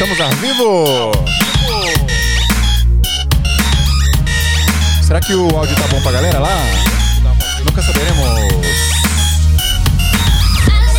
[0.00, 1.12] Estamos ao vivo!
[5.02, 6.56] Será que o áudio tá bom pra galera lá?
[7.64, 8.28] Nunca saberemos.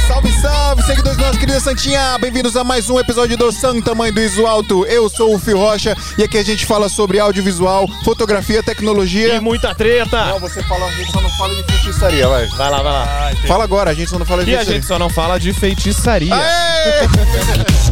[0.05, 2.17] Salve, salve, seguidores da nossa querida Santinha!
[2.17, 4.85] Bem-vindos a mais um episódio do Santa Mãe do Iso Alto.
[4.85, 9.29] Eu sou o Fio Rocha e aqui a gente fala sobre audiovisual, fotografia, tecnologia.
[9.29, 10.25] Tem muita treta.
[10.25, 12.45] Não, você fala, a gente só não fala de feitiçaria, vai.
[12.47, 13.31] Vai lá, vai lá.
[13.47, 14.81] Fala agora, a gente só não fala de E a feitiçaria.
[14.81, 16.35] gente só não fala de feitiçaria.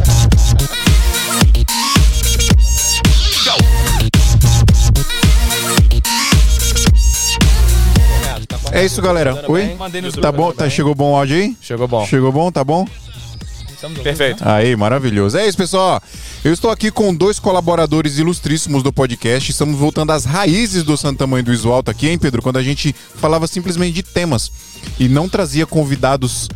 [8.78, 9.44] É isso, galera.
[9.48, 9.76] Oi?
[10.20, 10.52] Tá bom?
[10.52, 11.56] Tá, chegou bom o áudio aí?
[11.60, 12.06] Chegou bom.
[12.06, 12.50] Chegou bom?
[12.52, 12.86] Tá bom?
[14.02, 14.42] Perfeito.
[14.46, 15.36] Aí, maravilhoso.
[15.38, 16.00] É isso, pessoal.
[16.44, 19.50] Eu estou aqui com dois colaboradores ilustríssimos do podcast.
[19.50, 22.42] Estamos voltando às raízes do Santo Tamanho do Iso Alto aqui, hein, Pedro?
[22.42, 24.50] Quando a gente falava simplesmente de temas
[24.98, 26.48] e não trazia convidados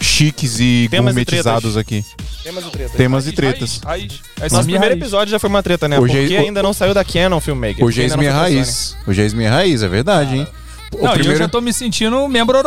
[0.00, 2.04] chiques e Temas e gourmetizados aqui.
[2.42, 2.96] Temas e treta.
[2.96, 3.80] Temas e tretas.
[3.84, 4.12] Raiz.
[4.36, 5.02] Essa é Nosso minha primeiro raiz.
[5.02, 5.98] episódio já foi uma treta, né?
[5.98, 7.84] Hoje é- Porque o- ainda não saiu da Canon Filmmaker.
[7.84, 8.96] Hoje é minha raiz.
[9.06, 10.46] Hoje é minha raiz, é verdade, hein?
[10.92, 11.38] O Não, e eu primeiro...
[11.38, 12.58] já tô me sentindo membro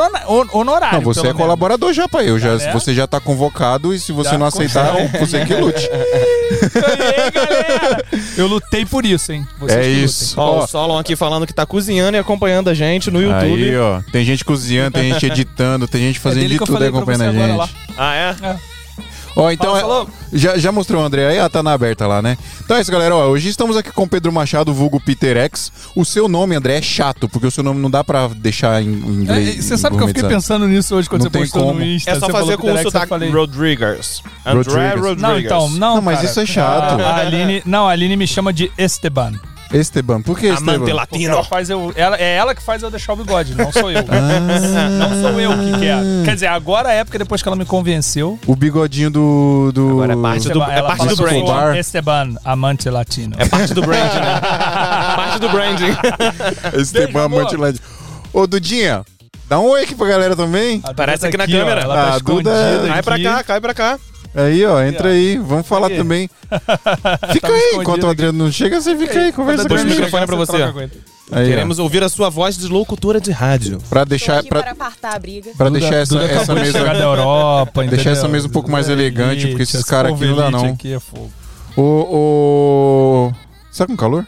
[0.52, 0.98] honorário.
[0.98, 1.38] Não, você é menos.
[1.38, 2.30] colaborador já, pai.
[2.30, 2.72] Eu já, né?
[2.73, 5.18] Você já tá convocado e se você Já não aceitar, consegue.
[5.20, 5.90] você que lute.
[6.73, 8.06] Ganhei, galera!
[8.38, 9.48] Eu lutei por isso, hein?
[9.60, 10.40] Vocês É isso.
[10.40, 13.64] Ó, Ó, o Solon aqui falando que tá cozinhando e acompanhando a gente no YouTube.
[13.64, 14.02] Aí, ó.
[14.12, 17.32] Tem gente cozinhando, tem gente editando, tem gente fazendo É de tudo pra acompanhando a
[17.32, 17.76] você agora gente.
[17.98, 18.77] Ah, é?
[19.40, 20.10] Ó, então, Fala, é- falou.
[20.34, 21.38] já, já mostrou o André aí?
[21.40, 22.36] Ah, tá na aberta lá, né?
[22.66, 23.16] Então é isso, galera.
[23.16, 25.72] Ó, hoje estamos aqui com o Pedro Machado, vulgo Peter X.
[25.96, 28.88] O seu nome, André, é chato, porque o seu nome não dá pra deixar em,
[28.88, 29.64] em É, inglês.
[29.66, 30.58] você sabe que eu fiquei gourmetizado.
[30.58, 31.80] pensando nisso hoje quando Não você tem postou como.
[31.80, 32.10] no Insta.
[32.10, 34.24] É só você falou fazer com o Peter X, eu sotaque falei- Rodrigues.
[34.44, 34.96] André Rodrigues.
[35.02, 35.22] Rodrigues.
[35.22, 35.96] Não, então, não.
[35.98, 36.30] Não, mas cara.
[36.32, 37.00] isso é chato.
[37.02, 39.34] A Aline, não, a Aline me chama de Esteban.
[39.72, 40.80] Esteban, por que Amante Esteban?
[40.80, 41.34] Porque latino.
[41.34, 44.00] ela faz eu, ela, é ela que faz eu deixar o bigode, não sou eu.
[44.10, 44.90] Ah.
[44.90, 46.00] Não sou eu que quero.
[46.26, 48.40] Quer dizer, agora é época depois que ela me convenceu.
[48.48, 49.72] O bigodinho do.
[49.73, 49.90] do...
[49.92, 51.76] Agora é parte do- Esteban, é ela parte do brand.
[51.78, 53.36] Esteban, amante latino.
[53.38, 54.40] É parte do brand, né?
[55.16, 55.95] parte do branding.
[56.80, 57.44] Esteban Beijo, amor.
[57.44, 57.82] Mantilândia.
[58.34, 59.04] Ô, Dudinha,
[59.49, 60.80] dá um oi aqui pra galera também.
[60.84, 61.82] A Parece Duda aqui na ó, câmera.
[61.82, 63.23] ela tá Ah, a Duda é- Cai pra aqui.
[63.23, 63.99] cá, cai pra cá.
[64.37, 65.37] Aí, ó, entra aí.
[65.37, 65.98] Vamos falar Aí.
[65.98, 66.30] também.
[67.33, 69.89] Fica Tava aí, enquanto o Adriano não chega, você fica aí, conversa com o ele.
[69.89, 70.55] microfone pra você.
[70.58, 71.48] Aí, ó.
[71.49, 73.80] Queremos ouvir a sua voz de locutora de rádio.
[73.89, 75.52] Pra deixar, pra, para apartar a briga.
[75.58, 76.83] pra Duda- deixar essa, Duda essa mesa.
[76.83, 80.36] da Europa, Deixar essa mesa um pouco mais elegante, porque esses esse caras aqui não
[80.36, 80.65] dá, não.
[80.67, 81.31] Aqui é fogo.
[81.75, 83.33] Ô, ô.
[83.71, 84.25] Você tá com calor?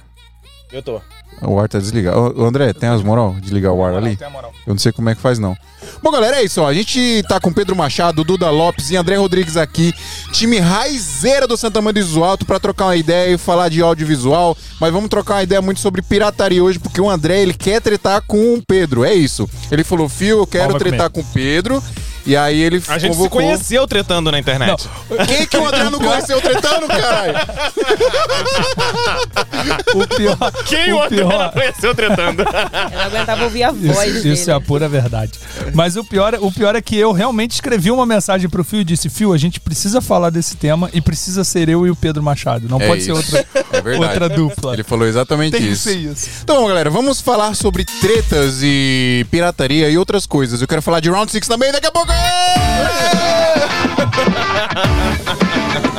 [0.71, 0.99] Eu tô.
[1.41, 2.35] O ar tá desligado.
[2.37, 4.15] Ô, André, tem as moral de ligar o ar ali?
[4.15, 4.51] Tem a moral.
[4.65, 5.55] Eu não sei como é que faz, não.
[6.03, 6.67] Bom, galera, é isso, ó.
[6.67, 9.93] A gente tá com Pedro Machado, Duda Lopes e André Rodrigues aqui.
[10.31, 14.57] Time raizeira do Santa Maria do Alto pra trocar uma ideia e falar de audiovisual.
[14.79, 18.21] Mas vamos trocar uma ideia muito sobre pirataria hoje, porque o André, ele quer tretar
[18.27, 19.03] com o Pedro.
[19.03, 19.49] É isso.
[19.71, 21.81] Ele falou, Fio, eu quero tretar com o Pedro.
[22.25, 24.87] E aí ele A gente se conheceu tretando na internet.
[25.27, 27.33] Quem que o André não conheceu tretando, caralho?
[29.95, 30.37] O pior.
[30.65, 32.41] Quem o o André pior- não conheceu tretando?
[32.43, 34.33] Eu não aguentava ouvir a voz Isso, dele.
[34.33, 35.31] isso é a pura verdade.
[35.73, 38.83] Mas o pior, o pior é que eu realmente escrevi uma mensagem pro Fio e
[38.83, 42.21] disse: Fio, a gente precisa falar desse tema e precisa ser eu e o Pedro
[42.21, 42.67] Machado.
[42.69, 43.35] Não É pode ser isso.
[43.35, 43.45] outra,
[43.91, 44.73] É outra dupla.
[44.73, 45.83] Ele falou exatamente Tem que isso.
[45.83, 46.29] ser isso.
[46.43, 50.61] Então, galera, vamos falar sobre tretas e pirataria e outras coisas.
[50.61, 52.08] Eu quero falar de Round 6 também daqui a pouco.
[52.09, 52.45] Yeah.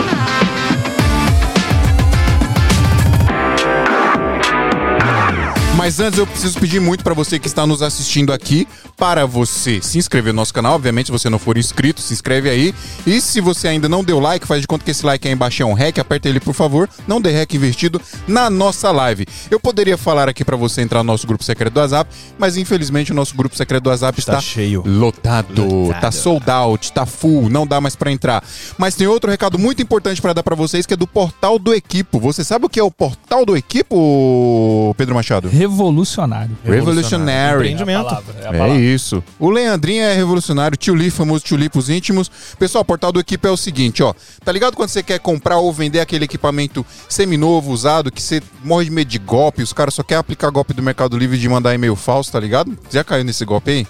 [5.85, 9.79] Mas antes eu preciso pedir muito para você que está nos assistindo aqui, para você
[9.83, 10.73] se inscrever no nosso canal.
[10.73, 12.73] Obviamente, se você não for inscrito, se inscreve aí.
[13.05, 15.61] E se você ainda não deu like, faz de conta que esse like aí embaixo
[15.61, 16.89] é um hack, aperta ele por favor.
[17.07, 19.27] Não dê hack investido na nossa live.
[19.51, 22.09] Eu poderia falar aqui para você entrar no nosso grupo secreto do WhatsApp,
[22.39, 24.81] mas infelizmente o nosso grupo secreto do WhatsApp está, Está cheio.
[24.87, 26.01] lotado, Lotado.
[26.01, 28.43] tá sold out, tá full, não dá mais para entrar.
[28.75, 31.75] Mas tem outro recado muito importante para dar para vocês que é do Portal do
[31.75, 32.19] Equipo.
[32.19, 35.47] Você sabe o que é o Portal do Equipo, Pedro Machado?
[35.75, 36.57] Revolucionário.
[36.63, 37.55] Revolutionary.
[37.71, 38.17] Empreendimento.
[38.41, 39.23] É é É isso.
[39.39, 42.29] O Leandrinho é revolucionário, tio Li, famoso tio Li pros íntimos.
[42.57, 44.13] Pessoal, o portal do equipe é o seguinte, ó.
[44.43, 48.85] Tá ligado quando você quer comprar ou vender aquele equipamento seminovo, usado, que você morre
[48.85, 51.73] de medo de golpe, os caras só querem aplicar golpe do Mercado Livre de mandar
[51.75, 52.77] e-mail falso, tá ligado?
[52.89, 53.87] Já caiu nesse golpe aí?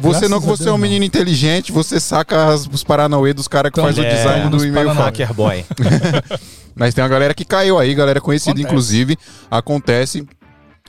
[0.00, 0.78] Você Graças não, que você Deus, é um não.
[0.78, 4.48] menino inteligente, você saca as- os paranauê dos caras que Então, faz o é, design
[4.48, 5.02] do e-mail falso.
[5.02, 5.64] Hacker boy.
[6.74, 8.68] Mas tem uma galera que caiu aí, galera conhecida, Acontece.
[8.68, 9.18] inclusive.
[9.50, 10.24] Acontece.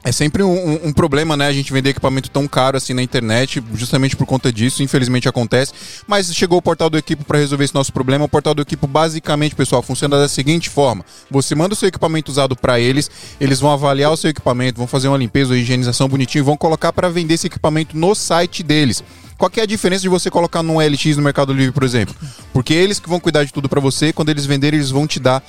[0.01, 1.47] É sempre um, um- problema, né?
[1.47, 4.81] A gente vender equipamento tão caro assim na internet, justamente por conta disso.
[4.81, 5.73] Infelizmente acontece.
[6.07, 8.23] Mas chegou o portal do Equipo para resolver esse nosso problema.
[8.23, 12.31] O portal do Equipo, basicamente, pessoal, funciona da seguinte forma: você manda o seu equipamento
[12.31, 13.11] usado para eles,
[13.41, 16.55] eles vão avaliar o seu equipamento, vão fazer uma limpeza, uma higienização bonitinho e vão
[16.55, 19.03] colocar para vender esse equipamento no site deles.
[19.37, 22.13] Qual é a diferença de você colocar num LX no Mercado Livre, por exemplo?
[22.51, 25.17] Porque eles que vão cuidar de tudo pra você, quando eles venderem, eles vão te
[25.19, 25.41] dar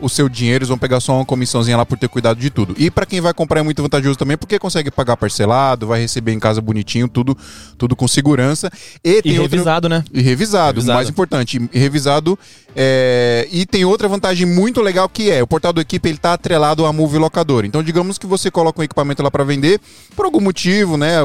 [0.00, 2.74] o seu dinheiro, eles vão pegar só uma comissãozinha lá por ter cuidado de tudo.
[2.78, 6.32] E pra quem vai comprar é muito vantajoso também, porque consegue pagar parcelado, vai receber
[6.32, 7.36] em casa bonitinho, tudo,
[7.76, 8.70] tudo com segurança.
[9.04, 10.04] E, E revisado, né?
[10.12, 10.94] e revisado, Revisado.
[10.96, 12.38] mais importante, revisado.
[12.80, 16.32] É, E tem outra vantagem muito legal que é, o portal do equipe ele tá
[16.34, 17.66] atrelado à Move Locadora.
[17.66, 19.80] Então, digamos que você coloca um equipamento lá para vender,
[20.14, 21.16] por algum motivo, né,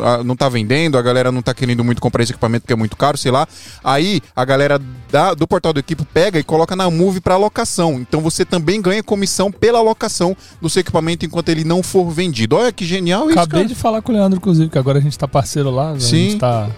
[0.00, 2.76] a- não tá vendendo, a galera não tá querendo muito comprar esse equipamento porque é
[2.76, 3.46] muito caro, sei lá.
[3.84, 7.94] Aí a galera da- do portal do equipe pega e coloca na Move para locação.
[8.00, 12.56] Então você também ganha comissão pela locação do seu equipamento enquanto ele não for vendido.
[12.56, 15.16] Olha que genial isso, Acabei de falar com o Leandro, inclusive, que agora a gente
[15.16, 15.92] tá parceiro lá.
[15.92, 16.30] A Sim.
[16.30, 16.68] gente tá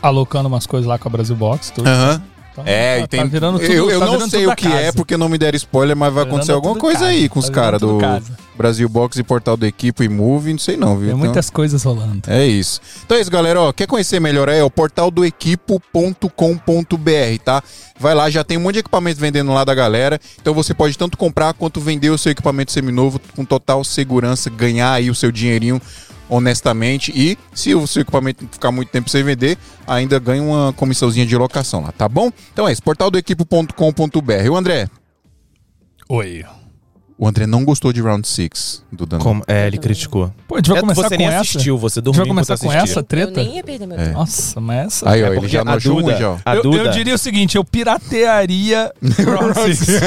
[0.00, 1.70] alocando umas coisas lá com a Brasil Box.
[1.70, 1.86] Tudo.
[1.88, 2.22] Aham.
[2.52, 3.20] Então, É, tá, e tem.
[3.20, 4.80] tá virando tudo, eu eu tá não virando sei o que casa.
[4.80, 7.10] é, porque não me deram spoiler, mas vai Tá acontecer virando alguma tudo coisa casa.
[7.10, 8.36] aí com os Tá caras do casa.
[8.54, 10.98] Brasil Box e Portal do Equipe e Move, não sei não, viu?
[11.00, 12.20] Tem Então, muitas coisas rolando.
[12.26, 12.80] É isso.
[13.04, 13.58] Então é isso, galera.
[13.60, 17.62] Ó, quer conhecer melhor é o portaldoequipo.com.br, tá?
[17.98, 20.20] Vai lá, já tem um monte de equipamento vendendo lá da galera.
[20.40, 24.92] Então você pode tanto comprar quanto vender o seu equipamento seminovo com total segurança, ganhar
[24.92, 25.80] aí o seu dinheirinho
[26.34, 27.12] honestamente.
[27.14, 31.36] E se o seu equipamento ficar muito tempo sem vender, ainda ganha uma comissãozinha de
[31.36, 32.30] locação lá, tá bom?
[32.52, 34.50] Então é isso, portaldoequipo.com.br.
[34.50, 34.88] O André,
[36.08, 36.44] Oi.
[37.18, 39.22] o André não gostou de Round 6 do Dano.
[39.22, 40.32] Como- É, ele criticou.
[40.48, 41.40] Pô, a gente vai É, começar você com nem essa?
[41.40, 43.40] assistiu, você A gente dormiu vai começar com essa treta?
[43.40, 44.04] Eu nem ia perder meu É.
[44.06, 44.18] tempo.
[44.18, 45.10] Nossa, mas essa...
[45.10, 46.36] Aí, ó, É ele já não achou Duda- já.
[46.54, 48.92] eu, eu diria o seguinte, eu piratearia
[49.24, 50.00] Round Six.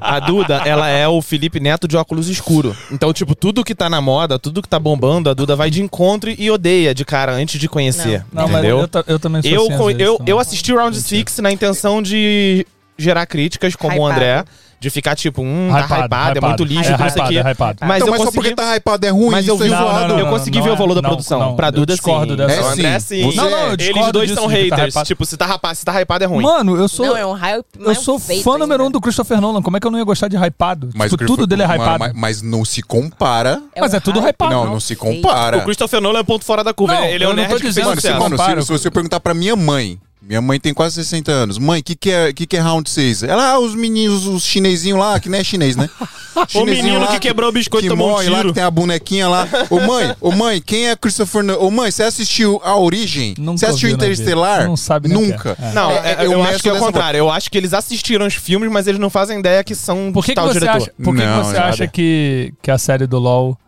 [0.00, 2.76] a Duda, ela é o Felipe Neto de óculos escuro.
[2.90, 5.82] Então, tipo, tudo que tá na moda, tudo que tá bombando, a Duda vai de
[5.82, 8.24] encontro e odeia de cara antes de conhecer.
[8.32, 8.80] Não, mas entendeu?
[8.80, 10.30] eu, eu também sou Eu, assim, às co- vezes, eu, também.
[10.32, 12.66] eu assisti o Round 6 na intenção de
[12.98, 14.12] gerar críticas, como o Hypado.
[14.12, 14.44] André,
[14.80, 17.28] de ficar tipo, hum, tá Hypado, hypado, é muito lixo, É não sei o hypado,
[17.28, 17.38] quê.
[17.38, 17.78] é hypado.
[17.82, 18.36] Mas então, eu mas só consegui...
[18.48, 20.18] porque tá hypado é ruim, Mas eu isso é vi- zoado.
[20.18, 21.38] eu consegui não ver o é- valor da não, produção.
[21.38, 22.36] não, pra eu Duda, discordo sim.
[22.38, 22.52] dessa.
[22.54, 23.36] É André, sim.
[23.36, 24.94] Não, não, eu Eles discordo dois disso são tá haters.
[25.06, 26.42] tipo, se tá, hypado, se tá hypado é ruim.
[26.42, 27.04] Mano, eu sou...
[27.06, 27.66] Não, é um hype.
[27.78, 28.58] não Eu é sou fã ainda.
[28.58, 29.60] número um do Christopher Nolan.
[29.60, 30.88] Como é que eu não ia gostar de hypado?
[30.94, 32.04] Mas tipo, tudo dele é hypado.
[32.14, 33.62] mas, não se compara.
[33.78, 34.50] Mas é tudo hypado.
[34.50, 35.58] não, não não se compara.
[35.58, 36.94] O Christopher Nolan é ponto fora da curva.
[36.94, 37.88] Não, ele é eu o não nerd que fez dizendo
[38.18, 41.58] Mano, se você perguntar pra minha mãe, minha mãe tem quase 60 anos.
[41.58, 43.22] Mãe, o que, que, é, que, que é round 6?
[43.22, 45.88] Ela, ah, os meninos, os chinesinhos lá, que não é chinês, né?
[46.54, 48.48] O menino que quebrou o biscoito que tomou um morre lá, tiro.
[48.50, 49.48] que tem a bonequinha lá.
[49.68, 51.58] Ô mãe, ô mãe, quem é Christopher Nolan?
[51.60, 53.34] Ô mãe, você assistiu A Origem?
[53.36, 54.04] Nunca você assistiu vida.
[54.06, 54.64] Interestelar?
[54.64, 55.56] Não sabe nem Nunca.
[55.56, 55.68] que é.
[55.68, 55.72] É.
[55.72, 57.18] Não, É, é- é, eu, eu acho que é o contrário.
[57.18, 60.24] Eu acho que eles assistiram os filmes, mas eles não fazem ideia que são Por
[60.24, 60.76] que, que tal você diretor.
[60.76, 61.68] acha, por que que Não, você nada.
[61.68, 63.58] acha que, que a série do LoL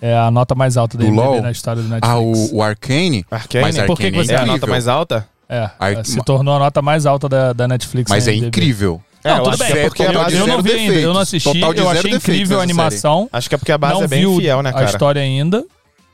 [0.00, 1.42] é a nota mais alta da Do IMDb LoL?
[1.42, 2.08] na história do Netflix?
[2.14, 3.26] Ah, o, o Arcane?
[3.28, 3.64] Arcane?
[3.64, 5.28] Mas Por que Arcane que você é É a nota mais alta?
[5.48, 8.48] É, Ar- se tornou a nota mais alta da, da Netflix Mas é IMDb.
[8.48, 9.02] incrível.
[9.24, 10.70] É, Não, eu tudo acho bem, que é porque a total de eu não vi
[10.72, 11.14] ainda, eu defeitos.
[11.14, 13.28] não assisti, Total de eu achei defeitos incrível a animação.
[13.32, 14.84] Acho que é porque a base não é bem fiel, né, a cara?
[14.86, 15.64] história ainda.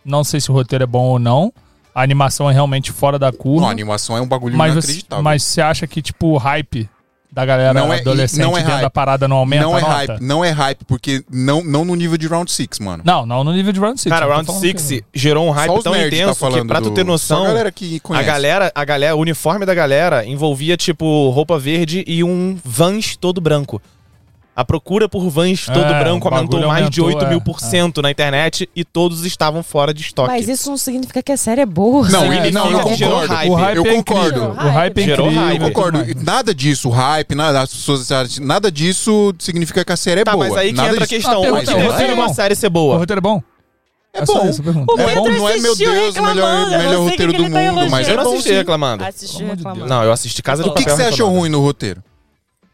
[0.05, 1.53] Não sei se o roteiro é bom ou não.
[1.95, 3.67] A animação é realmente fora da Não, curva.
[3.69, 5.23] a animação é um bagulho mas, você, inacreditável.
[5.23, 6.89] mas você acha que, tipo, o hype
[7.35, 8.83] da galera Não é- adolescente não é dentro hype.
[8.83, 9.93] da parada não aumenta não é nota?
[9.93, 13.03] hype, não é hype, porque não, não no nível de Round 6, mano.
[13.05, 14.13] Não, não no nível de Round 6.
[14.13, 16.93] Cara, Round falando 6 que- gerou um hype tão tá intenso que, falando pra tu
[16.93, 21.29] ter noção, a galera que a galera, a galera, o uniforme da galera envolvia, tipo,
[21.31, 23.83] roupa verde e um Vans todo branco.
[24.56, 27.41] A procura por Vans todo É, branco o aumentou mais de aumentou, 8 mil é,
[27.41, 30.29] por cento na internet e todos estavam fora de estoque.
[30.29, 32.09] Mas isso não significa que a série é boa.
[32.09, 33.27] Não, ele- não, eu concordo.
[33.35, 33.51] hype.
[33.51, 34.41] O hype Eu é concordo.
[34.45, 35.61] O hype é Gerou hype.
[35.61, 35.99] Eu concordo.
[36.23, 38.08] Nada disso, hype, nada, as pessoas,
[38.39, 40.46] nada disso significa que a série é Tá, boa.
[40.49, 41.17] mas aí que nada entra a disso.
[41.20, 41.34] questão.
[41.34, 42.34] Ah, o que o roteiro define é uma bom?
[42.34, 42.99] série ser O boa?
[42.99, 43.43] roteiro é bom?
[44.13, 44.49] É só bom.
[44.49, 44.84] isso a.
[44.89, 45.29] O É bom?
[45.29, 48.06] não é, meu Deus, o melhor, melhor roteiro do tá mundo, mas elogiando.
[48.08, 49.05] é Eu não bom assisti reclamando.
[49.05, 49.89] De.
[49.89, 52.01] Não, eu assisti Casa de O que, que Papel você achou ruim no roteiro?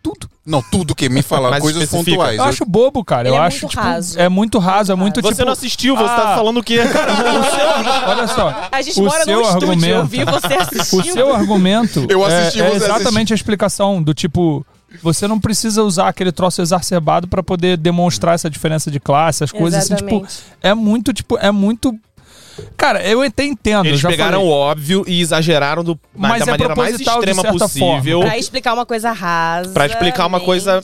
[0.03, 0.31] Tudo.
[0.47, 2.17] Não, tudo que me fala, Mas coisas especifica.
[2.17, 2.39] pontuais.
[2.39, 3.29] Eu acho bobo, cara.
[3.29, 4.19] Ele eu é acho, muito tipo, raso.
[4.19, 5.45] é muito raso, é muito, Você tipo...
[5.45, 6.79] não assistiu, você ah, tá falando o quê?
[8.07, 8.69] Olha só.
[8.73, 11.13] A gente o mora seu num estúdio, eu argumento, vi você O assistindo.
[11.13, 14.65] seu argumento Eu é- assisti, é, você exatamente a explicação do tipo...
[15.05, 19.53] Você não precisa usar aquele troço exacerbado pra poder demonstrar essa diferença de classe, as
[19.53, 20.09] coisas assim, tipo...
[20.09, 20.43] Exatamente.
[20.61, 21.95] É muito, tipo, é muito...
[22.77, 23.87] Cara, eu até entendo.
[23.87, 24.47] Eles já pegaram falei.
[24.47, 28.21] o óbvio e exageraram do, Mas da é maneira mais extrema possível.
[28.21, 29.73] Pra explicar uma coisa rasa.
[29.73, 30.81] Pra explicar uma coisa-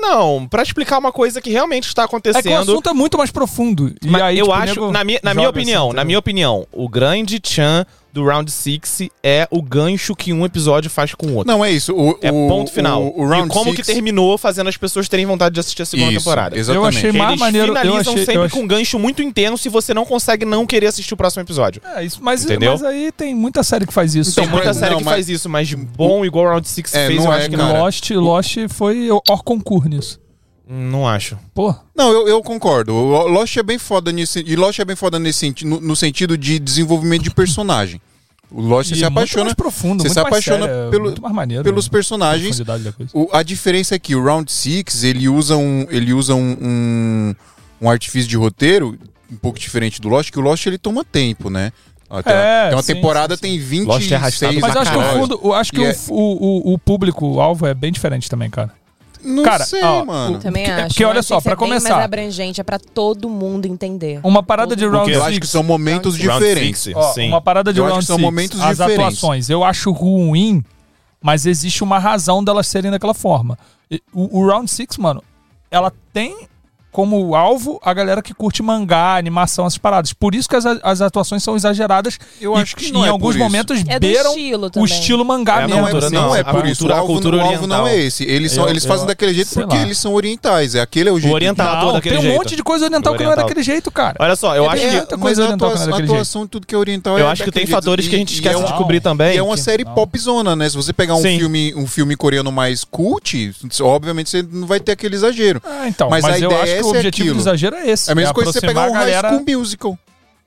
[0.00, 2.54] Não, pra explicar uma coisa que realmente está É que o acontecendo.
[2.72, 3.94] assunto é muito mais profundo.
[4.02, 6.18] E Mas aí, eu tipo, acho, nego na minha, na minha opinião, assim, na minha
[6.18, 11.26] opinião, o grande chan do Round 6 é o gancho que um episódio faz com
[11.26, 11.52] o outro.
[11.52, 11.92] Não, é isso.
[11.94, 13.02] O, é o- ponto final.
[13.02, 15.82] O, o round e como six- que terminou fazendo as pessoas terem vontade de assistir
[15.82, 16.58] a segunda Isso, temporada.
[16.58, 16.82] Exatamente.
[16.94, 17.66] Eu achei mais Eles maneiro.
[17.68, 20.44] Eu finalizam achei, sempre eu achei- com um gancho muito intenso e você não consegue
[20.44, 21.80] não querer assistir o próximo episódio.
[21.94, 22.72] É, isso, mas, Entendeu?
[22.72, 24.34] mas aí tem muita série que faz isso.
[24.34, 27.06] Tem Então, muita não, série que mas- faz isso, mas bom igual Round 6 É,
[27.06, 27.72] fez, não eu é, acho que cara.
[27.74, 27.80] não.
[27.82, 30.25] Lost, Lost foi o hors concurso nisso.
[30.68, 31.38] Não acho.
[31.54, 32.92] Pô, Não, eu, eu concordo.
[32.92, 34.40] O Lost é bem foda nesse.
[34.46, 38.00] E Lost é bem foda nesse no, no sentido de desenvolvimento de personagem.
[38.50, 40.90] O Lost e se muito apaixona mais profundo, você muito se mais apaixona sério, é
[40.90, 41.90] pelo- muito mais maneiro, pelos né?
[41.90, 42.60] personagens.
[43.12, 47.34] O- a diferença é que o Round Six ele usa um, ele usa um, um,
[47.82, 48.96] um artifício de roteiro
[49.30, 51.72] um pouco diferente do Lost, que o Lost ele toma tempo, né?
[52.08, 53.48] Ó, Tem, É, uma, tem uma sim, temporada, sim, sim.
[53.50, 55.28] tem 26 Lost é arrastado Mas acho que o episódios.
[55.40, 58.72] fundo, acho que o, é- o, o, o público-alvo é bem diferente também, cara.
[59.26, 60.38] Não Cara, sei, ó, mano.
[60.38, 60.88] Também Porque- acho.
[60.88, 64.20] porque eu olha só, pra é bem começar- mais abrangente, é pra todo mundo entender.
[64.22, 65.28] Uma parada de Todo Round Eu Six.
[65.30, 66.80] acho que são momentos Round diferentes.
[66.80, 67.28] six, Ó, sim.
[67.28, 69.00] uma parada de Eu acho Round que são Six, momentos as diferentes.
[69.18, 70.62] atuações, eu acho ruim,
[71.20, 73.58] mas existe uma razão delas serem daquela forma.
[74.12, 75.22] O, o Round Six, mano,
[75.70, 76.46] ela tem
[76.96, 80.14] como alvo a galera que curte mangá, animação, essas paradas.
[80.14, 83.10] Por isso que as, as atuações são exageradas Eu e acho que não em é
[83.10, 83.44] alguns por isso.
[83.44, 85.82] momentos É beiram estilo o estilo mangá É, a mesmo.
[85.82, 86.14] Não é, assim.
[86.14, 86.84] não não, é a por isso.
[86.84, 87.86] O cultura- a alvo, cultura o alvo não oriental.
[87.88, 88.24] é esse.
[88.24, 89.82] Eles, são, Eu- eles eu- fazem daquele jeito porque lá.
[89.82, 90.74] eles são orientais.
[90.74, 91.34] É aquele é o jeito.
[91.34, 91.84] oriental.
[91.84, 92.38] Não, daquele tem um jeito.
[92.38, 93.48] monte de coisa oriental que não é Oriental.
[93.48, 94.16] daquele jeito, cara.
[94.18, 94.96] Olha só, eu É, acho é, que.
[94.96, 97.26] muita coisa a, oriental que não é a daquele atuação, tudo que é oriental Eu
[97.26, 98.10] é acho que tem fatores jeito.
[98.10, 99.34] que a gente esquece é de descobrir também.
[99.34, 99.92] E é uma série Não.
[99.92, 100.66] popzona, né?
[100.70, 104.92] Se você pegar um filme, um filme coreano mais cult, obviamente você não vai ter
[104.92, 105.60] aquele exagero.
[105.62, 107.40] Ah, então, Mas a eu ideia é o objetivo do aquilo.
[107.42, 108.08] exagero é esse.
[108.08, 109.98] É a mesma coisa que você pegar um aproximar a High galera- School Musical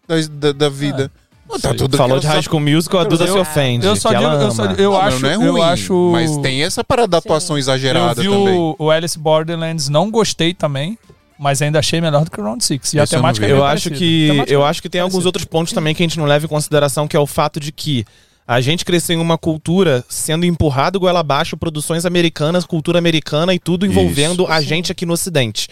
[0.07, 1.11] da, da, da vida.
[1.49, 1.77] Não, tá Sei.
[1.79, 3.85] tudo Falou de High School Musical, a Duda Eu- se ofende.
[3.85, 6.09] Eu só que digo, eu, só, eu Não, acho, não é ruim, eu acho.
[6.11, 8.53] Mas tem essa parada da atuação Eu exagerada vi também.
[8.55, 10.95] o, o Alice Borderlands, não gostei também,
[11.39, 12.93] mas ainda achei melhor do que o Round Six.
[12.93, 13.51] E a Esse eu não temática vi.
[13.51, 16.05] é Eu acho que eu é acho que tem alguns outros pontos também que a
[16.07, 18.05] gente não leva em consideração, que é o fato de que
[18.47, 23.59] a gente cresceu em uma cultura sendo empurrado goela abaixo produções americanas, cultura americana e
[23.59, 25.67] tudo envolvendo a gente aqui no ocidente.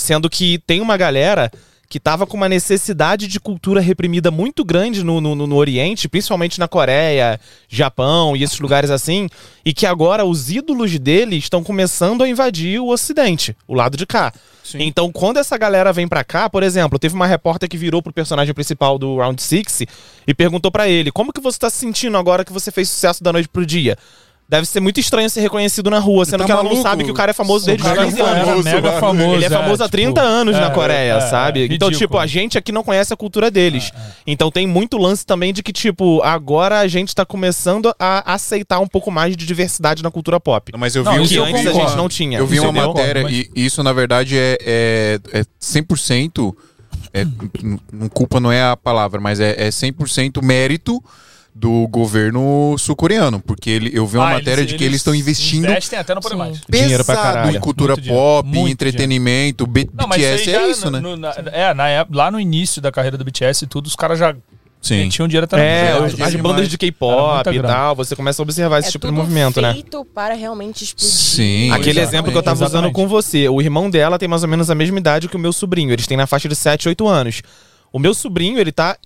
[0.00, 1.50] Sendo que tem uma galera
[1.86, 6.58] que tava com uma necessidade de cultura reprimida muito grande no, no, no Oriente, principalmente
[6.58, 7.38] na Coreia,
[7.68, 9.28] Japão e esses lugares assim,
[9.62, 14.06] e que agora os ídolos dele estão começando a invadir o Ocidente, o lado de
[14.06, 14.32] cá.
[14.74, 18.12] Então, quando essa galera vem pra cá, por exemplo, teve uma repórter que virou pro
[18.12, 19.82] personagem principal do Round Six
[20.26, 23.22] e perguntou pra ele: como que você tá se sentindo agora que você fez sucesso
[23.22, 23.98] da noite pro dia?
[24.50, 26.82] Deve ser muito estranho ser reconhecido na rua, sendo Tá que ela não maluco?
[26.88, 28.64] sabe que o cara é famoso desde os cara 15 era anos.
[28.64, 28.98] mega lá.
[29.00, 29.34] famoso.
[29.36, 31.60] Ele é famoso há tipo, 30 anos na é, Coreia, é, sabe?
[31.60, 31.98] é, então, ridículo.
[31.98, 33.92] tipo, a gente aqui não conhece a cultura deles.
[34.26, 38.80] Então tem muito lance também de que, tipo, agora a gente tá começando a aceitar
[38.80, 40.72] um pouco mais de diversidade na cultura pop.
[40.76, 41.88] Mas eu Não, vi, isso Que eu antes vi a concordo.
[41.90, 42.38] gente não tinha.
[42.38, 42.88] Eu vi uma entendeu?
[42.88, 46.52] matéria Mas- e isso, na verdade, é, é, é 100%.
[47.14, 47.24] É,
[48.12, 51.00] culpa não é a palavra, mas é, é 100% mérito
[51.54, 53.40] do governo sul-coreano.
[53.40, 56.20] Porque ele, eu vi uma Ah, matéria de que eles estão investindo Investem até no
[56.36, 56.60] mais.
[56.68, 57.56] Dinheiro pra caralho.
[57.56, 58.22] em cultura Muito dinheiro.
[58.24, 59.66] pop, Muito em entretenimento.
[59.66, 61.00] B- Não, BTS aí é isso, no- né?
[61.00, 63.96] no- na- é, na época, lá no início da carreira do BTS e tudo, os
[63.96, 64.34] caras já
[64.80, 65.04] Sim.
[65.04, 66.34] metiam dinheiro até na É, as demais.
[66.36, 69.72] bandas de K-pop e tal, você começa a observar esse é tipo de movimento, né?
[69.74, 71.10] feito para realmente explodir.
[71.14, 71.70] Sim.
[71.70, 71.98] Aquele Exatamente.
[72.08, 72.94] exemplo que eu tava usando Exatamente.
[72.94, 75.52] com você, o irmão dela tem mais ou menos a mesma idade que o meu
[75.52, 77.42] sobrinho, eles têm na faixa de 7, 8 anos.
[77.92, 78.96] O meu sobrinho, ele tá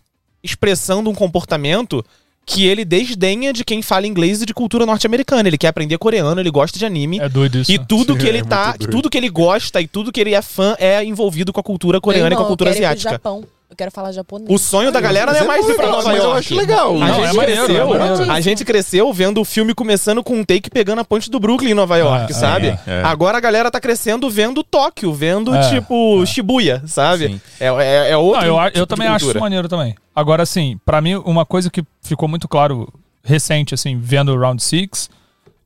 [0.43, 2.05] expressando um comportamento
[2.47, 5.49] que ele desdenha de quem fala inglês e de cultura norte-americana.
[5.49, 7.19] Ele quer aprender coreano, ele gosta de anime.
[7.19, 7.73] É doido isso.
[7.73, 10.35] E tudo que É ele muito tá, tudo que ele gosta e tudo que ele
[10.35, 12.87] é fã é envolvido com a cultura coreana e com a cultura eu quero ir
[12.87, 13.11] pro asiática.
[13.13, 13.45] Japão.
[13.75, 14.49] Eu quero falar japonês.
[14.49, 16.39] O sonho da galera não é mais ir pra Nova mas eu York.
[16.39, 16.95] acho legal.
[16.95, 18.33] A Não, gente é maneiro, cresceu, é maneiro.
[18.33, 21.73] a gente cresceu vendo o filme começando com um take pegando a ponte do Brooklyn
[21.73, 22.69] em Nova York, É, sabe?
[22.69, 23.03] é, é.
[23.03, 27.41] Agora a galera tá crescendo vendo Tóquio, vendo É, tipo Shibuya, sabe?
[27.59, 29.97] É, é, é outro Não, eu, tipo eu de também acho isso maneiro também.
[30.15, 32.89] Agora, assim, pra mim, uma coisa que ficou muito claro
[33.25, 35.11] recente, assim, vendo o Round Six,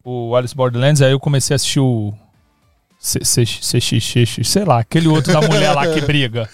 [0.02, 2.14] o Alice Borderlands, aí eu comecei a assistir o
[3.02, 6.48] CXX, sei lá, aquele outro da mulher lá que briga.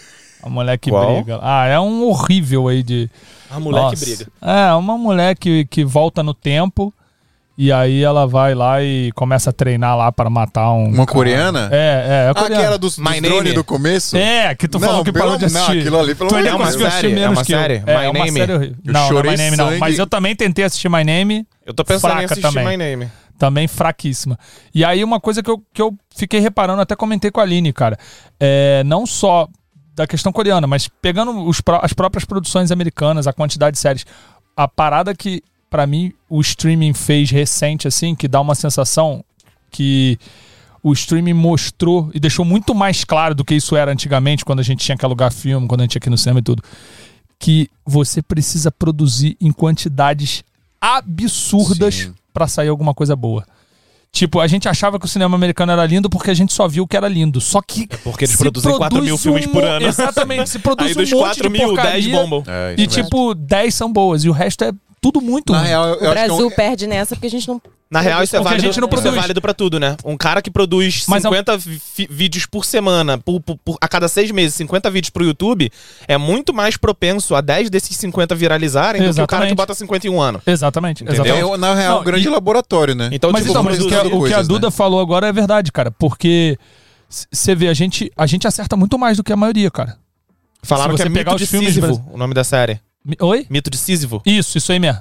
[0.44, 1.14] A mulher que Qual?
[1.22, 1.38] briga.
[1.42, 3.08] Ah, é um horrível aí de.
[3.50, 3.96] A mulher Nossa.
[3.96, 4.26] que briga.
[4.42, 6.92] É, uma mulher que, que volta no tempo
[7.56, 10.86] e aí ela vai lá e começa a treinar lá para matar um.
[10.86, 11.06] Uma cara.
[11.06, 11.68] coreana?
[11.70, 12.60] É, é, é Ah, coreana.
[12.60, 14.16] aquela dos, dos My do começo?
[14.16, 15.80] É, que tu Não, falou que pelo parou de amor- não, assistir.
[15.80, 16.86] aquilo ali, pelo tu amor ainda de É uma série?
[16.86, 17.58] assistir É uma que eu.
[17.58, 17.74] série?
[17.74, 18.32] É, My é uma Name?
[18.32, 18.76] série horrível.
[18.84, 19.78] Eu Não, não é chorei My Name não.
[19.78, 22.66] Mas eu também tentei assistir My Name, Eu tô pensando em Fraca assistir também.
[22.66, 23.08] My Name.
[23.38, 24.36] também fraquíssima.
[24.74, 27.72] E aí uma coisa que eu, que eu fiquei reparando, até comentei com a Aline,
[27.72, 27.96] cara,
[28.40, 29.48] é não só
[29.94, 34.04] da questão coreana, mas pegando os as próprias produções americanas, a quantidade de séries,
[34.56, 39.24] a parada que, pra mim, o streaming fez recente, assim, que dá uma sensação
[39.70, 40.18] que
[40.82, 44.62] o streaming mostrou e deixou muito mais claro do que isso era antigamente, quando a
[44.62, 46.62] gente tinha que alugar filme, quando a gente tinha que ir no cinema e tudo,
[47.38, 50.44] que você precisa produzir em quantidades
[50.80, 53.46] absurdas pra sair alguma coisa boa.
[54.14, 56.86] Tipo, a gente achava que o cinema americano era lindo porque a gente só viu
[56.86, 57.40] que era lindo.
[57.40, 57.88] Só que.
[58.04, 59.84] Porque eles produzem 4 mil produz filmes um por ano.
[59.84, 62.44] Exatamente, se produz Aí dos um monte 4 de mil, 10 porcaria, bombam.
[62.46, 62.92] É, E mesmo.
[63.02, 64.72] tipo, 10 são boas e o resto é
[65.12, 65.68] tudo muito Na ruim.
[65.68, 67.60] real, eu, O eu acho que é Brasil um- perde nessa porque a gente não.
[67.90, 69.20] Na real, isso é, Porque a válido, gente não isso é produz.
[69.20, 69.96] válido pra tudo, né?
[70.04, 73.76] Um cara que produz Mas é um- 50 vi- vídeos por semana, por- por- por-
[73.80, 75.70] a cada seis meses, 50 vídeos pro YouTube,
[76.08, 79.48] é muito mais propenso a 10 desses 50 viralizarem do que o cara Exatamente.
[79.50, 80.42] que bota 51 anos.
[80.46, 81.24] Exatamente, Entendeu?
[81.24, 81.54] exatamente.
[81.54, 83.10] é, na real, Não, um grande e- laboratório, né?
[83.12, 84.70] Então, mas tipo, então, mas o que, a, o que a coisas, Duda né?
[84.72, 85.90] falou agora é verdade, cara.
[85.92, 86.58] Porque
[87.30, 89.98] você vê, a gente, a gente acerta muito mais do que a maioria, cara.
[90.64, 92.80] Falaram se que é pegar Mito de os filmes Sísifo, o nome da série.
[93.20, 93.46] Oi?
[93.50, 94.22] Mito de Sísifo.
[94.24, 95.00] Isso, isso aí mesmo.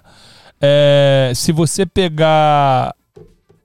[0.62, 2.96] É, se você pegar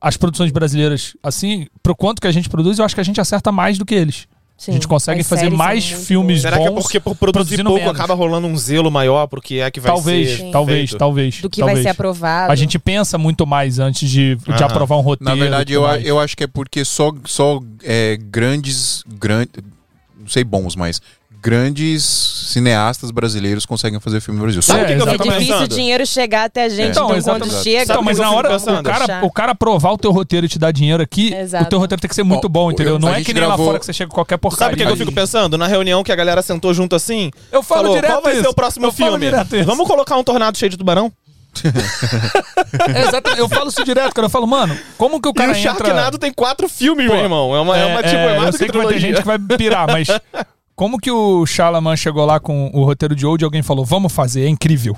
[0.00, 3.21] as produções brasileiras assim, pro quanto que a gente produz, eu acho que a gente
[3.21, 4.26] acerta mais do que eles.
[4.57, 7.78] Sim, a gente consegue fazer mais filmes Será que é bons, porque por produzir pouco
[7.78, 7.95] menos.
[7.95, 10.99] acaba rolando um zelo maior pro que é que vai talvez, ser talvez, feito?
[10.99, 11.40] talvez.
[11.40, 11.76] Do que talvez.
[11.78, 12.50] vai ser aprovado.
[12.52, 14.64] A gente pensa muito mais antes de, de Aham.
[14.64, 15.33] aprovar um roteiro.
[15.33, 16.04] Na verdade, eu, mais.
[16.04, 19.47] eu acho que é porque só, só é, grandes, gran-
[20.18, 21.00] não sei bons, mas
[21.40, 24.61] grandes cineastas brasileiros conseguem fazer filme no Brasil.
[24.62, 26.90] Sabe o É, que, que eu É fico difícil o dinheiro chegar até a gente.
[26.90, 27.83] Então, Então, quando chega.
[27.85, 30.73] Então, mas na hora, o cara, o cara aprovar o teu roteiro e te dar
[30.73, 31.64] dinheiro aqui, Exato.
[31.64, 32.95] o teu roteiro tem que ser muito bom, entendeu?
[32.95, 34.64] eu- Não é que nem lá gravou- fora que você chega com qualquer porcaria.
[34.66, 35.57] Sabe o que, que eu fico pensando?
[35.59, 38.40] Na reunião que a galera sentou junto assim, Eu falo falou, direto qual vai ser
[38.40, 38.50] isso.
[38.50, 39.26] o próximo Eu filme?
[39.64, 41.12] Vamos colocar um tornado cheio de tubarão?
[42.95, 43.40] É, exatamente.
[43.40, 44.26] Eu falo isso direto, cara.
[44.26, 45.73] Eu falo, mano, como que o cara e o entra...
[45.73, 47.54] Sharknado tem quatro filmes, Pô, meu irmão.
[47.57, 49.21] É uma, é, uma tipo, é, mais eu do sei que que vai ter gente
[49.21, 50.09] que vai pirar, mas
[50.78, 54.12] como que o Shalaman chegou lá com o roteiro de Old e alguém falou, vamos
[54.12, 54.97] fazer, é incrível.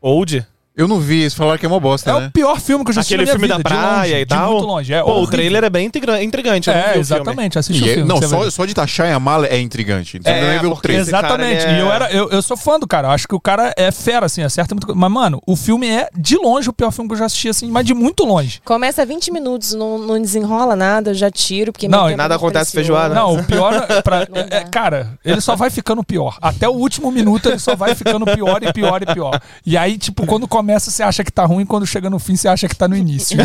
[0.00, 0.44] Old?
[0.76, 2.26] Eu não vi, eles falaram que é uma bosta, É né?
[2.26, 4.00] o pior filme que eu já assisti Aquele na minha filme vida, da de praia
[4.00, 4.52] longe, e de tal.
[4.54, 4.92] muito longe.
[4.92, 5.30] É Pô, o horrível.
[5.30, 6.68] trailer é bem intriga- intrigante.
[6.68, 7.00] eu não vi É, filme.
[7.00, 8.08] exatamente, assiste E o é- filme.
[8.08, 8.50] não, você vai só, ver.
[8.50, 10.18] só de taxar a mala é intrigante.
[10.20, 11.02] Você É, não ver o porque trailer.
[11.02, 11.62] esse cara, Exatamente.
[11.64, 13.06] ele é- E eu, era, eu, eu sou fã do cara.
[13.06, 14.96] Eu acho que o cara é fera, assim, acerta muito.
[14.96, 17.70] Mas, mano, o filme é, de longe, o pior filme que eu já assisti, assim,
[17.70, 18.60] mas de muito longe.
[18.64, 22.34] Começa 20 minutos, não, não desenrola nada, eu já tiro, porque Não, meu tempo nada
[22.34, 23.00] é muito acontece precioso.
[23.00, 23.14] feijoada.
[23.14, 23.74] Não, o pior.
[23.88, 26.36] é Pra, Não é- é, cara, ele só vai ficando pior.
[26.42, 29.40] Até o último minuto ele só vai ficando pior e pior e pior.
[29.64, 32.48] E aí, tipo, quando começa, você acha que tá ruim, quando chega no fim, você
[32.48, 33.36] acha que tá no início.
[33.38, 33.42] E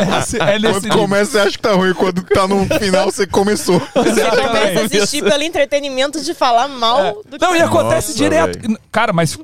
[0.00, 0.98] É, é nesse Quando nível.
[0.98, 1.92] começa, você acha que tá ruim.
[1.92, 3.78] Quando tá no final, você começou.
[3.94, 8.18] Você começa a assistir pelo entretenimento de falar mal do que Não, e acontece Nossa,
[8.18, 8.80] direto.
[8.90, 9.38] Cara, mas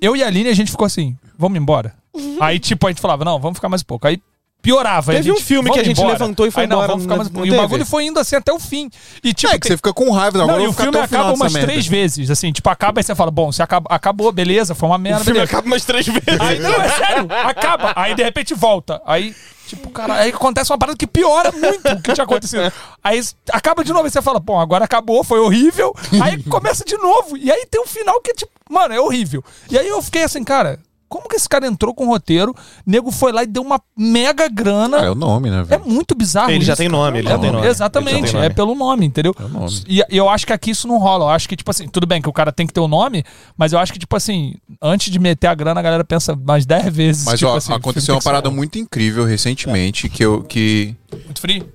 [0.00, 1.94] eu e a Aline, a gente ficou assim, vamos embora.
[2.40, 4.06] Aí, tipo, a gente falava, não, vamos ficar mais um pouco.
[4.06, 4.20] Aí
[4.62, 5.12] piorava.
[5.12, 7.02] Teve um filme que "Vamos a gente embora." levantou e foi aí, não, embora, vamos
[7.02, 7.30] ficar não- mais...
[7.32, 8.88] não E o bagulho foi indo assim até o fim.
[9.22, 10.38] E, tipo, é que você fica com raiva.
[10.38, 11.68] Não, eu e o filme acaba umas merda.
[11.68, 14.98] três vezes, assim, tipo, acaba e você fala, bom, você acaba, acabou, beleza, foi uma
[14.98, 15.52] merda, O filme beleza.
[15.52, 16.40] acaba umas três vezes.
[16.40, 17.92] Aí, não, é sério, acaba.
[17.96, 19.02] Aí, de repente, volta.
[19.04, 19.34] Aí,
[19.66, 22.72] tipo, cara, aí acontece uma parada que piora muito o que tinha acontecido.
[23.02, 25.94] Aí acaba de novo e você fala, bom, agora acabou, foi horrível.
[26.22, 27.36] Aí começa de novo.
[27.36, 29.42] E aí tem um final que é tipo, mano, é horrível.
[29.70, 30.78] E aí eu fiquei assim, cara,
[31.12, 32.54] como que esse cara entrou com o roteiro?
[32.86, 35.00] Nego foi lá e deu uma mega grana.
[35.00, 36.50] Ah, é o nome, né, É muito bizarro.
[36.50, 37.02] Ele já isso, tem cara.
[37.02, 37.66] nome, ele já É, tem nome.
[37.66, 38.46] Exatamente, já tem nome.
[38.46, 39.34] é pelo nome, entendeu?
[39.38, 39.82] É o nome.
[39.86, 41.26] E, e eu acho que aqui isso não rola.
[41.26, 43.22] Eu acho que, tipo assim, tudo bem que o cara tem que ter o nome,
[43.58, 46.64] mas eu acho que, tipo assim, antes de meter a grana, a galera pensa mais
[46.64, 47.24] 10 vezes.
[47.26, 50.42] Mas tipo ó, assim, aconteceu uma tem parada muito incrível recentemente que eu.
[50.42, 50.96] Que...
[51.26, 51.68] Muito frio.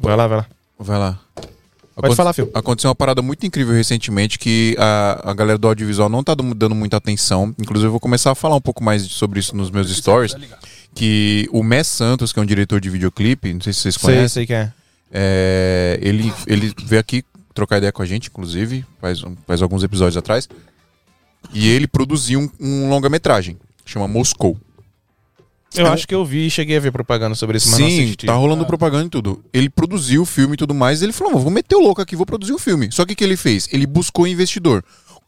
[0.00, 0.46] Vai lá, vai lá.
[0.78, 1.18] Vai lá.
[1.94, 2.50] Pode falar, Phil.
[2.52, 6.54] Aconteceu uma parada muito incrível recentemente que a, a galera do audiovisual não tá dando
[6.54, 7.54] dando muita atenção.
[7.58, 10.34] Inclusive, eu vou começar a falar um pouco mais sobre isso nos meus stories.
[10.94, 14.02] Que o Mess Santos, que é um diretor de videoclipe, não sei se vocês Sei,
[14.14, 14.72] conhecem, sei que é.
[15.12, 19.82] é, ele, ele veio aqui trocar ideia com a gente, inclusive, faz, um- faz alguns
[19.82, 20.48] episódios atrás.
[21.52, 24.56] E ele produziu um, um longa-metragem, chama Moscou.
[25.80, 28.04] Eu acho que eu vi e cheguei a ver propaganda sobre isso, mas não Sim,
[28.04, 28.26] assisti.
[28.26, 29.44] tá rolando propaganda e tudo.
[29.52, 31.02] Ele produziu o filme e tudo mais.
[31.02, 32.88] Ele falou: "Mano, vou meter o louco aqui, vou produzir o filme.
[32.92, 33.68] Só que o que ele fez?
[33.72, 34.84] Ele buscou investidor.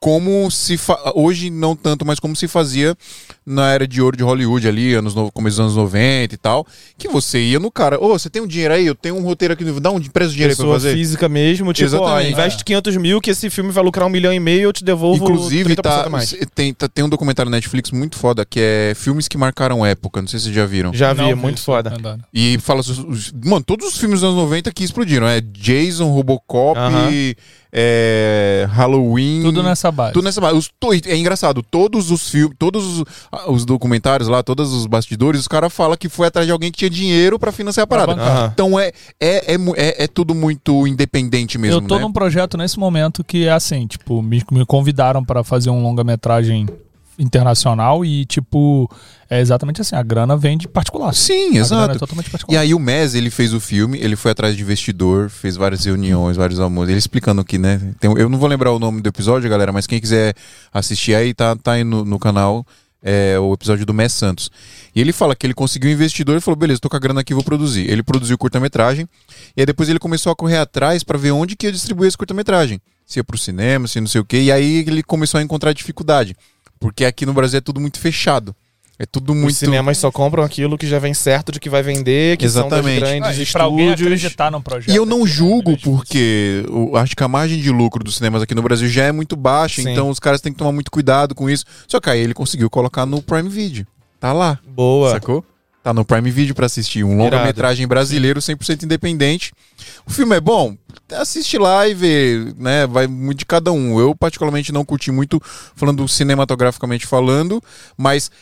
[0.07, 0.97] Como se fa...
[1.17, 2.97] hoje não tanto, mas como se fazia
[3.45, 5.33] na era de ouro de Hollywood ali, anos no...
[5.33, 6.65] começo dos anos 90 e tal,
[6.97, 9.55] que você ia no cara, ô, você tem um dinheiro aí, eu tenho um roteiro
[9.55, 10.95] aqui, dá um empresta dinheiro aí pra Pessoa fazer.
[10.95, 14.39] física mesmo, tipo, ó, investe 500 mil que esse filme vai lucrar um milhão e
[14.39, 16.33] meio, eu te devolvo Inclusive, 30% tá, mais.
[16.55, 20.21] tem, tá- tem um documentário na Netflix muito foda que é filmes que marcaram época.
[20.21, 20.95] Não sei se vocês já viram.
[20.95, 21.93] Já vi, Não, é muito isso, foda.
[21.93, 22.23] andando.
[22.33, 22.81] E fala.
[23.45, 25.27] Mano, todos os filmes dos anos 90 que explodiram.
[25.27, 27.11] É Jason, Robocop, Aham.
[27.79, 29.43] É, Halloween.
[29.43, 30.15] Tudo nessa base.
[30.15, 30.57] Tudo nessa base.
[30.57, 30.71] Os
[31.05, 35.49] é engraçado, todos os filmes, todos os, ah, os documentários lá, todos os bastidores, os
[35.49, 38.13] caras falam que foi atrás de alguém que tinha dinheiro pra financiar a parada.
[38.13, 38.51] Aham.
[38.55, 42.01] Então é, é, é, é, é tudo muito independente mesmo, eu tô né?
[42.01, 46.67] num projeto nesse momento que é assim, tipo, me, me convidaram pra fazer um longa-metragem
[47.19, 48.91] internacional e, tipo,
[49.29, 51.15] é exatamente assim, a grana vem de particular.
[51.15, 51.95] Sim, A grana exato.
[51.95, 52.61] É totalmente E particular.
[52.61, 56.37] aí o Mes, ele fez o filme, ele foi atrás de investidor, fez várias reuniões,
[56.37, 57.81] vários almoços, ele explicando aqui, né?
[58.01, 60.35] Tem- eu não vou lembrar o nome do episódio, galera, mas quem quiser
[60.73, 62.67] assistir aí, tá, tá aí no, no canal,
[63.03, 64.51] é, o episódio do Mes Santos.
[64.95, 67.21] E ele fala que ele conseguiu um investidor e falou, beleza, tô com a grana
[67.21, 67.89] aqui, vou produzir.
[67.91, 69.07] Ele produziu curta-metragem,
[69.57, 72.17] e aí depois ele começou a correr atrás pra ver onde que ia distribuir esse
[72.19, 72.81] curta-metragem.
[73.05, 75.73] Se ia pro cinema, se não sei o quê, e aí ele começou a encontrar
[75.73, 76.35] dificuldade.
[76.79, 78.55] Porque aqui no Brasil é tudo muito fechado.
[78.99, 79.55] É tudo Os muito.
[79.55, 83.01] cinemas só compram aquilo que já vem certo de que vai vender, que Exatamente.
[83.01, 84.07] são Ah, dos e grandes pra alguém estúdios.
[84.21, 84.91] acreditar num projeto.
[84.91, 88.17] E eu não né, julgo, você- porque eu acho que a margem de lucro dos
[88.17, 89.91] cinemas aqui no Brasil já é muito baixa, Sim.
[89.91, 91.67] então os caras têm que tomar muito cuidado com isso.
[91.87, 93.87] Só que aí ele conseguiu colocar no Prime Video.
[94.19, 95.11] Tá lá, Boa.
[95.11, 95.45] sacou?
[95.87, 97.05] Tá no Prime Video pra assistir.
[97.05, 99.53] Um longa-metragem brasileiro 100% independente.
[100.05, 100.77] O filme é bom?
[101.13, 102.89] Assiste lá e vê, né?
[102.89, 103.97] Vai muito de cada um.
[104.01, 105.41] Eu, particularmente, não curti muito,
[105.77, 107.63] falando cinematograficamente falando,
[107.97, 108.33] mas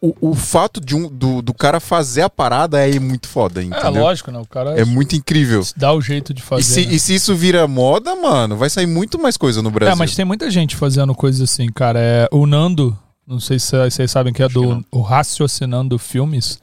[0.00, 3.64] o, o, fato de um, do, do cara fazer a parada é muito foda, É,
[3.64, 4.02] entendeu?
[4.02, 4.38] lógico, né?
[4.38, 5.62] O cara É muito incrível.
[5.76, 6.62] dá o jeito de fazer.
[6.62, 6.94] E se, né?
[6.94, 9.92] e se isso vira moda, mano, vai sair muito mais coisa no Brasil.
[9.92, 12.00] É, mas tem muita gente fazendo coisas assim, cara.
[12.00, 14.84] É, o Nando, não sei se vocês sabem que é Acho que do não.
[14.90, 16.58] o Raciocinando Filmes.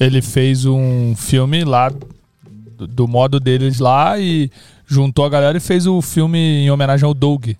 [0.00, 4.50] Ele fez um filme lá do, do modo deles lá e
[4.86, 7.50] juntou a galera e fez o filme em homenagem ao Doug,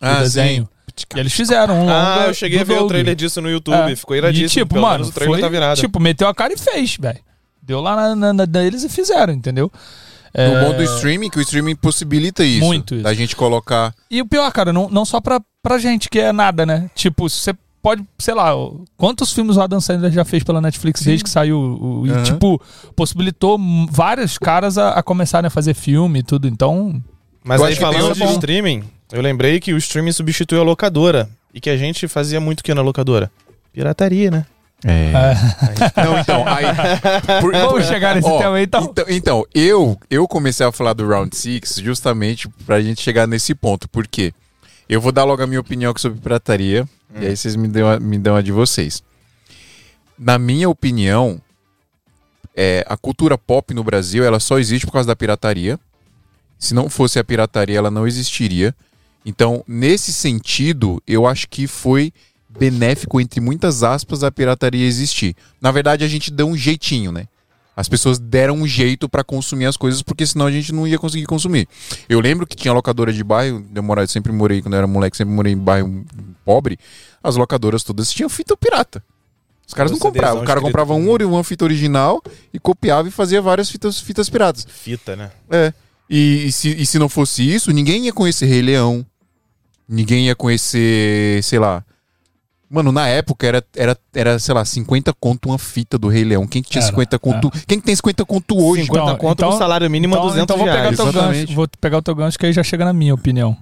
[0.00, 0.64] Ah, o desenho.
[0.64, 1.04] sim.
[1.16, 2.88] E eles fizeram um longa Ah, eu cheguei a ver o Doug.
[2.90, 3.90] trailer disso no YouTube.
[3.92, 3.96] É.
[3.96, 4.46] Ficou iradíssimo.
[4.46, 5.80] E tipo, Pelo mano, menos o trailer foi, tá virado.
[5.80, 7.18] tipo, meteu a cara e fez, velho.
[7.60, 9.66] Deu lá na, na, na deles e fizeram, entendeu?
[9.66, 12.64] O É, bom do streaming, que o streaming possibilita isso.
[12.64, 13.02] Muito isso.
[13.02, 13.92] Da gente colocar.
[14.10, 16.88] E o pior, cara, não, não só pra, pra gente que é nada, né?
[16.94, 17.54] Tipo, você
[17.84, 18.52] pode, sei lá,
[18.96, 21.58] quantos filmes o Adam Sandler já fez pela Netflix desde que saiu?
[21.58, 22.58] O, e, tipo,
[22.96, 26.48] possibilitou vários caras a, a começarem a fazer filme e tudo.
[26.48, 26.98] Então,
[27.44, 28.32] Mas aí falando um de bom.
[28.32, 31.28] streaming, eu lembrei que o streaming substituiu a locadora.
[31.52, 33.30] E que a gente fazia muito o que na locadora?
[33.70, 34.46] Pirataria, né?
[34.82, 35.12] É.
[35.12, 36.64] é, Não, então, aí.
[37.40, 38.82] por- vamos chegar nesse Ó, tema aí, então.
[38.84, 43.54] Então, então, eu, eu comecei a falar do Round 6 justamente pra gente chegar nesse
[43.54, 43.86] ponto.
[43.88, 44.32] Por quê?
[44.88, 46.88] Eu vou dar logo a minha opinião sobre pirataria.
[47.20, 49.02] E aí vocês me dão, a, me dão a de vocês.
[50.18, 51.40] Na minha opinião,
[52.54, 55.78] é, a cultura pop no Brasil ela só existe por causa da pirataria.
[56.58, 58.74] Se não fosse a pirataria, ela não existiria.
[59.24, 62.12] Então, nesse sentido, eu acho que foi
[62.48, 65.34] benéfico, entre muitas aspas, a pirataria existir.
[65.60, 67.26] Na verdade, a gente deu um jeitinho, né?
[67.76, 70.98] As pessoas deram um jeito pra consumir as coisas, porque senão a gente não ia
[70.98, 71.66] conseguir consumir.
[72.08, 75.16] Eu lembro que tinha locadora de bairro, eu morava, sempre morei, quando eu era moleque,
[75.16, 76.04] sempre morei em bairro
[76.44, 76.78] pobre.
[77.22, 79.02] As locadoras todas tinham fita pirata.
[79.66, 80.42] Os caras não compravam.
[80.42, 84.28] O cara comprava um, ori- uma fita original e copiava e fazia várias fitas, fitas
[84.28, 84.66] piratas.
[84.70, 85.30] Fita, né?
[85.50, 85.72] É.
[86.08, 89.04] E, e se, e se não fosse isso, ninguém ia conhecer Rei Leão.
[89.88, 91.82] Ninguém ia conhecer, sei lá.
[92.70, 96.46] Mano, na época era, era, era sei lá, 50 conto uma fita do Rei Leão.
[96.46, 97.50] Quem que tinha Era, 50 conto?
[97.66, 98.82] Quem que tem 50 conto hoje?
[98.84, 100.96] 50 Então, conto então- no salário mínimo a então, 200 então vou pegar reais.
[100.96, 103.56] teu gancho, vou pegar o teu gancho que aí já chega na minha opinião.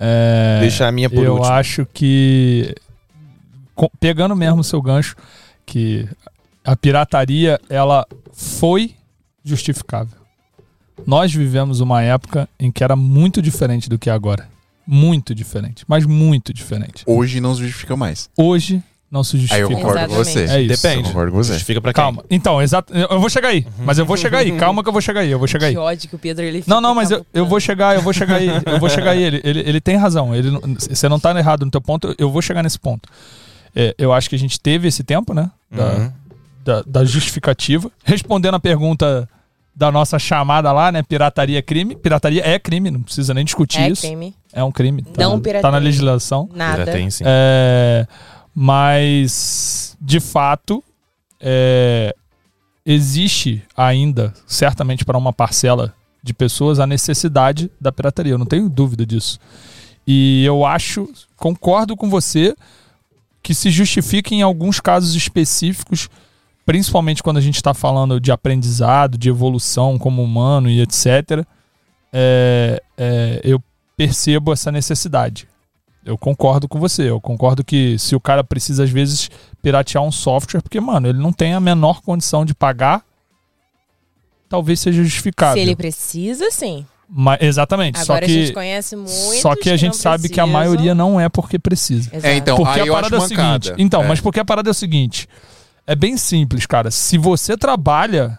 [0.00, 1.52] É, Deixar a minha por eu último.
[1.52, 2.74] acho que
[4.00, 5.14] pegando mesmo o seu gancho,
[5.64, 6.08] que
[6.64, 8.94] a pirataria ela foi
[9.44, 10.18] justificável.
[11.06, 14.48] Nós vivemos uma época em que era muito diferente do que é agora.
[14.86, 17.02] Muito diferente, mas muito diferente.
[17.06, 18.28] Hoje não se justifica mais.
[18.36, 19.72] Hoje não se Aí justifica.
[19.72, 20.40] eu concordo com você.
[20.44, 20.82] É isso.
[20.82, 21.02] Depende.
[21.02, 21.52] Eu concordo com você.
[21.52, 22.02] Justifica pra quem?
[22.02, 22.24] Calma.
[22.28, 22.92] Então, exato.
[22.92, 24.52] Eu vou chegar aí, mas eu vou chegar aí.
[24.58, 25.30] Calma que eu vou chegar aí.
[25.30, 25.72] Eu vou chegar aí.
[25.72, 28.12] Que ódio que o Pedro ele Não, não, mas eu, eu vou chegar, eu vou
[28.12, 29.22] chegar aí, eu vou chegar aí.
[29.22, 30.34] Ele, ele, ele tem razão.
[30.34, 30.50] Ele,
[30.90, 33.08] você não tá errado no teu ponto, eu- eu vou chegar nesse ponto.
[33.74, 35.50] É, eu acho que a gente teve esse tempo, né?
[35.70, 36.12] Da, Uhum.
[36.64, 37.90] da, da justificativa.
[38.04, 39.28] Respondendo a pergunta
[39.74, 41.02] da nossa chamada lá, né?
[41.02, 41.96] Pirataria é crime.
[41.96, 44.02] Pirataria é crime, não precisa nem discutir É isso.
[44.02, 44.34] crime.
[44.52, 45.02] É um crime.
[45.02, 46.48] Tá, Não tá na legislação.
[46.54, 46.84] Nada.
[47.10, 47.24] Sim.
[47.26, 48.06] É,
[48.54, 50.82] mas, de fato,
[51.40, 52.14] é,
[52.86, 58.32] existe ainda, certamente para uma parcela de pessoas, a necessidade da pirataria.
[58.32, 59.38] Eu não tenho dúvida disso.
[60.06, 62.54] E eu acho, concordo com você,
[63.42, 66.08] que se justifica em alguns casos específicos,
[66.66, 71.44] principalmente quando a gente está falando de aprendizado, de evolução como humano e etc.
[72.12, 73.62] é, é, eu
[73.96, 75.48] percebo essa necessidade.
[76.04, 77.08] Eu concordo com você.
[77.08, 79.30] Eu concordo que se o cara precisa, às vezes,
[79.62, 83.02] piratear um software, porque, mano, ele não tem a menor condição de pagar,
[84.48, 85.54] talvez seja justificável.
[85.54, 86.84] Se ele precisa, sim.
[87.08, 87.96] Mas, exatamente.
[88.00, 89.40] Agora só a gente que, conhece muito.
[89.40, 92.10] só que a gente sabe que a maioria não é porque precisa.
[92.22, 93.72] É, então, Porque aí a eu parada é o seguinte.
[93.78, 94.08] Então, É.
[94.08, 95.28] mas porque a parada é o seguinte.
[95.86, 96.90] É bem simples, cara.
[96.90, 98.38] Se você trabalha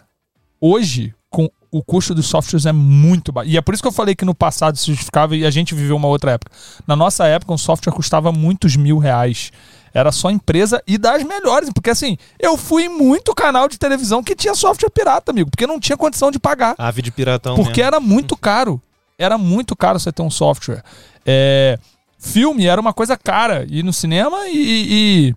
[0.60, 3.50] hoje com o custo dos softwares é muito baixo.
[3.50, 5.74] E é por isso que eu falei que no passado se justificava e a gente
[5.74, 6.50] viveu uma outra época.
[6.86, 9.52] Na nossa época, um software custava muitos mil reais.
[9.92, 11.70] Era só empresa e das melhores.
[11.74, 15.50] Porque assim, eu fui em muito canal de televisão que tinha software pirata, amigo.
[15.50, 16.74] Porque não tinha condição de pagar.
[16.78, 17.86] Ave de piratão Porque mesmo.
[17.94, 18.80] era muito caro.
[19.18, 20.82] Era muito caro você ter um software.
[21.24, 21.78] É,
[22.18, 23.66] filme era uma coisa cara.
[23.68, 25.34] Ir no cinema e, e-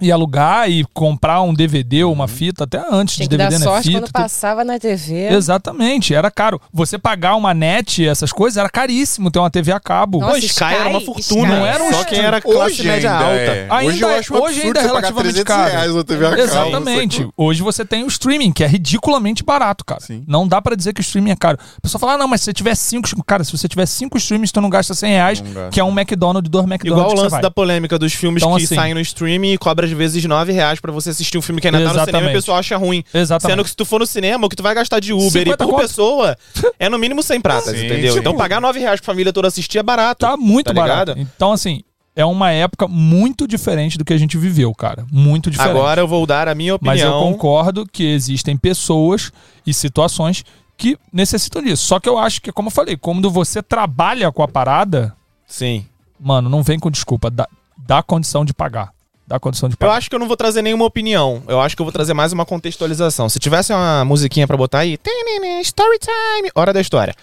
[0.00, 3.44] e alugar e comprar um DVD ou uma fita, até antes Tinha de que dar
[3.48, 3.70] DVD, né?
[3.70, 3.98] sorte Fita.
[3.98, 4.12] quando tudo.
[4.12, 5.28] passava na TV.
[5.32, 6.60] Exatamente, era caro.
[6.72, 10.20] Você pagar uma net, essas coisas, era caríssimo ter uma TV a cabo.
[10.20, 11.22] Nossa, Pô, Sky, era uma Sky, fortuna.
[11.48, 11.56] Sky.
[11.56, 13.36] Não era um Só quem era classe Hoje média ainda alta.
[13.38, 13.66] é.
[13.70, 15.70] Ainda hoje eu é- acho um hoje ainda é relativamente 300 caro.
[15.72, 16.42] reais na TV a cabo.
[16.42, 17.28] Exatamente.
[17.36, 20.00] Hoje você tem o streaming, que é ridiculamente barato, cara.
[20.00, 20.24] Sim.
[20.26, 21.58] Não dá pra dizer que o streaming é caro.
[21.76, 23.08] A pessoa fala, ah, não, mas se você tiver cinco...
[23.24, 25.70] Cara, se você tiver cinco streamings, tu não gasta 100 reais, Não gasta.
[25.70, 28.64] que é um McDonald's, dois McDonald's Igual o lance da polêmica dos filmes Então, que
[28.64, 31.60] assim- saem no streaming e cobra às vezes 9 reais pra você assistir um filme
[31.60, 33.02] que ainda tá no cinema e o pessoal acha ruim.
[33.14, 33.52] Exatamente.
[33.52, 35.30] Sendo que se tu for no cinema, o que tu vai gastar de Uber e
[35.30, 35.80] 50 por conto.
[35.82, 36.36] pessoa
[36.78, 38.08] é no mínimo 100 pratas, Sim, entendeu?
[38.14, 40.26] tipo- Então pagar 9 reais pra família toda assistir é barato.
[40.26, 41.12] Tá muito tá barato.
[41.12, 41.30] ligado?
[41.36, 41.82] Então, assim,
[42.14, 45.06] é uma época muito diferente do que a gente viveu, cara.
[45.12, 45.70] Muito diferente.
[45.76, 47.32] Agora eu vou dar a minha Mas eu opinião.
[47.32, 49.30] concordo que existem pessoas
[49.66, 50.44] e situações
[50.78, 51.84] que necessitam disso.
[51.86, 55.14] Só que eu acho que, como eu falei, quando você trabalha com a parada,
[55.46, 55.86] Sim.
[56.18, 57.30] mano, não vem com desculpa.
[57.30, 57.46] Dá,
[57.86, 58.90] dá condição de pagar.
[59.26, 59.94] Dá condição de Eu pagar.
[59.94, 61.42] acho que eu não vou trazer nenhuma opinião.
[61.48, 63.28] Eu acho que eu vou trazer mais uma contextualização.
[63.28, 67.14] Se tivesse uma musiquinha pra botar aí, "Tenene, story time, hora da história.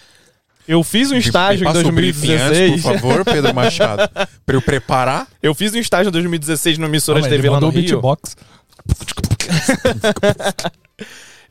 [0.68, 2.82] Eu fiz um estágio em Passa o briefing antes, 2016.
[2.82, 4.10] por favor, Pedro Machado.
[4.46, 5.28] pra eu preparar.
[5.44, 7.82] Eu fiz um estágio em 2016 numa emissora Calma de TV ele lá no Rio.
[7.82, 8.36] beatbox.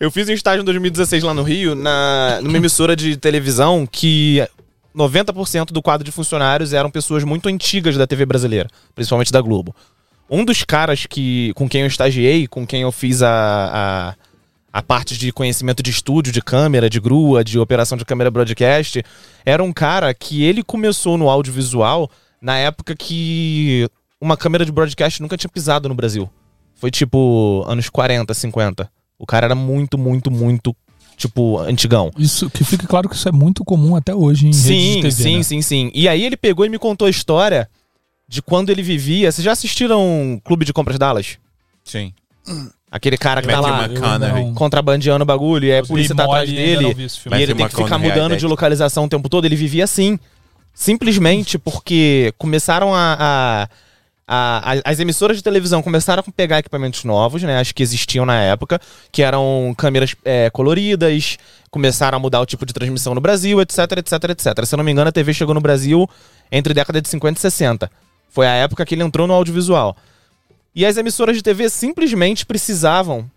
[0.01, 4.45] Eu fiz um estágio em 2016 lá no Rio, na, numa emissora de televisão que
[4.97, 9.75] 90% do quadro de funcionários eram pessoas muito antigas da TV brasileira, principalmente da Globo.
[10.33, 13.29] Um dos caras que, com quem eu estagiei, com quem eu fiz a,
[14.73, 18.31] a, a parte de conhecimento de estúdio, de câmera, de grua, de operação de câmera
[18.31, 19.05] broadcast,
[19.45, 23.87] era um cara que ele começou no audiovisual na época que
[24.19, 26.31] uma câmera de broadcast nunca tinha pisado no Brasil.
[26.77, 28.91] Foi tipo anos 40, 50.
[29.19, 30.75] O cara era muito, muito, muito,
[31.15, 32.11] tipo, antigão.
[32.17, 35.37] Isso, que fique claro que isso é muito comum até hoje em Sim, TV, sim,
[35.37, 35.43] né?
[35.43, 35.91] sim, sim.
[35.95, 37.69] E aí ele pegou e me contou a história
[38.33, 39.31] de quando ele vivia.
[39.31, 41.37] Vocês já assistiram Clube de Compras Dallas?
[41.85, 42.15] Sim.
[42.91, 44.55] Aquele cara que tá Matthew lá McConaughey.
[44.55, 46.87] Contrabandeando o bagulho e aí a Eu polícia tá atrás e dele.
[46.87, 48.49] E ele tem que ficar McConaughey, mudando é, de é.
[48.49, 49.45] localização o tempo todo.
[49.45, 50.19] Ele vivia assim.
[50.73, 53.17] Simplesmente porque começaram a.
[53.21, 53.69] a-
[54.27, 57.59] a- a- as emissoras de televisão começaram a pegar equipamentos novos, né?
[57.59, 61.37] Acho que existiam na época, que eram câmeras é, coloridas,
[61.71, 64.65] começaram a mudar o tipo de transmissão no Brasil, etc, etc, etc.
[64.65, 66.09] Se eu não me engano, a TV chegou no Brasil
[66.51, 67.91] entre década de 50 e 60.
[68.33, 69.95] Foi a época que ele entrou no audiovisual.
[70.75, 73.31] E as emissoras de TV simplesmente precisavam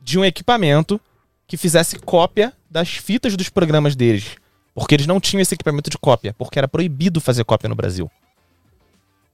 [0.00, 1.00] de um equipamento
[1.46, 4.36] que fizesse cópia das fitas dos programas deles.
[4.72, 8.08] Porque eles não tinham esse equipamento de cópia, porque era proibido fazer cópia no Brasil.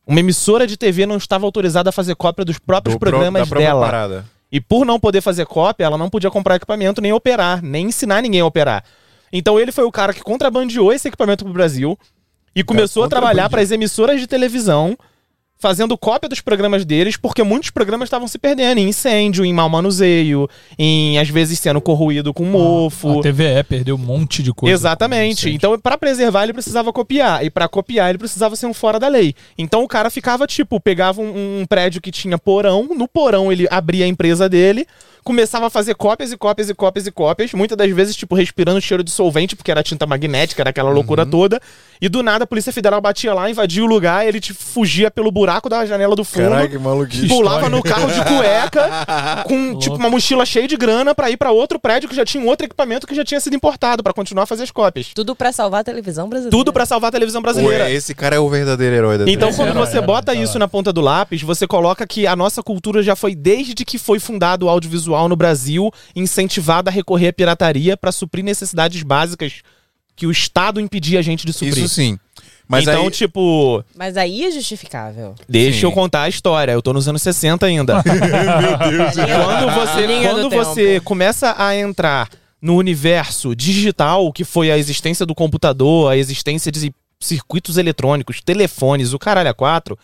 [0.07, 3.47] Uma emissora de TV não estava autorizada a fazer cópia dos próprios Do pro- programas
[3.49, 3.85] própria dela.
[3.85, 4.25] parada.
[4.51, 8.23] E por não poder fazer cópia, ela não podia comprar equipamento nem operar, nem ensinar
[8.23, 8.85] ninguém a operar.
[9.31, 11.99] Então ele foi o cara que contrabandeou esse equipamento pro Brasil
[12.55, 14.97] e começou a trabalhar para as emissoras de televisão,
[15.57, 19.69] fazendo cópia dos programas deles, porque muitos programas estavam se perdendo em incêndio, em mau
[19.69, 23.21] manuseio, em às vezes sendo corroído com mofo.
[23.21, 24.75] A TVE perdeu um monte de coisa.
[24.75, 25.49] Exatamente.
[25.49, 27.45] Então, pra preservar, ele precisava copiar.
[27.45, 29.35] E pra copiar, ele precisava ser um fora da lei.
[29.57, 33.67] Então, o cara ficava, tipo, pegava um, um prédio que tinha porão, no porão ele
[33.71, 34.87] abria a empresa dele,
[35.25, 38.81] começava a fazer cópias e cópias e cópias e cópias, muitas das vezes, tipo, respirando
[38.81, 41.61] cheiro de solvente, porque era tinta magnética, era aquela loucura toda.
[42.01, 45.33] E do nada, a Polícia Federal batia lá, invadia o lugar, ele tipo, fugia pelo
[45.33, 46.51] buraco da janela do fundo.
[46.51, 47.27] Caralho, que maluquice.
[47.27, 51.51] Pulava no carro de cueca com tipo uma mochila cheia de grana pra ir pra
[51.51, 54.43] outro prédio que já tinha um outro equipamento que já tinha sido importado pra continuar
[54.43, 55.13] a fazer as cópias.
[55.15, 56.57] Tudo pra salvar a televisão brasileira.
[56.57, 57.85] Tudo pra salvar a televisão brasileira.
[57.85, 60.93] Ué, esse cara é o verdadeiro herói da Então, quando você bota isso na ponta
[60.93, 64.69] do lápis, você coloca que a nossa cultura já foi, desde que foi fundado o
[64.69, 69.63] audiovisual no Brasil, incentivada a recorrer à pirataria pra suprir necessidades básicas
[70.17, 71.79] que o Estado impedia a gente de suprir.
[71.79, 72.19] Isso sim.
[72.67, 75.35] Mas então, aí, tipo, Mas aí é justificável.
[75.49, 75.87] deixa Sim.
[75.87, 76.73] eu contar a história.
[76.73, 78.03] Eu tô nos anos 60 ainda.
[78.03, 80.65] quando você, Linha do quando tempo.
[80.65, 86.73] você começa a entrar no universo digital, que foi a existência do computador, a existência
[86.73, 89.99] de circuitos eletrônicos, telefones, o caralho a quatro,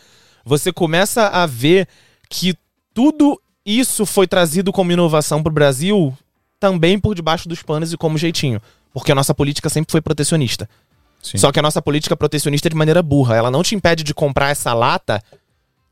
[0.45, 1.89] você começa a ver
[2.29, 2.55] que
[2.93, 3.41] tudo
[3.79, 6.17] isso foi trazido como inovação pro Brasil
[6.59, 8.61] também por debaixo dos panos e como jeitinho.
[8.93, 10.69] Porque a nossa política sempre foi protecionista.
[11.23, 11.39] Sim.
[11.39, 13.37] Só que a nossa política protecionista é de maneira burra.
[13.37, 15.23] Ela não te impede de comprar essa lata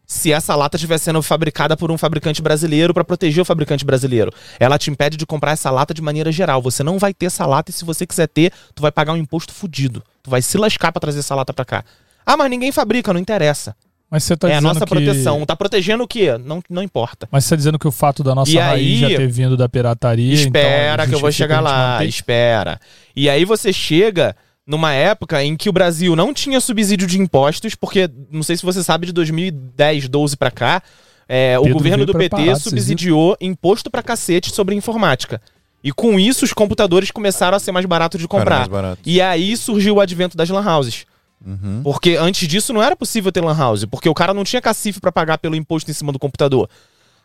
[0.07, 4.33] se essa lata estiver sendo fabricada por um fabricante brasileiro para proteger o fabricante brasileiro.
[4.59, 6.63] Ela te impede de comprar essa lata de maneira geral.
[6.63, 9.19] Você não vai ter essa lata e se você quiser ter, tu vai pagar um
[9.19, 10.03] imposto fudido.
[10.23, 11.85] Tu vai se lascar para trazer essa lata para cá.
[12.25, 13.77] Ah, mas ninguém fabrica, não interessa.
[14.11, 14.87] Mas você tá é a nossa que...
[14.87, 15.45] proteção.
[15.45, 16.39] Tá protegendo o quê?
[16.43, 17.29] Não, não importa.
[17.31, 19.57] Mas você tá dizendo que o fato da nossa E raiz aí- já ter vindo
[19.57, 20.33] da pirataria.
[20.33, 22.09] Espera então, que eu vou chegar lá, manter?
[22.09, 22.81] espera.
[23.15, 24.35] E aí você chega
[24.67, 28.63] numa época em que o Brasil não tinha subsídio de impostos, porque não sei se
[28.65, 30.83] você sabe de 2010, 12 pra cá,
[31.29, 35.41] é, o governo do PT subsidiou imposto pra cacete sobre informática.
[35.85, 38.57] E com isso, os computadores começaram a ser mais baratos de comprar.
[38.59, 39.01] mais barato.
[39.07, 41.05] E aí surgiu o advento das lan houses.
[41.45, 41.81] Uhum.
[41.85, 45.01] Porque antes disso não era possível ter lan house, porque o cara não tinha cacife
[45.01, 46.69] pra pagar pelo imposto em cima do computador.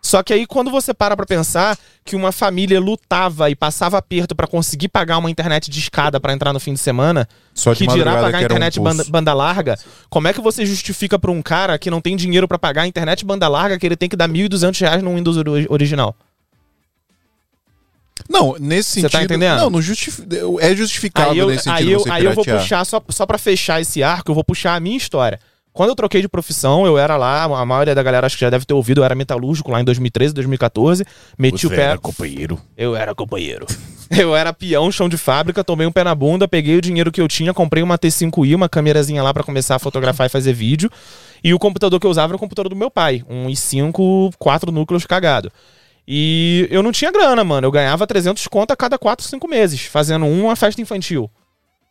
[0.05, 4.35] Só que aí quando você para pra pensar que uma família lutava e passava aperto
[4.35, 7.87] pra conseguir pagar uma internet de escada pra entrar no fim de semana, Só que
[7.87, 8.97] dirá pagar que um internet poço.
[8.97, 12.49] banda, banda larga, como é que você justifica pra um cara que não tem dinheiro
[12.49, 15.37] pra pagar a internet banda larga que ele tem que dar 1.200 reais no Windows
[15.37, 16.13] ori- original?
[18.29, 19.11] Não, nesse Você sentido.
[19.11, 19.57] tá entendendo?
[19.59, 20.23] Não, não justifi-
[20.59, 23.25] é justificável Aí eu, nesse sentido aí eu, você aí eu vou puxar, só, só
[23.25, 25.39] pra fechar esse arco, eu vou puxar a minha história.
[25.73, 28.49] Quando eu troquei de profissão, eu era lá, a maioria da galera acho que já
[28.51, 31.03] deve ter ouvido, eu era metalúrgico lá em 2013, 2014.
[31.37, 31.97] Meti o pé.
[31.97, 32.59] companheiro.
[32.77, 33.65] Eu era companheiro.
[34.15, 37.19] Eu era peão, chão de fábrica, tomei um pé na bunda, peguei o dinheiro que
[37.19, 40.91] eu tinha, comprei uma T5i, uma câmerazinha lá pra começar a fotografar e fazer vídeo.
[41.43, 44.71] E o computador que eu usava era o computador do meu pai, um i5, quatro
[44.71, 45.51] núcleos cagado.
[46.07, 47.67] E eu não tinha grana, mano.
[47.67, 51.29] Eu ganhava 300 conto a cada 4, 5 meses, fazendo uma festa infantil.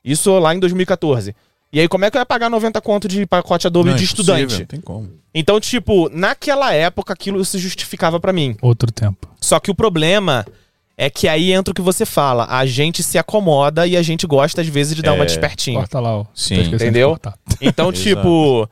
[0.05, 1.35] Isso lá em 2014.
[1.72, 4.05] E aí, como é que eu ia pagar 90 conto de pacote Adobe Não, de
[4.05, 4.59] estudante?
[4.59, 5.09] Não tem como.
[5.35, 8.55] Então, tipo, naquela época aquilo se justificava pra mim.
[8.61, 9.27] Outro tempo.
[9.40, 10.44] Só que o problema
[10.98, 12.46] é que aí entra o que você fala.
[12.51, 15.79] A gente se acomoda e a gente gosta, às vezes, de dar uma É, despertinho.
[15.79, 16.27] Corta lá, ó.
[16.35, 16.61] Sim.
[16.61, 17.18] Entendeu?
[17.59, 18.68] Então, tipo,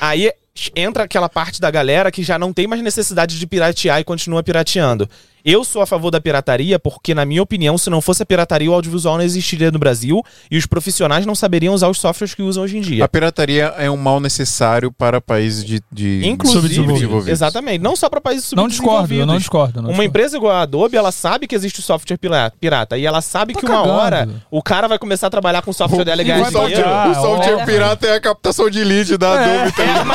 [0.00, 0.32] aí
[0.74, 4.42] entra aquela parte da galera que já não tem mais necessidade de piratear e continua
[4.42, 5.08] pirateando.
[5.44, 8.70] Eu sou a favor da pirataria porque, na minha opinião, se não fosse a pirataria,
[8.70, 12.42] o audiovisual não existiria no Brasil e os profissionais não saberiam usar os softwares que
[12.42, 13.04] usam hoje em dia.
[13.04, 17.28] A pirataria é um mal necessário para países de, de Inclusive, subdesenvolvidos.
[17.28, 19.26] exatamente, não só para países Não discordo, eu subdesenvolvidos.
[19.26, 19.72] não discordo.
[19.76, 20.08] não Uma discordo.
[20.08, 22.18] empresa igual a Adobe, ela sabe que existe o software
[22.60, 22.98] pirata.
[22.98, 23.92] E ela sabe Tá que uma cagando.
[23.94, 26.82] hora o cara vai começar a trabalhar com o software dela e ganhar dinheiro.
[26.82, 27.10] pagar.
[27.10, 29.72] o software pirata é a captação de lead da Adobe.
[29.72, 30.10] tá ligado?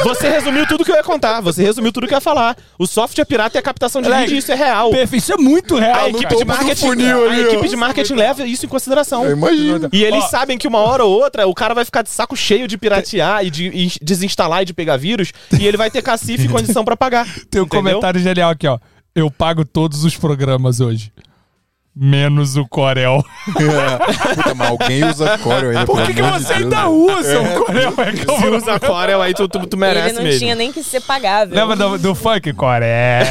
[0.04, 1.40] Você resumiu tudo que eu ia contar.
[1.40, 2.56] Você resumiu tudo que eu ia falar.
[2.78, 4.90] O software pirata é a captação de lead isso é real.
[4.90, 6.06] Perfeito, isso é muito real.
[6.06, 9.24] A equipe, de do marketing, funil a equipe de marketing leva isso em consideração.
[9.24, 9.88] Eu imagino.
[9.92, 10.28] E eles Ó.
[10.28, 13.44] sabem que uma hora ou outra o cara vai ficar de saco cheio de piratear
[13.44, 16.84] e de e desinstalar e de pegar vírus e ele vai ter cacife e condição
[16.84, 17.24] pra pagar.
[17.50, 17.66] Tem um entendeu?
[17.66, 18.78] comentário genial aqui, ó.
[19.14, 21.12] Eu pago todos os programas hoje.
[21.94, 23.22] Menos o Corel.
[23.52, 25.86] Puta, mas alguém usa Corel ainda.
[25.86, 27.94] Por que, que de você Deus, ainda usa o Corel?
[27.98, 30.38] É que eu Se usa Corel, aí tu, tu, tu merece Ele não mesmo.
[30.38, 31.54] tinha nem que ser pagável.
[31.54, 32.52] Lembra do, do funk?
[32.52, 33.24] Corel.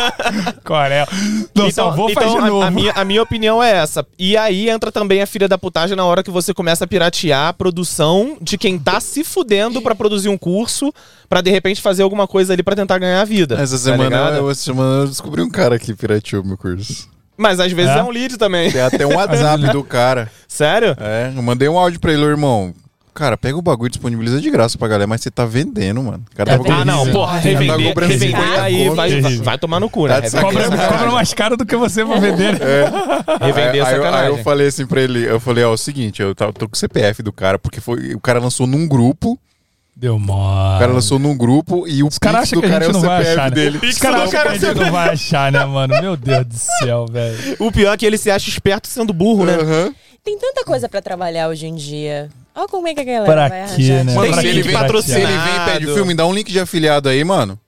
[0.64, 1.06] Corel.
[1.54, 2.62] Não, só vou então fazer de a- novo.
[2.66, 4.04] A, minha, a minha opinião é essa.
[4.18, 7.48] E aí entra também a filha da putagem na hora que você começa a piratear
[7.48, 10.92] a produção de quem tá se fudendo pra produzir um curso,
[11.28, 13.56] pra de repente fazer alguma coisa ali pra tentar ganhar a vida.
[13.60, 14.36] Essa tá semana, ligado?
[14.36, 17.08] eu, essa semana eu descobri um cara que pirateou meu curso.
[17.38, 17.98] Mas às vezes É?
[17.98, 18.70] é, um lead também.
[18.72, 20.30] Tem até um WhatsApp do cara.
[20.48, 20.96] Sério?
[21.00, 22.74] É, eu mandei um áudio pra ele, irmão.
[23.14, 26.22] Cara, pega o bagulho e disponibiliza de graça pra galera, mas você tá vendendo, mano.
[26.32, 26.80] O cara É terrível.
[26.80, 30.06] Ah, não, porra, Tá revender, cobrando revender 50 aí vai, vai, vai tomar no cu,
[30.06, 30.20] Tá né?
[30.20, 30.88] Revender, Cobra, sacanagem.
[30.98, 32.52] cobra mais caro do que você pra vender.
[32.52, 32.58] né?
[33.40, 35.74] revender é aí, aí, eu- aí eu falei assim pra ele, eu falei, ó, é
[35.74, 38.86] o seguinte, eu tô com o CPF do cara, porque foi, o cara lançou num
[38.86, 39.36] grupo,
[40.00, 40.78] Deu o mole.
[40.78, 42.86] cara lançou num grupo e o Os caras Pix acham do que a cara é
[42.86, 43.54] gente o não vai CPF achar, né?
[43.56, 43.78] dele.
[43.82, 46.00] Os caras do acham que cara a gente não vai achar, né, mano?
[46.00, 47.56] Meu Deus do céu, velho.
[47.58, 49.54] O pior é que ele se acha esperto sendo burro, né?
[49.56, 49.92] Aham.
[50.22, 52.28] Tem tanta coisa pra trabalhar hoje em dia.
[52.54, 54.04] Olha como é que a galera Pra vai quê, arranjar.
[54.04, 54.14] né?
[54.14, 56.52] Mano, Tem se ele, link vem, se ele vem e pede filme, dá um link
[56.52, 57.58] de afiliado aí, mano.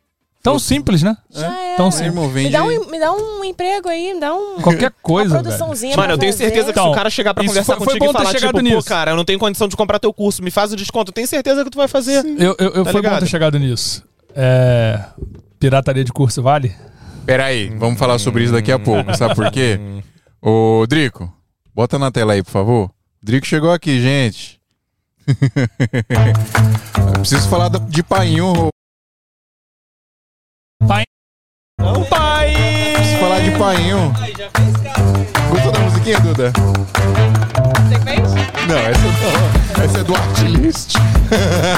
[0.43, 1.17] Tão simples, né?
[1.31, 1.77] Já é.
[1.77, 2.09] Tão simples.
[2.15, 5.43] irmão, Me dá, um, me dá um emprego aí, me dá um, Qualquer coisa, uma
[5.43, 7.85] produçãozinha Mano, eu tenho certeza que se Então, o cara chegar pra isso conversar foi-
[7.85, 8.89] foi contigo bom e ter falar, chegado tipo, pô, nisso.
[8.89, 11.11] cara, eu não tenho condição de comprar teu curso, me faz o desconto.
[11.11, 12.25] Eu tenho certeza que tu vai fazer.
[12.39, 13.21] Eu, eu, eu Tá foi bom ligado?
[13.21, 14.03] ter chegado nisso.
[14.35, 14.99] É,
[15.59, 16.75] pirataria de curso vale?
[17.27, 19.79] Pera aí, vamos falar sobre isso daqui a pouco, sabe por quê?
[20.41, 21.31] Ô, Drico,
[21.75, 22.91] bota na tela aí, por favor.
[23.23, 24.59] Drico chegou aqui, gente.
[25.29, 28.71] Eu preciso falar de painho.
[31.81, 32.55] Não, pai!
[32.95, 34.13] Preciso falar de painho.
[35.51, 36.53] Gostou da musiquinha, Duda?
[38.69, 39.85] Não, essa não.
[39.85, 40.95] Essa é do Artlist.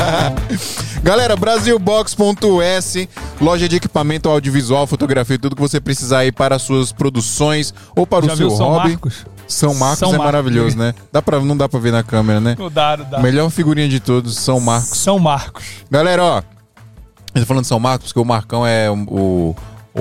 [1.03, 3.09] Galera, Brasilbox.s,
[3.41, 8.07] loja de equipamento audiovisual, fotografia, tudo que você precisar aí para as suas produções ou
[8.07, 8.89] para Já o seu viu São hobby.
[8.91, 9.27] Marcos?
[9.49, 10.27] São Marcos São é Marcos.
[10.27, 10.95] maravilhoso, né?
[11.11, 12.57] Dá pra, não dá pra ver na câmera, né?
[12.59, 13.19] Não dá, não dá.
[13.21, 14.99] Melhor figurinha de todos, São Marcos.
[14.99, 15.65] São Marcos.
[15.91, 16.43] Galera, ó.
[17.35, 18.95] Eu tô falando de São Marcos porque o Marcão é o.
[18.95, 19.57] O,
[19.95, 20.01] É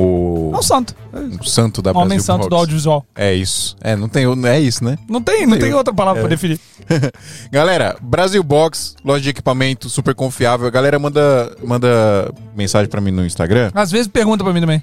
[0.58, 0.95] um santo.
[1.39, 3.06] o santo da Homem Brasil santo do audiovisual.
[3.15, 3.75] É isso.
[3.82, 4.25] É, não tem.
[4.47, 4.97] É isso, né?
[5.10, 6.23] Não tem, não tem Eu- outra palavra é.
[6.23, 6.60] pra definir.
[7.51, 10.67] Galera, Brasil Box, loja de equipamento super confiável.
[10.67, 13.71] A galera manda, manda mensagem pra mim no Instagram.
[13.73, 14.81] Às vezes pergunta pra mim também.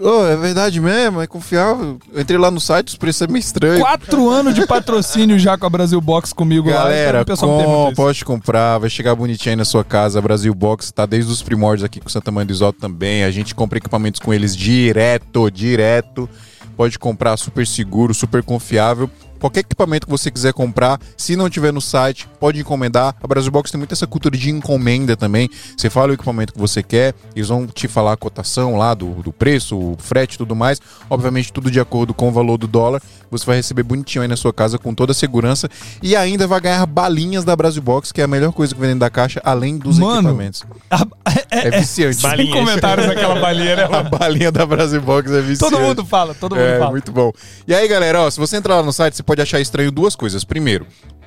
[0.00, 1.98] Ô, é verdade mesmo, é confiável.
[2.12, 3.80] Eu entrei lá no site, os preços é meio estranho.
[3.80, 7.22] Quatro anos de patrocínio já com a Brasil Box comigo Galera, lá.
[7.22, 10.20] então o pessoal me pergunta com, pode comprar, vai chegar bonitinho aí na sua casa.
[10.20, 13.24] Brasil Box tá desde os primórdios aqui com Santa Mãe do Isoto também.
[13.24, 16.28] A gente compra equipamentos com eles direto, direto.
[16.76, 19.08] Pode comprar super seguro, super confiável.
[19.46, 23.14] Qualquer equipamento que você quiser comprar, se não tiver no site, pode encomendar.
[23.22, 25.48] A Brasil Box tem muito essa cultura de encomenda também.
[25.76, 29.22] Você fala o equipamento que você quer, eles vão te falar a cotação lá do,
[29.22, 30.80] do preço, o frete e tudo mais.
[31.08, 33.00] Obviamente, tudo de acordo com o valor do dólar.
[33.30, 35.68] Você vai receber bonitinho aí na sua casa com toda a segurança.
[36.02, 38.88] E ainda vai ganhar balinhas da Brasil Box, que é a melhor coisa que vem
[38.90, 40.64] dentro da caixa, além dos Mano, equipamentos.
[40.90, 41.06] A-
[41.48, 42.20] É, viciante.
[42.20, 42.52] Balinha.
[42.52, 43.84] Sem comentários aquela balinha, né?
[43.90, 45.58] A balinha da Brasil Box é viciante.
[45.72, 46.90] Todo mundo fala, todo mundo É, fala.
[46.90, 47.32] muito bom.
[47.66, 50.16] E aí, galera, ó, se você entrar lá no site, você pode achar estranho duas
[50.16, 50.44] coisas.
[50.44, 50.86] Primeiro,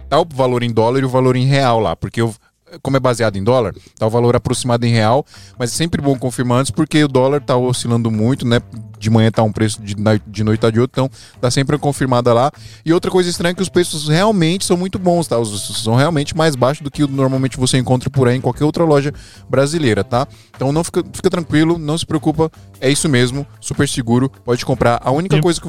[0.10, 2.34] tá o valor em dólar e o valor em real lá, porque eu,
[2.82, 5.26] como é baseado em dólar, tá o valor aproximado em real,
[5.58, 8.62] mas é sempre bom confirmar antes, porque o dólar tá oscilando muito, né?
[8.98, 9.96] De manhã tá um preço, de,
[10.28, 12.52] de noite tá de outro, então tá sempre confirmada lá.
[12.84, 15.38] E outra coisa estranha é que os preços realmente são muito bons, tá?
[15.38, 18.84] Os, são realmente mais baixos do que normalmente você encontra por aí em qualquer outra
[18.84, 19.14] loja
[19.50, 20.28] brasileira, tá?
[20.56, 22.52] Então não fica, fica tranquilo, não se preocupa,
[22.82, 25.00] é isso mesmo, super seguro, pode comprar.
[25.04, 25.68] A única coisa que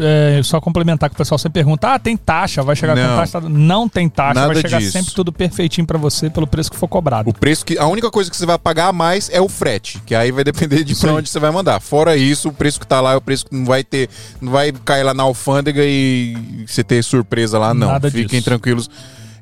[0.00, 3.08] É, só complementar que o pessoal sempre pergunta: ah, tem taxa, vai chegar Não.
[3.10, 3.40] com taxa?
[3.48, 4.92] Não tem taxa, Nada vai chegar disso.
[4.92, 7.28] sempre tudo perfeitinho pra você pelo preço que for cobrado.
[7.28, 7.78] O preço que.
[7.78, 10.42] A única coisa que você vai pagar a mais é o frete, que aí vai
[10.44, 11.10] depender de aí.
[11.12, 11.80] onde você vai mandar.
[11.80, 14.08] Fora isso, o preço que tá lá é o preço que não vai ter.
[14.40, 17.88] Não vai cair lá na alfândega e você ter surpresa lá, não.
[17.88, 18.44] Nada Fiquem disso.
[18.44, 18.90] tranquilos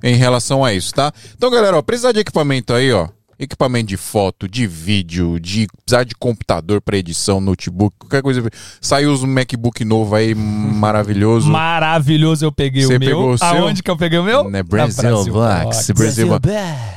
[0.03, 1.13] em relação a isso, tá?
[1.37, 3.09] Então, galera, ó, precisar de equipamento aí, ó.
[3.39, 8.43] Equipamento de foto, de vídeo, de precisar de computador para edição, notebook, qualquer coisa.
[8.81, 11.49] Saiu os MacBook novo aí, maravilhoso.
[11.49, 13.09] Maravilhoso, eu peguei Você o meu.
[13.09, 13.47] pegou o seu?
[13.47, 14.51] Aonde que eu peguei o meu?
[14.51, 15.93] Na Brasil Box.
[15.93, 16.49] Brasil Box.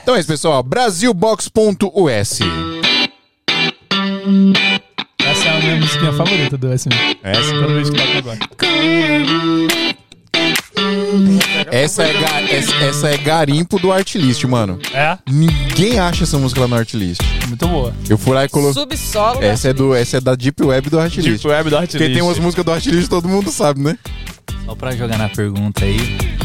[0.01, 0.63] Então é isso, pessoal.
[0.63, 2.39] Brasilbox.us.
[5.19, 6.89] Essa é a minha musiquinha favorita do SM.
[7.21, 8.39] Essa, Toda vez que toca agora.
[11.71, 14.79] Essa, é ga- essa, essa é garimpo do Artlist, mano.
[14.93, 15.17] É?
[15.29, 17.21] Ninguém acha essa música lá no Artlist.
[17.47, 17.93] Muito boa.
[18.09, 18.73] Eu fui lá e coloquei.
[18.81, 19.43] Subsolo.
[19.43, 21.27] Essa é, do, essa é da Deep Web do Artlist.
[21.27, 23.97] Deep Web do Porque tem umas músicas do Artlist todo mundo sabe, né?
[24.65, 25.97] Só pra jogar na pergunta aí,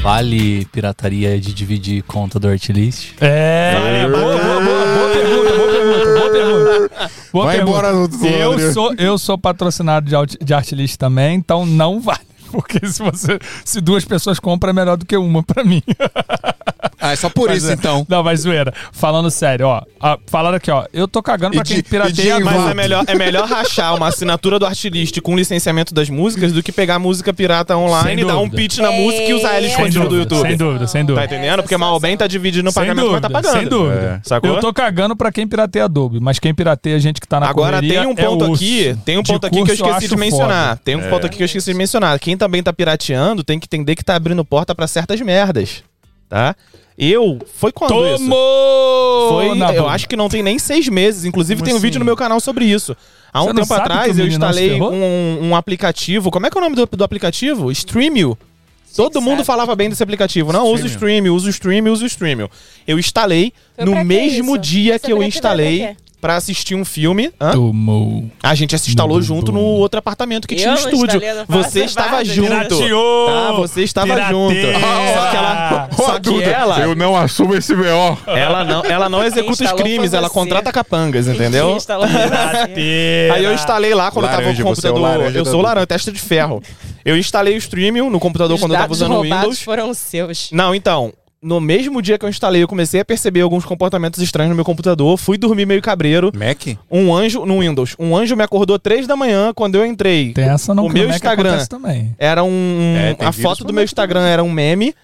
[0.03, 3.11] vale pirataria de dividir conta do Artlist?
[3.21, 7.11] É, boa, boa, boa, boa pergunta, boa pergunta, boa pergunta.
[7.33, 7.79] Boa Vai pergunta.
[7.79, 8.27] embora no- no-
[8.59, 12.21] eu sou Eu sou patrocinado de, de Artlist também, então não vale.
[12.51, 15.83] Porque se você se duas pessoas compram é melhor do que uma pra mim.
[17.01, 18.07] Ah, é só por Mas isso é- então.
[18.09, 18.73] Não, mas zoeira.
[18.93, 19.83] Falando sério, ó.
[20.01, 20.85] a- falando aqui, ó.
[20.93, 22.35] Eu tô cagando pra E quem de- pirateia.
[22.35, 26.09] e de Mas é melhor, é melhor rachar uma assinatura do Artlist com licenciamento das
[26.11, 29.51] músicas do que pegar música pirata online, Sem dar um pitch na música e usar
[29.55, 30.43] ela Sem escondida do YouTube.
[30.49, 31.27] Sem dúvida, sem dúvida.
[31.27, 31.63] Tá entendendo?
[31.63, 33.59] Porque mal ou bem tá dividindo o pagamento, mas dúvida, tá pagando.
[33.59, 34.21] sem dúvida.
[34.25, 34.29] É.
[34.29, 34.51] Sacou?
[34.51, 37.49] Eu tô cagando pra quem pirateia Adobe, mas quem pirateia a gente que tá na
[37.49, 38.55] Agora tem um é ponto osso.
[38.55, 40.69] aqui, tem um De ponto aqui que eu esqueci acho de mencionar.
[40.71, 40.81] foda.
[40.85, 42.19] Tem um ponto aqui que eu esqueci de mencionar.
[42.19, 45.83] Quem também tá pirateando tem que entender que tá abrindo porta pra certas merdas,
[46.29, 46.55] tá?
[46.99, 48.25] Eu foi quando isso?
[48.25, 49.29] Tomou!
[49.33, 51.25] Foi, na eu acho que não tem nem seis meses.
[51.25, 51.83] Inclusive, Como tem um assim?
[51.87, 52.97] vídeo no meu canal sobre isso.
[53.33, 54.93] Há um não tempo sabe que atrás, o eu menino se instalei ferrou?
[54.93, 56.31] um, um aplicativo.
[56.31, 57.71] Como é que é o nome do, do aplicativo?
[57.71, 58.39] Streamio.
[58.97, 59.45] Todo mundo sabe.
[59.47, 60.55] falava bem desse aplicativo.
[60.55, 62.51] Não, usa o Streamio, usa o Streamio, usa o Streamio.
[62.87, 64.59] Eu instalei Foi no pra que mesmo isso?
[64.59, 66.06] dia Você que eu pra que instalei vai pra quê?
[66.21, 67.33] Pra assistir um filme.
[67.41, 67.53] Hã?
[67.53, 68.25] Tomou.
[68.43, 71.21] A gente se instalou junto no outro apartamento que Eu tinha um estúdio.
[71.49, 72.49] Você estava junto.
[72.49, 73.27] Pirateou!
[73.27, 74.57] Tá, você estava junto.
[74.57, 77.85] Só que ela, só que ela, não assumo esse BO.
[78.27, 81.77] ela não, ela não executa os crimes, ela contrata capangas, entendeu?
[83.33, 85.37] Aí eu instalei lá quando Laranja, eu tava com o você é o computador.
[85.37, 86.63] eu sou laranja, testa de ferro.
[87.05, 89.63] Eu instalei o Streamio no computador Os quando eu tava usando o Windows.
[89.63, 90.51] foram seus.
[90.51, 91.13] Não, então,
[91.47, 94.65] no mesmo dia que eu instalei, eu comecei a perceber alguns comportamentos estranhos no meu
[94.65, 95.17] computador.
[95.17, 96.33] Fui dormir meio cabreiro.
[96.35, 96.77] Mac?
[96.91, 97.95] Um anjo no Windows.
[97.99, 100.33] Um anjo me acordou três da manhã quando eu entrei.
[100.33, 101.65] Tem essa não O meu Instagram.
[101.67, 102.15] também.
[102.19, 102.95] Era um.
[102.97, 104.95] É, a foto do meu Instagram era um meme.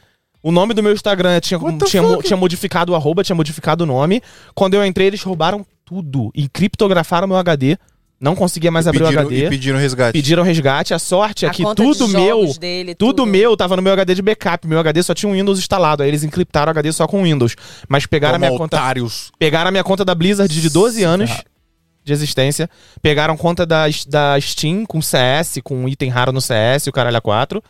[0.42, 3.86] O nome do meu Instagram tinha, tinha, mo- tinha modificado o arroba, tinha modificado o
[3.86, 4.20] nome.
[4.54, 7.78] Quando eu entrei, eles roubaram tudo e criptografaram meu HD.
[8.22, 9.46] Não conseguia mais abrir pediram, o HD.
[9.46, 10.12] E pediram resgate.
[10.12, 10.94] Pediram resgate.
[10.94, 12.54] A sorte é A que conta tudo de meu.
[12.56, 14.64] dele, Tudo meu tava no meu HD de backup.
[14.68, 16.04] Meu HD só tinha um Windows instalado.
[16.04, 17.56] Aí eles encriptaram o HD só com Windows.
[17.88, 18.76] Mas pegaram a minha Como conta.
[18.76, 19.32] otários.
[19.40, 21.30] Pegaram a minha conta da Blizzard de 12 anos
[22.04, 22.70] de existência.
[23.02, 27.20] Pegaram conta da, da Steam com CS, com item raro no CS, o caralho a
[27.20, 27.60] 4.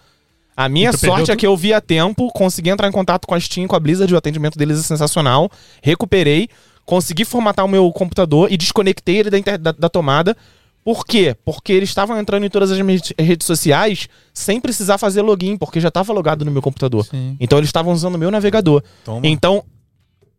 [0.54, 3.34] A minha E sorte é que eu vi a tempo, consegui entrar em contato com
[3.34, 5.50] a Steam, com a Blizzard, o atendimento deles é sensacional.
[5.82, 6.46] Recuperei,
[6.84, 10.36] consegui formatar o meu computador e desconectei ele da, inter- da- da tomada.
[10.84, 11.36] Por quê?
[11.44, 15.78] Porque eles estavam entrando em todas as minhas redes sociais sem precisar fazer login, porque
[15.80, 17.04] já estava logado no meu computador.
[17.06, 17.36] Sim.
[17.38, 18.82] Então eles estavam usando o meu navegador.
[19.04, 19.24] Toma.
[19.24, 19.62] Então,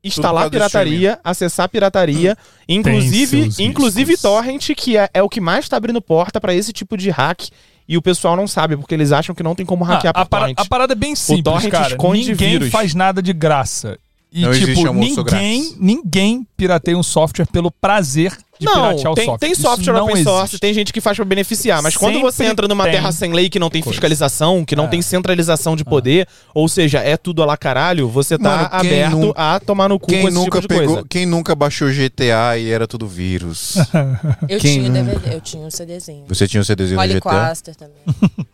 [0.03, 2.37] instalar pirataria, acessar pirataria,
[2.67, 4.21] inclusive, seus inclusive riscos.
[4.21, 7.43] torrent, que é, é o que mais tá abrindo porta pra esse tipo de hack.
[7.87, 10.25] E o pessoal não sabe, porque eles acham que não tem como hackear Ah, a,
[10.25, 10.57] para- torrent.
[10.59, 11.87] a parada é bem simples, torrent cara.
[11.89, 12.69] esconde Ninguém vírus.
[12.69, 13.97] faz nada de graça.
[14.35, 19.15] E, Não existe tipo, ninguém, ninguém pirateia um software pelo prazer de não, piratear o
[19.15, 19.37] tem, software.
[19.37, 20.59] tem Isso software não open source, existe.
[20.59, 23.47] tem gente que faz pra beneficiar, mas quando você Sempre entra numa terra sem lei
[23.47, 23.93] que não tem coisa.
[23.93, 24.87] fiscalização, que não É.
[24.87, 29.17] tem centralização de poder, ou seja, é tudo a lá caralho, você tá Mano, aberto
[29.17, 31.07] nu- a tomar no cu Quem esse nunca, tipo de pegou, coisa.
[31.07, 33.75] quem nunca baixou GTA e era tudo vírus?
[34.49, 35.03] Eu Quem tinha o nunca?
[35.19, 36.25] DVD, eu tinha um CDzinho.
[36.27, 37.19] Você tinha o CDzinho do GTA?
[37.21, 37.97] Quaster também.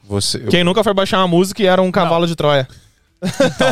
[0.09, 2.67] Você, Quem nunca foi baixar uma música e era um cavalo de Troia?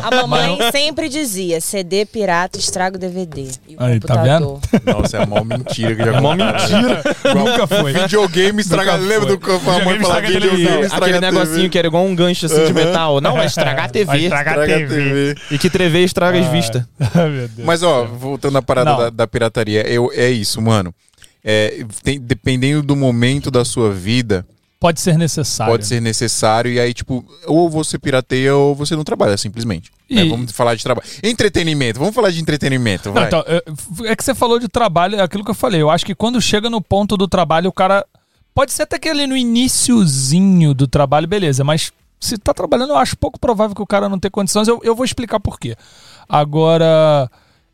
[0.03, 3.49] A mamãe sempre dizia: CD pirata estraga o DVD.
[3.67, 4.59] E o Aí, tá computador.
[4.85, 6.59] Nossa, é a maior mentira que já É mó contaram.
[6.59, 7.03] mentira.
[7.33, 7.93] Nunca foi.
[7.93, 8.97] Videogame estraga.
[8.97, 9.37] Nunca Lembra foi.
[9.37, 10.21] do que a mãe falava?
[10.21, 11.69] Videogame estraga Aquele negocinho TV.
[11.69, 13.21] que era igual um gancho assim de metal.
[13.21, 14.05] Não, vai estragar a TV.
[14.05, 15.33] Vai estragar a Estraga a TV.
[15.35, 15.41] TV.
[15.51, 16.49] E que TV estraga as Ah.
[16.51, 16.83] vistas.
[17.15, 17.65] Ai, meu Deus.
[17.65, 20.93] Mas, ó, voltando à parada da, da pirataria, eu, é isso, mano.
[21.43, 24.45] É, tem- dependendo do momento da sua vida,
[24.79, 25.73] Pode ser necessário.
[25.73, 26.71] pode ser necessário.
[26.71, 29.91] E aí, tipo, ou você pirateia ou você não trabalha, simplesmente.
[30.09, 30.23] né?
[30.25, 31.07] E- Vamos falar de trabalho.
[31.23, 35.43] Entretenimento, vamos falar de entretenimento, Não, então, é- que você falou de trabalho, é aquilo
[35.43, 35.81] que eu falei.
[35.81, 38.05] Eu acho que quando chega no ponto do trabalho, o cara.
[38.53, 42.97] Pode ser até que ali no iniciozinho do trabalho, beleza, mas se tá trabalhando, eu
[42.97, 44.67] acho pouco provável que o cara não tenha condições.
[44.67, 45.75] Eu, eu vou explicar por quê.
[46.27, 47.29] Agora,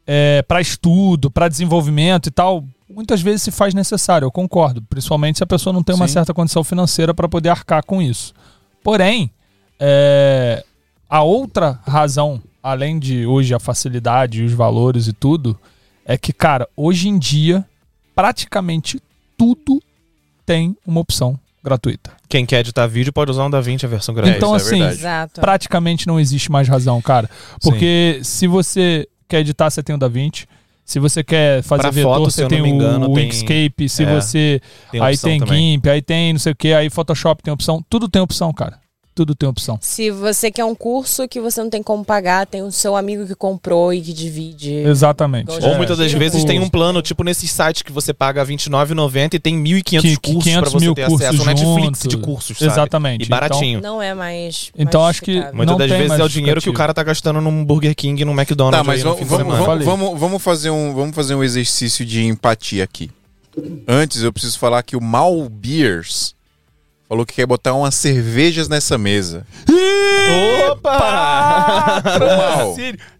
[0.06, 4.82] é, para estudo, para desenvolvimento e tal, muitas vezes se faz necessário, eu concordo.
[4.82, 6.14] Principalmente se a pessoa não tem uma Sim.
[6.14, 8.34] certa condição financeira para poder arcar com isso.
[8.84, 9.32] Porém,
[9.80, 10.64] é,
[11.10, 15.58] a outra razão, além de hoje a facilidade e os valores e tudo,
[16.06, 17.66] é que, cara, hoje em dia,
[18.16, 19.02] praticamente
[19.38, 19.82] tudo
[20.46, 22.12] tem uma opção gratuita.
[22.28, 24.38] Quem quer editar vídeo pode usar um DaVinci, a versão gratuita.
[24.38, 24.82] então, é assim.
[24.84, 25.40] Exato.
[25.40, 27.30] praticamente não existe mais razão, cara.
[27.62, 30.46] Porque se você quer editar, você tem o DaVinci.
[30.86, 33.88] Se você quer fazer Pra vetor, foto, você tem me engano, o tem- Inkscape.
[33.88, 34.62] Se é, você.
[34.92, 35.74] Tem aí tem também.
[35.74, 37.84] GIMP, aí tem não sei o que, aí Photoshop tem opção.
[37.90, 38.83] Tudo tem opção, cara.
[39.16, 39.78] Tudo tem opção.
[39.80, 43.28] Se você quer um curso que você não tem como pagar, tem o seu amigo
[43.28, 44.74] que comprou e que divide.
[44.74, 45.52] Exatamente.
[45.52, 45.78] Ou É.
[45.78, 49.40] muitas das Tipo- vezes tem um plano, tipo nesses sites que você paga R$29,90 e
[49.40, 51.44] tem 1.500 Que- que cursos 500 pra você mil ter cursos acesso.
[51.44, 52.72] Um Netflix de cursos, sabe?
[52.72, 53.26] Exatamente.
[53.26, 53.82] E baratinho.
[53.82, 54.72] Não é mais.
[54.76, 55.44] Então, mais acho que-.
[55.54, 58.26] Muitas das vezes é o dinheiro que o cara tá gastando num Burger King e
[58.26, 59.64] num McDonald's Tá, mas aí no vamos, fim de vamos, semana.
[59.64, 60.04] vamos, Falei.
[60.08, 63.12] vamos, vamos fazer um, vamos fazer um exercício de empatia aqui.
[63.88, 66.34] Antes, eu preciso falar que o Mal Beers
[67.08, 69.46] falou que quer botar umas cervejas nessa mesa.
[70.72, 72.02] Opa!
[72.04, 72.76] Mal.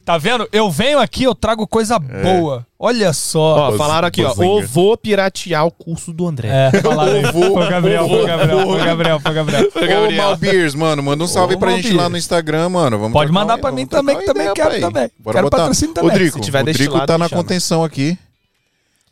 [0.06, 0.48] Tá vendo?
[0.52, 2.66] Eu venho aqui, eu trago coisa boa.
[2.78, 3.70] Olha só.
[3.74, 4.30] Ó, falaram aqui, ó.
[4.30, 4.46] Bozinga.
[4.48, 6.50] Ou vou piratear o curso do André.
[6.74, 7.32] É, falaram aí.
[7.32, 10.04] Vou, Foi o Gabriel, foi o Gabriel, foi o Gabriel, foi o Gabriel.
[10.10, 12.98] Ô, Mal Beers, mano, manda um salve Ô, pra gente lá no Instagram, mano.
[13.00, 14.82] Vamos Pode trocar mandar uma- pra vamos mim trocar também, uma que também ideia, quero
[14.82, 15.12] também.
[15.20, 15.58] Bora Quero botar.
[15.58, 16.10] patrocínio também.
[16.10, 17.42] Ô, Drico, Se tiver o Drico destilado, tá me na chama.
[17.44, 18.18] contenção aqui.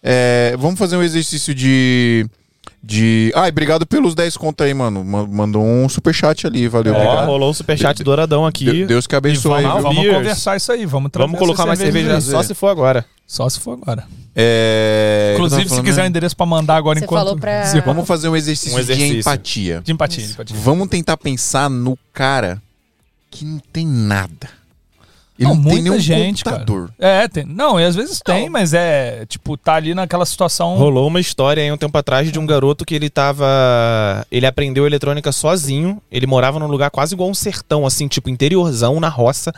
[0.04, 2.26] É, vamos fazer um exercício de...
[2.84, 3.32] de...
[3.36, 5.04] Ai, obrigado pelos 10 contos aí, mano.
[5.04, 6.94] Ma- Mandou um superchat ali, valeu.
[6.94, 7.26] Ó, obrigado.
[7.26, 8.66] rolou o superchat douradão aqui.
[8.66, 9.64] De- Deus que E abençoe.
[9.64, 13.06] vamos, vamos conversar isso aí, vamos Vamos colocar mais cerveja só se for agora.
[13.28, 14.06] Só se for agora.
[14.36, 15.34] É...
[15.36, 16.10] Inclusive, se quiser o né?
[16.10, 17.20] endereço pra mandar agora Você enquanto...
[17.20, 19.12] falou pra- Vamos fazer um exercício, Um exercício.
[19.14, 19.82] de empatia.
[19.84, 20.56] De empatia, de empatia.
[20.60, 22.62] Vamos tentar pensar no cara
[23.30, 24.50] que não tem nada.
[25.42, 26.94] Ele Não, não, tem muita nenhum gente, computador.
[27.00, 27.44] É, tem.
[27.44, 30.76] Não, e às vezes tem, mas é, tipo, tá ali naquela situação...
[30.76, 33.46] Rolou uma história aí um tempo atrás de um garoto que ele tava.
[34.32, 36.00] Ele aprendeu eletrônica sozinho.
[36.12, 39.52] Ele morava num lugar quase igual um sertão, assim, tipo interiorzão, na roça.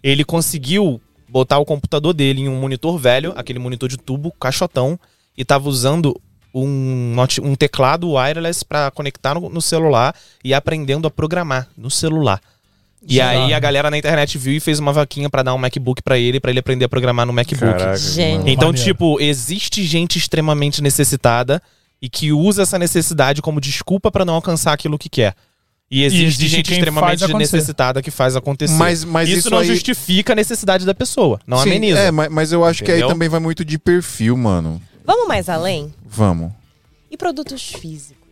[0.00, 4.96] Ele conseguiu botar o computador dele em um monitor velho, aquele monitor de tubo, caixotão,
[5.36, 6.14] e tava usando
[6.54, 10.14] um, um teclado wireless pra conectar no, no celular
[10.44, 12.40] e aprendendo a programar no celular.
[13.02, 13.44] E Bizarro.
[13.44, 16.18] aí a galera na internet viu e fez uma vaquinha pra dar um MacBook pra
[16.18, 17.78] ele, pra ele aprender a programar no MacBook.
[17.78, 17.98] Caraca.
[18.46, 18.84] Então, Maneiro.
[18.84, 21.62] tipo, existe gente extremamente necessitada
[22.00, 25.34] e que usa essa necessidade como desculpa pra não alcançar aquilo que quer.
[25.88, 28.74] E existe, existe gente extremamente necessitada que faz acontecer.
[28.74, 29.66] Mas, mas isso, isso, não aí...
[29.66, 31.98] justifica a necessidade da pessoa, não Sim, ameniza.
[31.98, 33.06] É, mas, mas eu acho que Entendeu?
[33.06, 34.82] aí também vai muito de perfil, mano.
[35.04, 35.94] Vamos mais além?
[36.04, 36.50] Vamos.
[37.08, 38.25] E produtos físicos?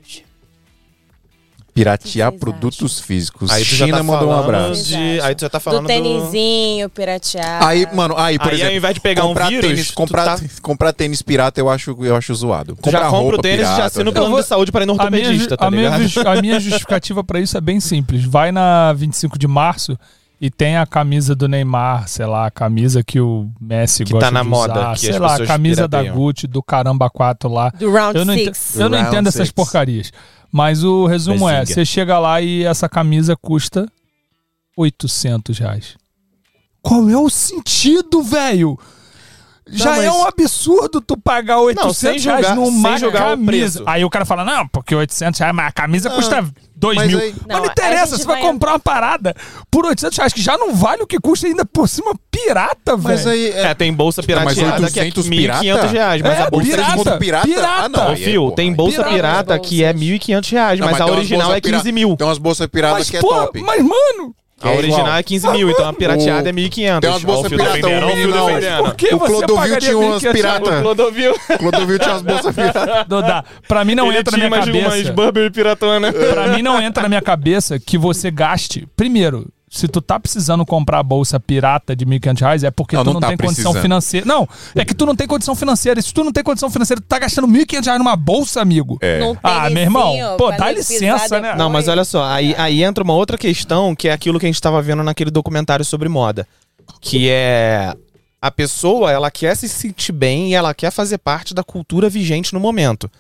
[1.75, 3.51] Piratear produtos físicos.
[3.51, 4.85] Aí tu já China tá mandou um abraço.
[4.85, 5.89] de- Aí tu já tá falando do do...
[5.89, 7.65] tênisinho, piratear.
[7.67, 10.25] Aí, mano, aí, por Aí, exemplo, ao invés de pegar comprar um vírus, tênis, comprar,
[10.39, 12.77] tá- comprar tênis pirata eu acho, eu acho zoado.
[12.81, 14.71] Tu já Comprar compra o tênis e já pirata, assina o plano vou- de saúde
[14.71, 17.61] para ir no A minha, ortopedista, tá a, minha a minha justificativa pra isso é
[17.61, 18.25] bem simples.
[18.25, 19.99] Vai na 25 de março
[20.41, 24.27] e tem a camisa do Neymar, sei lá, a camisa que o Messi Que gosta
[24.27, 26.17] tá na de moda, usar, que sei lá, a camisa da pirateiam.
[26.17, 27.71] Gucci, do Caramba 4 lá.
[27.71, 28.77] Do Round Eu não, Six.
[28.79, 29.53] eu não entendo essas six.
[29.53, 30.13] porcarias.
[30.55, 31.75] Mas o resumo é, Bezinga.
[31.75, 33.91] você chega lá e essa camisa custa
[34.77, 35.97] 800 reais.
[36.81, 38.79] Qual é o sentido, velho?
[39.67, 43.83] Já mas- é um absurdo tu pagar 800 sem julgar- reais numa julgar o camisa.
[43.87, 46.45] Aí o cara fala, não, porque 800 reais, mas a camisa Não, custa
[46.77, 47.19] 2 mas mil.
[47.19, 49.35] aí- Mas Não, não interessa, você vai vai- comprar uma parada
[49.71, 53.03] por 800 reais, que já não vale o que custa ainda por cima pirata, velho.
[53.15, 53.51] Mas aí.
[53.53, 56.67] É, tem bolsa Tá, mas pirateada que é 800 1.500 reais, mas É, a bolsa...
[56.67, 57.49] pirata, conto pirata?
[57.49, 57.85] pirata.
[57.85, 58.09] Ah, não.
[58.09, 59.15] Ô, é, Fio, tem bolsa Pirata.
[59.15, 62.17] pirata que é 1.500 reais, Não, mas, a original é 15 pirata- mil.
[62.17, 63.63] Tem umas bolsas piratas Mas, que é pô, top.
[63.63, 64.35] mas, mano,
[64.65, 65.17] A É original igual.
[65.19, 67.01] é 15 mil, então a pirateada O- é 1.500.
[67.01, 68.47] Tem umas bolsas o Fio pirata, defendendo, o ó, o Fio Mininal.
[68.47, 68.83] defendendo.
[68.85, 70.79] por que O você Clodovil tinha umas 1.500 pirata.
[70.79, 71.35] O Clodovil.
[71.59, 73.07] Clodovil tinha umas bolsas piratas.
[73.07, 74.89] Dodá, pra mim não Ele entra na minha cabeça.
[74.89, 76.13] umas Burberry piratona.
[76.13, 78.89] Pra mim não entra na minha cabeça que você gaste.
[78.97, 83.03] Primeiro, se tu tá precisando comprar a bolsa pirata de 1.500 reais, é porque Não,
[83.03, 83.83] tu não não tá tem condição precisando.
[83.83, 84.25] financeira.
[84.25, 85.99] Não, é que tu não tem condição financeira.
[85.99, 88.97] E se tu não tem condição financeira, tu tá gastando 1.500 reais numa bolsa, amigo.
[89.01, 89.19] É.
[89.19, 91.57] Não tem Ah, meu irmão, pô, dá licença, né?
[91.57, 94.49] Não, mas olha só, aí, aí entra uma outra questão que é aquilo que a
[94.49, 96.47] gente tava vendo naquele documentário sobre moda.
[97.01, 97.95] Que é.
[98.41, 102.53] A pessoa, ela quer se sentir bem e ela quer fazer parte da cultura vigente
[102.53, 103.11] no momento.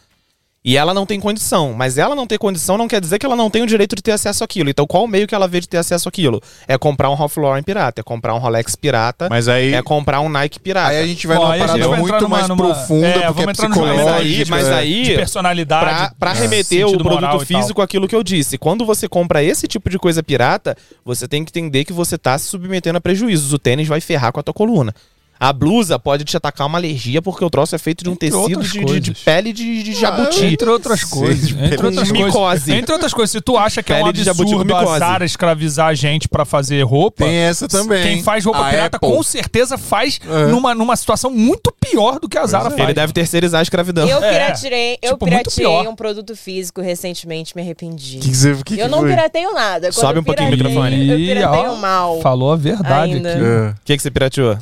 [0.67, 1.75] E ela não tem condição.
[1.77, 4.03] Mas ela não ter condição não quer dizer que ela não tem o direito de
[4.03, 4.71] ter acesso àquilo.
[4.71, 6.41] Então, qual o meio que ela vê de ter acesso àquilo?
[6.67, 9.75] É comprar um Ralph Lauren pirata, é comprar um Rolex pirata, Mas aí.
[9.75, 10.89] é comprar um Nike pirata.
[10.89, 13.25] Aí a gente vai Bom, numa parada vai muito numa- mais numa- profunda, É, porque
[13.27, 14.11] é vamos entrar num psicológico.
[14.11, 14.75] Mas aí- mas é.
[14.75, 15.85] aí- de personalidade.
[15.85, 18.57] Pra, pra é, remeter o produto físico àquilo que eu disse.
[18.57, 22.39] Quando você compra esse tipo de coisa pirata, você tem que entender que você tá
[22.39, 23.53] se submetendo a prejuízos.
[23.53, 24.95] O tênis vai ferrar com a tua coluna.
[25.39, 28.30] A blusa pode te atacar uma alergia porque o troço é feito de um Entre
[28.30, 30.45] tecido de, de- de pele de, de jabuti.
[30.45, 31.51] Entre outras coisas.
[31.51, 32.32] Entre outras Com coisas.
[32.35, 32.72] micose.
[32.72, 34.80] Entre outras coisas, se tu acha que é um Pele de jabuti com absurdo a
[34.80, 34.99] micose.
[35.01, 37.24] Zara escravizar a gente pra fazer roupa.
[37.24, 38.03] Tem essa também.
[38.03, 39.11] Quem faz roupa A pirata Apple.
[39.11, 40.47] com certeza faz É.
[40.47, 42.82] numa, numa situação muito pior do que a Zara faz.
[42.82, 44.09] Ele deve terceirizar a escravidão.
[44.09, 48.18] Eu É, pirateei, eu tipo, pirateei um produto físico recentemente, me arrependi.
[48.18, 49.11] Que que você- que que eu não foi?
[49.11, 49.89] pirateio nada.
[49.89, 51.09] Quando Sobe um pouquinho o microfone.
[51.11, 52.20] Eu pirateio mal.
[52.20, 53.32] Falou a verdade Ainda.
[53.32, 53.43] aqui.
[53.45, 53.68] É.
[53.70, 54.57] O que, que você pirateou?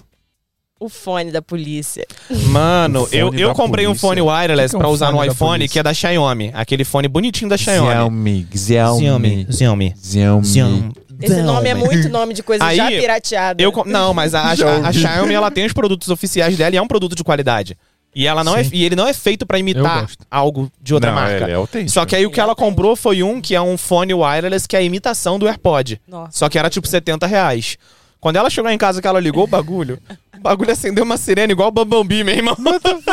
[0.83, 2.05] O fone da polícia.
[2.49, 4.09] Mano, eu, eu comprei um polícia.
[4.09, 6.51] fone wireless Que que é um pra usar no iPhone, que é da Xiaomi.
[6.53, 7.91] Aquele fone bonitinho da Xiaomi.
[7.93, 9.47] Xiaomi, Xiaomi.
[9.51, 9.95] Xiaomi.
[10.03, 10.45] Xiaomi.
[10.45, 10.93] Xiaomi.
[11.21, 13.63] Esse nome é muito nome de coisa Aí, já pirateada.
[13.63, 14.51] Eu, não, mas a, a,
[14.89, 14.93] a.
[14.93, 17.79] Xiaomi ela tem os produtos oficiais dela e é um produto de qualidade.
[18.15, 21.11] E, ela não é, e ele não é feito pra Eu imitar algo de outra
[21.11, 21.45] Não, marca.
[21.45, 21.93] ele é autêntico.
[21.93, 24.77] Só que aí o que ela comprou foi um que é um fone wireless que
[24.77, 26.01] é a imitação do AirPod.
[26.07, 26.33] Nossa.
[26.33, 27.79] Só que era tipo 70 reais.
[28.21, 29.99] Quando ela chegou em casa que ela ligou o bagulho,
[30.43, 32.57] bagulho acendeu uma sirene igual o Bambambi, meu irmão.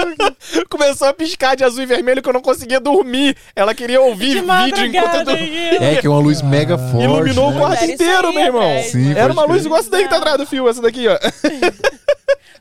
[0.69, 3.35] Começou a piscar de azul e vermelho que eu não conseguia dormir.
[3.55, 5.83] Ela queria ouvir De vídeo enquanto eu dormia.
[5.83, 7.03] É, que é uma luz mega forte.
[7.03, 7.55] Iluminou né?
[7.55, 8.83] o quarto inteiro, aí, meu irmão.
[8.83, 11.17] Sim, Era uma luz igual essa daí que tá atrás do fio, essa daqui, ó.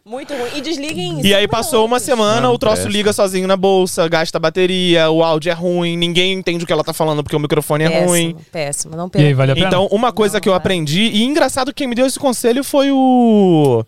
[0.08, 0.48] Muito ruim.
[0.56, 2.96] E desliguem E aí passou uma semana, Não, o troço presta.
[2.96, 6.82] liga sozinho na bolsa, gasta bateria, o áudio é ruim, ninguém entende o que ela
[6.82, 8.34] tá falando porque o microfone é ruim.
[8.50, 8.96] Péssimo, péssimo.
[8.96, 9.52] Não E aí, vale?
[9.56, 12.64] Então, uma coisa Não, que eu aprendi, e engraçado que quem me deu esse conselho
[12.64, 13.84] foi o.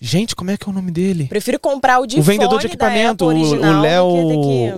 [0.00, 1.26] Gente, como é que é o nome dele?
[1.26, 4.06] Prefiro comprar o de o vendedor de equipamento, o Léo.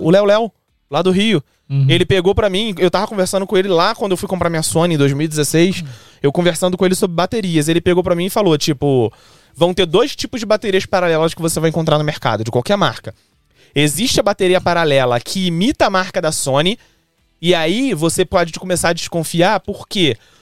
[0.01, 0.51] O Léo Léo,
[0.89, 1.43] lá do Rio.
[1.69, 1.85] Uhum.
[1.87, 4.63] Ele pegou pra mim, eu tava conversando com ele lá quando eu fui comprar minha
[4.63, 5.83] Sony em 2016,
[6.23, 7.67] eu conversando com ele sobre baterias.
[7.67, 9.13] Ele pegou pra mim e falou, tipo,
[9.55, 12.75] vão ter dois tipos de baterias paralelas que você vai encontrar no mercado, de qualquer
[12.75, 13.13] marca.
[13.75, 16.79] Existe a bateria paralela que imita a marca da Sony,
[17.39, 20.17] e aí você pode começar a desconfiar, por quê?
[20.17, 20.38] Porque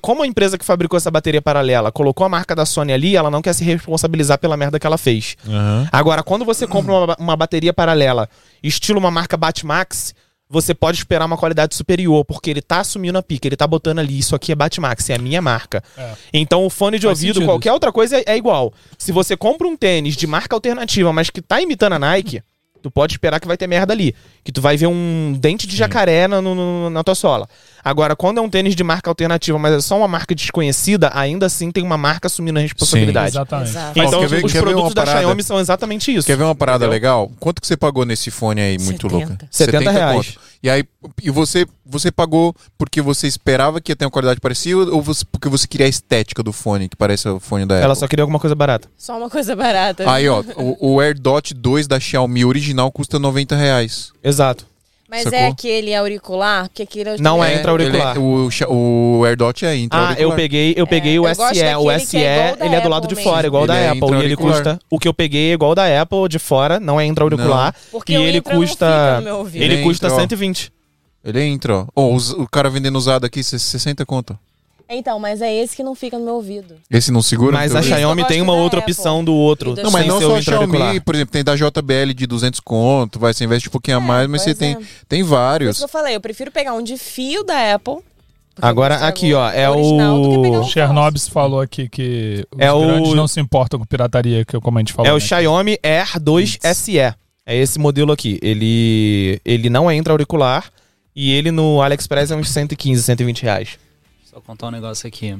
[0.00, 3.30] como a empresa que fabricou essa bateria paralela colocou a marca da Sony ali, ela
[3.30, 5.36] não quer se responsabilizar pela merda que ela fez.
[5.92, 8.28] Agora, quando você compra uma, uma bateria paralela,
[8.62, 10.14] estilo uma marca Batmax,
[10.48, 13.98] você pode esperar uma qualidade superior, porque ele tá assumindo a pica, ele tá botando
[13.98, 15.82] ali, isso aqui é Batmax, é a minha marca.
[15.96, 16.14] É.
[16.32, 18.72] Então o fone de Faz ouvido, sentido qualquer outra coisa é, é igual.
[18.96, 22.42] Se você compra um tênis de marca alternativa, mas que tá imitando a Nike,
[22.82, 24.14] tu pode esperar que vai ter merda ali.
[24.44, 27.48] Que tu vai ver um dente de jacaré na, no- no- na tua sola.
[27.84, 31.46] Agora, quando é um tênis de marca alternativa, mas é só uma marca desconhecida, ainda
[31.46, 33.28] assim tem uma marca assumindo a responsabilidade.
[33.28, 33.70] Exatamente.
[33.70, 33.98] Exato.
[33.98, 35.20] Então, ver- os quer ver produtos uma da parada?
[35.20, 36.26] Xiaomi são exatamente isso.
[36.26, 36.92] Quer ver uma parada Entendeu?
[36.92, 37.30] legal?
[37.38, 39.26] Quanto que você pagou nesse fone aí, muito 70.
[39.28, 39.36] louco?
[39.50, 40.26] 70 reais.
[40.28, 40.40] conto.
[40.62, 40.84] E aí,
[41.22, 45.24] e você, você pagou porque você esperava que ia ter uma qualidade parecida ou você-
[45.30, 48.00] porque você queria a estética do fone, que parece o fone da Ela Apple?
[48.00, 48.88] só queria alguma coisa barata.
[48.96, 50.10] Só uma coisa barata.
[50.10, 54.12] Aí, ó, o, o AirDot 2 da Xiaomi original custa 90 reais.
[54.22, 54.66] Exato.
[55.10, 55.38] Mas Sacou?
[55.38, 56.68] é aquele auricular?
[56.68, 58.14] Porque aquele Não é intra-auricular.
[58.16, 61.34] ele é- o, Xia- o AirDot é intra Ah, eu peguei, eu peguei o eu
[61.34, 61.60] gosto SE.
[61.64, 63.46] O daquele SE, que é igual da ele é do lado Apple de fora, mesmo.
[63.48, 63.98] igual Ele da é Apple.
[63.98, 64.54] E ele intra-auricular.
[64.54, 64.78] custa.
[64.90, 67.74] O que eu peguei é igual da Apple de fora, não é intra-auricular.
[67.90, 68.86] Porque E o ele intra não custa.
[68.86, 69.62] fica no meu ouvido.
[69.62, 70.20] Ele Ele custa entra, ó.
[70.20, 70.72] 120.
[71.24, 71.86] Ele é intra, ó.
[71.96, 74.38] Ó, os- o cara vendendo usado aqui, 60 conto.
[74.90, 76.76] Então, mas é esse que não fica no meu ouvido.
[76.90, 77.52] Esse não segura?
[77.52, 78.92] Mas Então, a Isso eu Xiaomi gosto tem uma outra Apple.
[78.92, 79.74] opção do outro.
[79.74, 80.40] Do Não, mas não o só a.
[80.42, 84.00] Xiaomi, por exemplo, tem da JBL de 200 conto, vai, você investe um pouquinho a
[84.00, 84.78] mais, mas você tem, é.
[85.08, 85.78] tem Por isso vários.
[85.78, 87.96] que eu falei, eu prefiro pegar um de fio da Apple,
[88.60, 89.76] Agora, aqui, ó, é o
[90.60, 94.56] O Chernobyl falou aqui que os É o- grandes não se importam com pirataria, que
[94.56, 95.08] eu como a gente falou.
[95.08, 95.20] É o né?
[95.20, 96.98] Xiaomi Air 2 SE.
[96.98, 97.14] É
[97.46, 98.36] esse modelo aqui.
[98.42, 100.64] Ele, ele não é intra-auricular
[101.14, 103.78] e ele no AliExpress é uns 115, 120 reais.
[104.30, 105.34] Só contar um negócio aqui.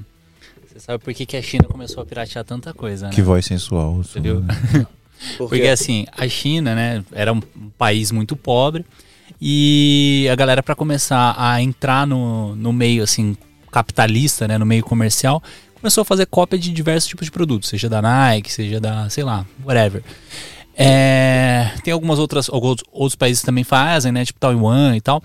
[0.67, 3.13] Você sabe por que, que a China começou a piratear tanta coisa, né?
[3.13, 3.97] Que voz sensual.
[3.97, 4.43] Você viu?
[5.37, 7.41] Porque assim, a China, né, era um
[7.77, 8.87] país muito pobre
[9.39, 13.37] e a galera para começar a entrar no, no meio assim
[13.71, 15.43] capitalista, né, no meio comercial,
[15.75, 19.23] começou a fazer cópia de diversos tipos de produtos, seja da Nike, seja da, sei
[19.23, 20.03] lá, whatever.
[20.75, 25.23] É, tem algumas outras alguns outros países também fazem, né, tipo Taiwan e tal.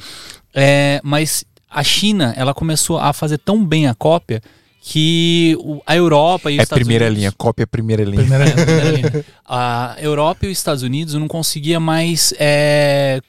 [0.53, 4.41] É, mas a China, ela começou a fazer tão bem a cópia
[4.86, 5.57] que
[5.88, 8.17] a Europa e os É Estados primeira Unidos- linha, cópia primeira linha.
[8.17, 9.26] Primeira- é, primeira linha.
[9.47, 13.21] A Europa e os Estados Unidos não conseguia mais é,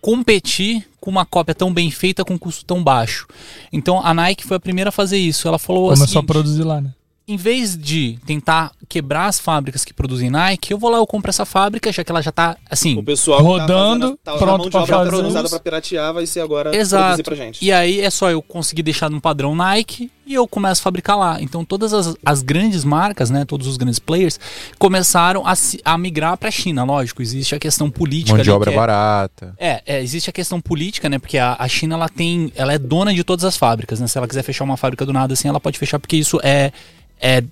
[0.00, 3.26] competir com uma cópia tão bem feita com custo tão baixo.
[3.72, 5.48] Então a Nike foi a primeira a fazer isso.
[5.48, 6.92] Ela falou Começou assim: a produzir lá, né?
[7.28, 11.28] Em vez de tentar quebrar as fábricas que produzem Nike, eu vou lá, eu compro
[11.28, 13.02] essa fábrica, já que ela já tá assim.
[13.04, 15.50] pessoal Rodando, pronto pra fazer usada isso.
[15.50, 17.22] pra piratear vai ser agora Exato.
[17.22, 17.62] pra gente.
[17.62, 21.16] E aí é só eu conseguir deixar no padrão Nike e eu começo a fabricar
[21.16, 21.40] lá.
[21.40, 24.38] Então todas as, as grandes marcas, né, todos os grandes players,
[24.78, 25.54] começaram a,
[25.84, 26.84] a migrar para a China.
[26.84, 28.36] Lógico, existe a questão política.
[28.36, 29.54] Mão de obra é- barata.
[29.58, 31.18] É, é, existe a questão política, né?
[31.18, 34.06] Porque a, a China ela tem, ela é dona de todas as fábricas, né?
[34.06, 36.70] Se ela quiser fechar uma fábrica do nada assim, ela pode fechar porque isso é,
[37.18, 37.42] é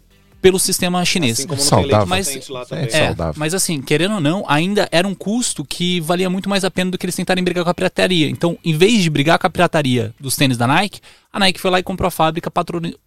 [0.47, 1.41] pelo sistema chinês.
[1.41, 2.85] Assim leite Mas- É, também.
[2.87, 3.35] É, saudável.
[3.37, 6.91] mas assim, querendo ou não, ainda era um custo que valia muito mais a pena
[6.91, 8.29] do que eles tentarem brigar com a pirataria.
[8.29, 11.01] Então, em vez de brigar com a pirataria dos tênis da Nike,
[11.33, 12.51] a Nike foi lá e comprou a fábrica,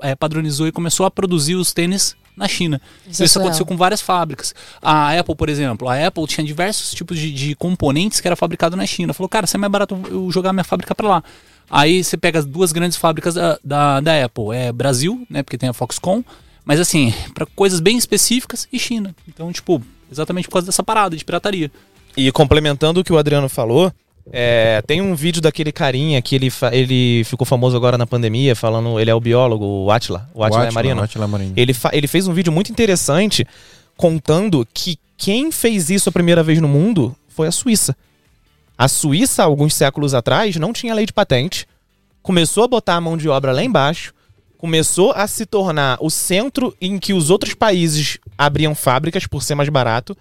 [0.02, 2.82] é, padronizou e começou a produzir os tênis na China.
[3.08, 3.48] Isso é Isso, surreal.
[3.48, 4.54] aconteceu com várias fábricas.
[4.82, 8.76] A Apple, por exemplo, a Apple tinha diversos tipos de, de componentes que era fabricado
[8.76, 9.14] na China.
[9.14, 11.24] Falou, cara, se é mais barato eu jogar minha fábrica para lá.
[11.70, 15.58] Aí você pega as duas grandes fábricas da, da, da Apple, é Brasil, né, porque
[15.58, 16.24] tem a Foxconn,
[16.70, 19.16] mas assim, para coisas bem específicas e China.
[19.28, 21.72] Então, tipo, exatamente por causa dessa parada de pirataria.
[22.16, 23.92] E complementando o que o Adriano falou,
[24.32, 29.00] é, tem um vídeo daquele carinha que ele, ele ficou famoso agora na pandemia, falando.
[29.00, 30.30] Ele é o biólogo, o Atila.
[30.32, 31.02] O Atila é Marino.
[31.02, 31.54] Átila Marino.
[31.58, 33.48] Ele, ele fez um vídeo muito interessante
[33.98, 37.98] contando que quem fez isso a primeira vez no mundo foi a Suíça.
[38.78, 41.68] A Suíça, alguns séculos atrás, não tinha lei de patente,
[42.22, 44.14] começou a botar a mão de obra lá embaixo,
[44.60, 49.56] começou a se tornar o centro em que os outros países abriam fábricas por ser
[49.56, 50.16] mais barato.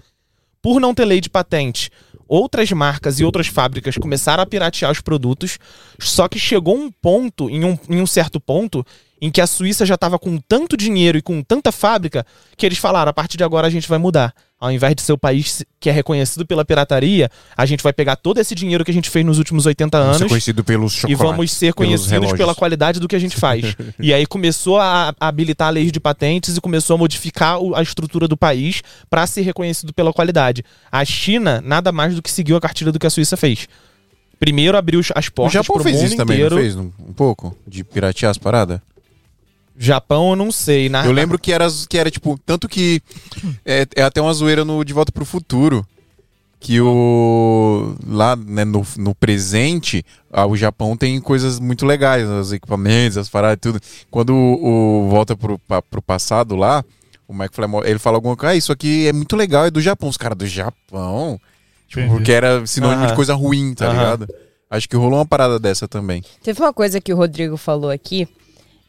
[0.63, 1.91] Por não ter lei de patente,
[2.27, 5.59] outras marcas e outras fábricas começaram a piratear os produtos,
[5.99, 8.87] só que chegou um ponto, em um, em um certo ponto,
[9.21, 12.25] em que a Suíça já estava com tanto dinheiro e com tanta fábrica
[12.57, 14.33] que eles falaram: a partir de agora a gente vai mudar.
[14.61, 18.17] Ao invés de ser o país que é reconhecido pela pirataria, a gente vai pegar
[18.17, 21.05] todo esse dinheiro que a gente fez nos últimos 80 Vamos ser anos conhecido pelos
[21.07, 23.77] e vamos ser conhecidos pela qualidade do que a gente faz.
[24.01, 27.83] e aí começou a a habilitar leis de patentes e começou a modificar o- a
[27.83, 30.65] estrutura do país para ser reconhecido pela qualidade.
[30.91, 33.69] A China nada mais do que seguiu a cartilha do que a Suíça fez.
[34.41, 36.55] Primeiro abriu as O portas Japão pro fez mundo isso também, inteiro.
[36.57, 36.77] não fez?
[36.77, 37.57] Um, um pouco?
[37.67, 38.81] De piratear as paradas?
[39.79, 40.89] Japão eu não sei.
[40.89, 41.07] Na...
[41.07, 43.01] Eu lembro que era, que era tipo, tanto que
[43.65, 45.87] é, é até uma zoeira no De Volta pro Futuro.
[46.61, 47.95] Que o.
[48.05, 53.29] Lá né, no, no presente, ah, o Japão tem coisas muito legais, os equipamentos, as
[53.29, 53.81] paradas e tudo.
[54.11, 56.85] Quando o, o volta pro, pa- pro passado lá,
[57.29, 60.09] o McFly ele fala alguma coisa, ah, isso aqui é muito legal, é do Japão.
[60.09, 61.41] Os caras do Japão.
[61.87, 63.11] Tipo, porque era sinônimo Aham.
[63.11, 63.93] de coisa ruim, tá Aham.
[63.95, 64.29] ligado?
[64.69, 66.25] Acho que rolou uma parada dessa também.
[66.43, 68.27] Teve uma coisa que o Rodrigo falou aqui,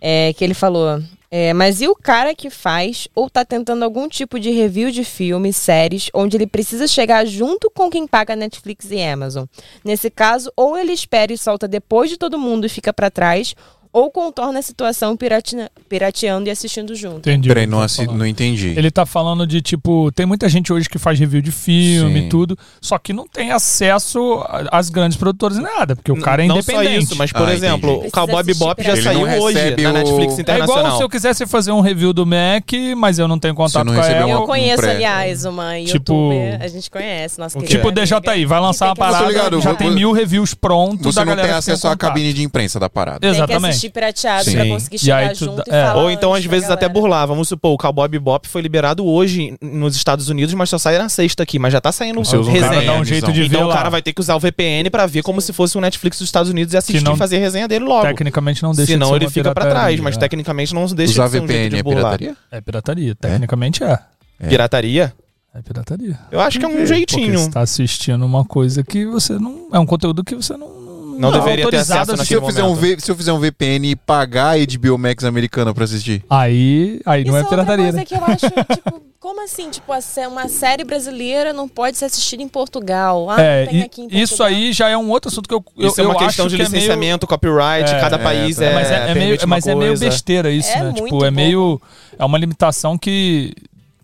[0.01, 4.09] é, que ele falou, é, mas e o cara que faz ou tá tentando algum
[4.09, 8.89] tipo de review de filmes, séries, onde ele precisa chegar junto com quem paga Netflix
[8.89, 9.45] e Amazon?
[9.83, 13.55] Nesse caso, ou ele espera e solta depois de todo mundo e fica pra trás,
[13.91, 17.17] ou contorna a situação piratina- pirateando e assistindo junto.
[17.29, 17.47] Entendi.
[17.49, 18.73] Peraí, o não, tá assi- não entendi.
[18.77, 22.29] Ele tá falando de tipo, tem muita gente hoje que faz review de filme e
[22.29, 26.47] tudo, só que não tem acesso às grandes produtoras nem nada, porque o cara é
[26.47, 26.85] não independente.
[26.85, 28.07] só isso, mas por Ah, exemplo, entendi.
[28.07, 30.83] o Cowboy Bebop já não saiu hoje recebe na o- Netflix É Internacional.
[30.85, 33.93] igual se eu quisesse fazer um review do Mac, mas eu não tenho contato não
[33.93, 34.35] com a recebeu Apple.
[34.35, 38.45] uma- Eu conheço, pré- aliás, uma Tipo- youtuber, a gente conhece, nossa querida Tipo DJI,
[38.45, 41.35] vai lançar uma parada, tô ligado, já vou- tem mil reviews prontos Você da não
[41.35, 43.25] tem que acesso à cabine de imprensa da parada.
[43.25, 43.78] Exatamente.
[43.79, 44.53] Assistir pirateado Sim.
[44.55, 45.85] pra conseguir chegar tu junto e é.
[45.85, 47.27] falar Ou então, antes às vezes, até burlar.
[47.27, 51.09] Vamos supor, o Cowboy Bebop foi liberado hoje nos Estados Unidos, mas só sai na
[51.09, 51.57] sexta aqui.
[51.59, 52.93] Mas já tá saindo Você usa O cara resenha.
[52.93, 53.75] um jeito de ver Então o lá.
[53.75, 56.27] cara vai ter que usar o VPN pra ver como se fosse um Netflix dos
[56.27, 58.03] Estados Unidos e assistir não- e fazer resenha dele logo.
[58.05, 60.19] Tecnicamente não deixa de Senão ser ele fica pra trás, mas é.
[60.19, 62.17] tecnicamente não deixa Usar de ser um jeito VPN de é burlar.
[62.17, 62.35] pirataria?
[62.51, 63.99] É pirataria, tecnicamente é.
[64.39, 64.47] É.
[64.47, 65.13] Pirataria?
[65.53, 66.19] É pirataria.
[66.31, 67.39] Eu acho que é um Porque jeitinho.
[67.39, 69.67] você tá assistindo uma coisa que você não.
[69.73, 70.69] É um conteúdo que você não,
[71.19, 73.89] não, Não, deveria ter acesso Se eu, fizer um v, se eu fizer um VPN
[73.91, 76.23] e pagar a HBO Max americana pra assistir.
[76.29, 77.83] Aí, aí não Isso é outra pirataria.
[77.85, 78.05] coisa né?
[78.05, 79.69] que eu acho, tipo, como assim?
[79.69, 79.91] Tipo,
[80.29, 83.29] uma série brasileira não pode ser assistida em Portugal.
[83.29, 84.47] Ah, É, não tem aqui em isso Portugal.
[84.47, 86.55] aí já é um outro assunto que eu, eu, Isso é uma eu questão acho
[86.55, 89.13] de que é meio- licenciamento, copyright, É, cada é, país é, mas é, é meio,
[89.15, 90.83] permite uma mas é meio besteira isso, É né?
[90.91, 91.81] muito Tipo, é meio.
[92.17, 93.53] É uma limitação que.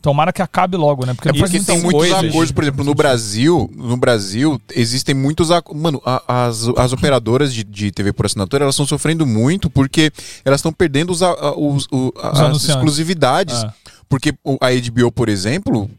[0.06, 1.16] Tomara que acabe logo, né?
[1.16, 2.24] Porque É porque tem muitos coisas.
[2.30, 7.52] acordos, por exemplo, no Brasil, no Brasil, existem muitos ac- Mano, a- as, as operadoras
[7.52, 10.12] de, de TV por assinatura, elas estão sofrendo muito porque
[10.46, 13.64] elas estão perdendo os, a- os- o- as exclusividades.
[13.64, 13.74] Ah.
[14.08, 14.32] Porque
[14.62, 15.90] a HBO, por exemplo,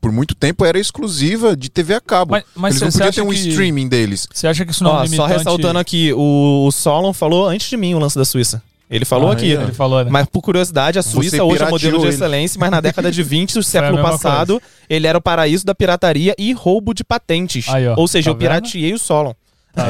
[0.00, 2.32] por muito tempo era exclusiva de TV a cabo.
[2.32, 4.26] Mas- mas Eles não você podiam ter um que- streaming deles.
[4.34, 5.38] Você acha que isso não é um Ó, só limitante?
[5.38, 8.60] ressaltando aqui, o, o Solon falou antes de mim o lance da Suíça.
[8.92, 9.56] Ele falou Ah, aqui.
[9.56, 9.62] é?
[9.62, 10.10] Ele falou, né?
[10.10, 12.14] Mas por curiosidade, a Suíça Você hoje é modelo de ele.
[12.14, 16.34] excelência, mas na década de 20 do século passado, ele era o paraíso da pirataria
[16.38, 17.66] e roubo de patentes.
[17.70, 17.94] Aí, ó.
[17.96, 19.32] Ou seja, Tá eu pirateei o Solon.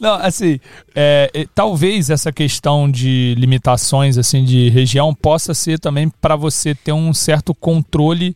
[0.00, 0.58] Não, assim,
[0.94, 6.92] é, talvez essa questão de limitações assim de região possa ser também para você ter
[6.92, 8.34] um certo controle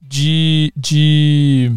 [0.00, 1.72] de, de,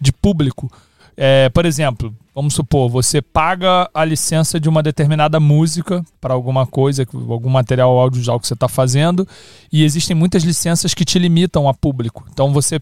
[0.00, 0.70] de público.
[1.16, 6.66] É, por exemplo, vamos supor, você paga a licença de uma determinada música para alguma
[6.66, 9.26] coisa, algum material audiovisual que você está fazendo,
[9.72, 12.24] e existem muitas licenças que te limitam a público.
[12.32, 12.80] Então você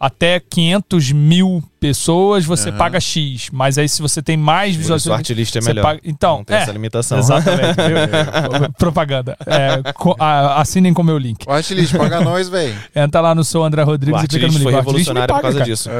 [0.00, 2.78] até 500 mil pessoas você Aham.
[2.78, 5.18] paga X, mas aí se você tem mais Por isso o visualizações.
[5.18, 5.82] artilista é melhor.
[5.82, 7.18] paga- Então, Não tem é, essa limitação.
[7.18, 7.76] Exatamente.
[8.78, 9.36] Propaganda.
[9.46, 11.44] É, co- a- assinem com o meu link.
[11.46, 12.74] O Artilist, paga nós, velho.
[12.96, 14.72] Entra lá no seu André O Rodrigues e clica no artilista link.
[14.72, 15.70] foi O Artilist me revolucionário por paga, causa cara.
[15.70, 15.90] disso.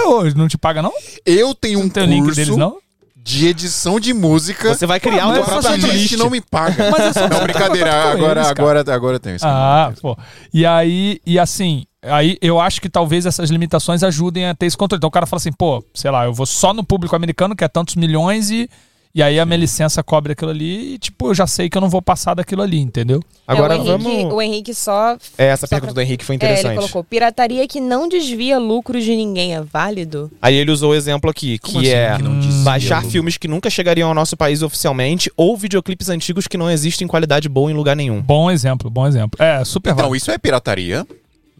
[0.00, 0.92] É, hoje não te paga, não?
[1.26, 2.76] Eu tenho um Não tem o link curso deles, não?
[3.22, 4.74] De edição de música.
[4.74, 6.16] Você vai criar Ah, um que Artilist artilista.
[6.16, 6.90] não me paga.
[6.90, 7.92] Mas só Não, brincadeira.
[8.12, 9.46] Agora, eles, agora, agora eu tenho isso.
[9.46, 10.16] Ah, pô.
[10.52, 14.76] E aí, e assim, aí eu acho que talvez essas limitações ajudem a ter esse
[14.76, 14.98] controle.
[14.98, 17.64] Então o cara fala assim, pô, sei lá, eu vou só no público americano, que
[17.64, 18.68] é tantos milhões, e,
[19.14, 21.80] e aí a minha licença cobre aquilo ali, e tipo, eu já sei que eu
[21.80, 23.22] não vou passar daquilo ali, entendeu?
[23.46, 24.32] Agora É, o Henrique, vamos.
[24.34, 25.16] O Henrique só.
[25.36, 26.66] É, essa só pergunta pra- do Henrique foi É, interessante.
[26.66, 30.30] ele colocou: pirataria que não desvia lucros de ninguém é válido?
[30.40, 33.68] Aí ele usou o exemplo aqui, que Como assim é que baixar filmes que nunca
[33.68, 37.74] chegariam ao nosso país oficialmente ou videoclipes antigos que não existem em qualidade boa em
[37.74, 38.20] lugar nenhum.
[38.20, 39.42] Bom exemplo, bom exemplo.
[39.44, 40.16] É, super Então, válido.
[40.16, 41.06] isso é pirataria.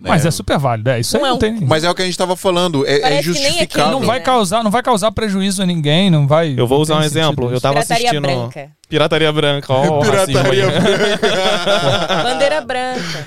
[0.02, 0.28] Mas né?
[0.28, 0.88] é super válido.
[0.90, 1.60] É, isso Não aí é não um- tem.
[1.60, 2.86] Mas é o que a gente tava falando.
[2.86, 3.90] É, é é justificável.
[3.92, 4.24] não crime, vai né?
[4.24, 6.54] causar, não vai causar prejuízo a ninguém, não vai.
[6.56, 7.46] Eu vou usar um exemplo.
[7.48, 7.60] Eu isso.
[7.60, 8.22] tava Pirataria assistindo.
[8.22, 8.70] branca.
[8.88, 9.72] Pirataria branca.
[9.72, 12.22] Ó, o racismo Pirataria aí.
[12.24, 13.26] Bandeira branca.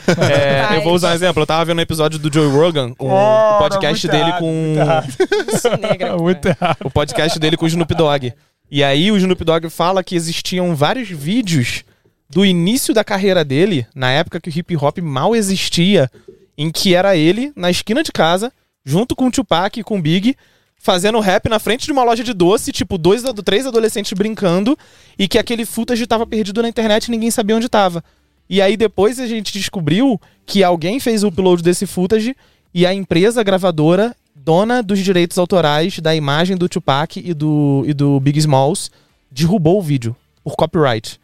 [0.71, 1.43] É, eu vou usar um exemplo.
[1.43, 4.75] Eu tava vendo um episódio do Joe Rogan, o, o podcast dele errado, com.
[6.09, 6.21] muito.
[6.23, 6.77] Muito errado.
[6.83, 8.33] o podcast dele com o Snoop Dogg.
[8.71, 11.83] E aí o Snoop Dogg fala que existiam vários vídeos
[12.29, 16.09] do início da carreira dele, na época que o hip hop mal existia,
[16.57, 18.51] em que era ele na esquina de casa,
[18.85, 20.35] junto com o Tupac e com o Big,
[20.77, 24.77] fazendo rap na frente de uma loja de doce, tipo, dois, três adolescentes brincando,
[25.17, 28.03] e que aquele footage tava perdido na internet e ninguém sabia onde tava.
[28.49, 32.35] E aí depois a gente descobriu que alguém fez o upload desse footage
[32.73, 37.93] e a empresa gravadora, dona dos direitos autorais da imagem do Tupac e do, e
[37.93, 38.91] do Big Smalls,
[39.31, 41.19] derrubou o vídeo por copyright.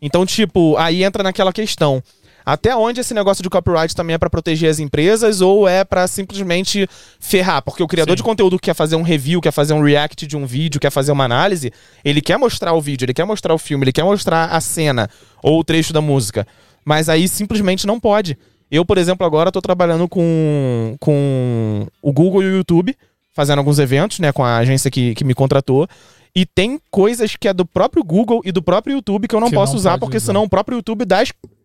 [0.00, 2.02] Então, tipo, aí entra naquela questão.
[2.44, 6.06] Até onde esse negócio de copyright também é pra proteger as empresas ou é pra
[6.08, 6.88] simplesmente
[7.20, 7.62] ferrar?
[7.62, 8.16] Porque o criador Sim.
[8.16, 10.90] de conteúdo que quer fazer um review, quer fazer um react de um vídeo, quer
[10.90, 11.72] fazer uma análise,
[12.04, 15.08] ele quer mostrar o vídeo, ele quer mostrar o filme, ele quer mostrar a cena
[15.42, 16.46] ou o trecho da música.
[16.84, 18.36] Mas aí simplesmente não pode.
[18.70, 22.96] Eu, por exemplo, agora tô trabalhando com, com o Google e o YouTube,
[23.34, 25.86] fazendo alguns eventos, né, com a agência que, que me contratou.
[26.34, 29.50] E tem coisas que é do próprio Google e do próprio YouTube que eu não
[29.50, 30.26] Que posso não usar, porque usar.
[30.26, 31.22] senão o próprio YouTube dá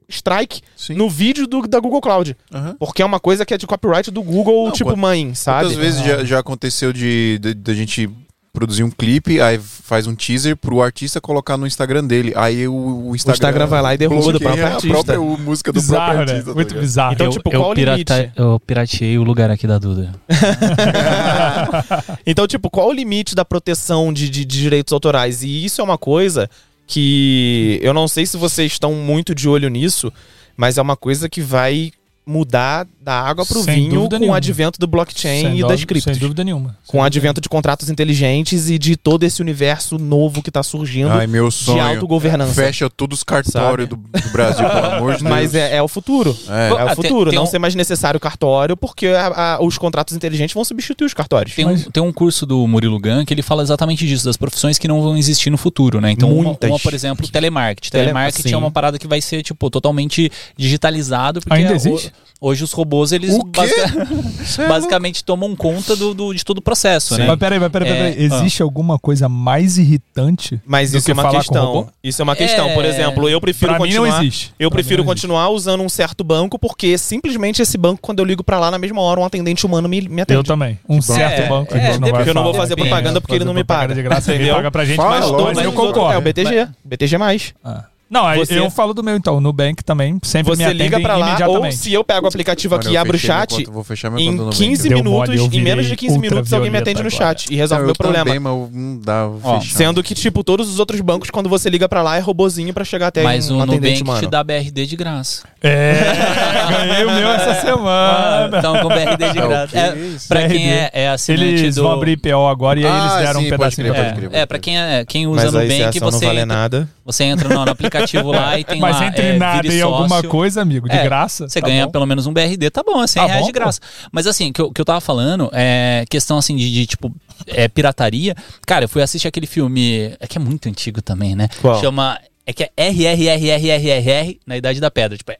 [0.09, 0.93] strike Sim.
[0.95, 2.35] no vídeo do, da Google Cloud.
[2.53, 2.75] Aham.
[2.79, 5.65] Porque é uma coisa que é de copyright do Google, Não, tipo quant- mãe, sabe?
[5.65, 8.09] Quantas vezes já, já aconteceu de, de, de a gente
[8.53, 12.33] produzir um clipe, aí faz um teaser pro artista colocar no Instagram dele.
[12.35, 12.73] Aí o,
[13.09, 14.87] o Instagram, Instagram vai lá e derruba do próprio a artista.
[14.87, 16.31] própria o- música do Bizarro, próprio né?
[16.31, 16.49] artista.
[16.49, 16.81] tá Muito ligado?
[16.83, 17.13] bizarro.
[17.13, 18.31] Então, eu, tipo, eu, qual o pirata- limite?
[18.35, 20.11] eu pirateei o lugar aqui da Duda.
[22.25, 25.43] Então, tipo, qual o limite da proteção de, de- de direitos autorais?
[25.43, 26.49] E isso é uma coisa
[26.88, 30.11] que eu não sei se vocês estão muito de olho nisso,
[30.55, 31.91] mas é uma coisa que vai
[32.25, 34.35] mudar da água pro Sem vinho com o nenhuma.
[34.35, 36.13] advento do blockchain Sem e das criptos.
[36.13, 36.77] Sem dúvida nenhuma.
[36.85, 41.09] Com o advento de contratos inteligentes e de todo esse universo novo que tá surgindo
[41.09, 41.81] Ai, meu de sonho.
[41.81, 42.53] autogovernança.
[42.53, 45.31] Fecha todos os cartórios do, do Brasil, pelo amor de Deus.
[45.31, 46.37] Mas é, é o futuro.
[46.49, 46.67] É.
[46.67, 47.29] É, o Ah, tem- futuro.
[47.29, 51.05] tem não um- ser mais necessário cartório, porque a- a- os contratos inteligentes vão substituir
[51.05, 51.55] os cartórios.
[51.55, 54.77] Tem, um, tem um curso do Murilo Gun que ele fala exatamente disso, das profissões
[54.77, 56.11] que não vão existir no futuro, né?
[56.11, 57.89] Então, uma, uma, por exemplo, telemarketing.
[57.89, 58.53] Tele- Telemarketing sim.
[58.53, 61.39] é uma parada que vai ser, tipo, totalmente digitalizado.
[61.39, 62.11] Porque Ainda o- existe?
[62.39, 63.61] Hoje os robôs, eles O quê?
[63.61, 64.07] basica-
[64.67, 67.25] basicamente tomam conta do, do- de todo o processo, né?
[67.27, 68.13] Mas peraí, mas peraí, peraí.
[68.17, 71.65] É, Existe alguma coisa mais irritante Mas do isso que é uma falar com questão.
[71.65, 71.89] robô?
[72.03, 72.69] Isso é uma questão.
[72.69, 72.73] É.
[72.73, 74.09] Por exemplo, eu prefiro Pra mim continuar.
[74.17, 74.53] não existe.
[74.59, 75.21] Eu Pra mim prefiro não existe.
[75.27, 78.77] continuar usando um certo banco, porque simplesmente esse banco, quando eu ligo pra lá na
[78.77, 80.37] mesma hora, um atendente humano me, me atende.
[80.39, 80.79] Eu também.
[80.87, 83.35] Um certo É, banco a é, não vai Porque eu não vou fazer propaganda porque
[83.35, 83.93] ele não me paga.
[83.93, 84.55] de graça, ele Entendeu?
[84.55, 85.25] paga pra gente, mas,
[85.63, 86.13] eu concordo.
[86.13, 86.67] É o BTG.
[86.83, 87.53] BTG mais.
[87.63, 87.85] Ah.
[88.09, 89.37] Não, aí Você- eu falo do meu então.
[89.37, 92.29] O Nubank também sempre me Você atende liga pra lá, ou se eu pego o
[92.29, 94.87] aplicativo Mano, aqui e abro o meu chat, conta, vou fechar conta em no 15
[94.89, 97.51] Deu minutos, mole, em menos de virei 15 minutos, alguém me atende no ultravioleta chat
[97.53, 98.25] e resolve Não, meu eu problema.
[98.25, 99.59] também, mas não dá, Ó.
[99.61, 102.85] Sendo que, tipo, todos os outros bancos, quando você liga pra lá, é robozinho pra
[102.85, 104.19] chegar até Mas um o atendente Nubank humano.
[104.21, 105.43] te dá BRD de graça.
[105.61, 105.93] É,
[106.87, 108.57] ganhei o meu essa semana.
[108.57, 109.77] Então, com BRD de É o graça.
[109.77, 110.27] É, isso?
[110.27, 111.83] pra quem é, é assinante Eles do...
[111.83, 114.29] vão abrir IPO agora e aí eles Ah, deram sim, um pedacinho crer.
[114.31, 116.89] É, pra quem, é, quem usa Nubank, você, vale entra, nada.
[117.05, 119.07] você entra no, no aplicativo lá e tem Mas lá...
[119.07, 121.47] entre é, nada e alguma coisa, amigo, de É, graça.
[121.49, 121.91] Você tá ganha bom.
[121.91, 123.79] pelo menos um BRD, tá bom, é 100 Tá reais bom, de graça.
[124.11, 127.13] Mas assim, o que, eu- que eu tava falando é questão assim de, de, tipo,
[127.47, 128.35] é, pirataria.
[128.65, 131.49] Cara, eu fui assistir aquele filme, é que é muito antigo também, né?
[131.61, 131.79] Qual?
[131.79, 132.19] Chama...
[132.49, 135.17] É que é RRRRRR na Idade da Pedra.
[135.17, 135.37] Tipo, é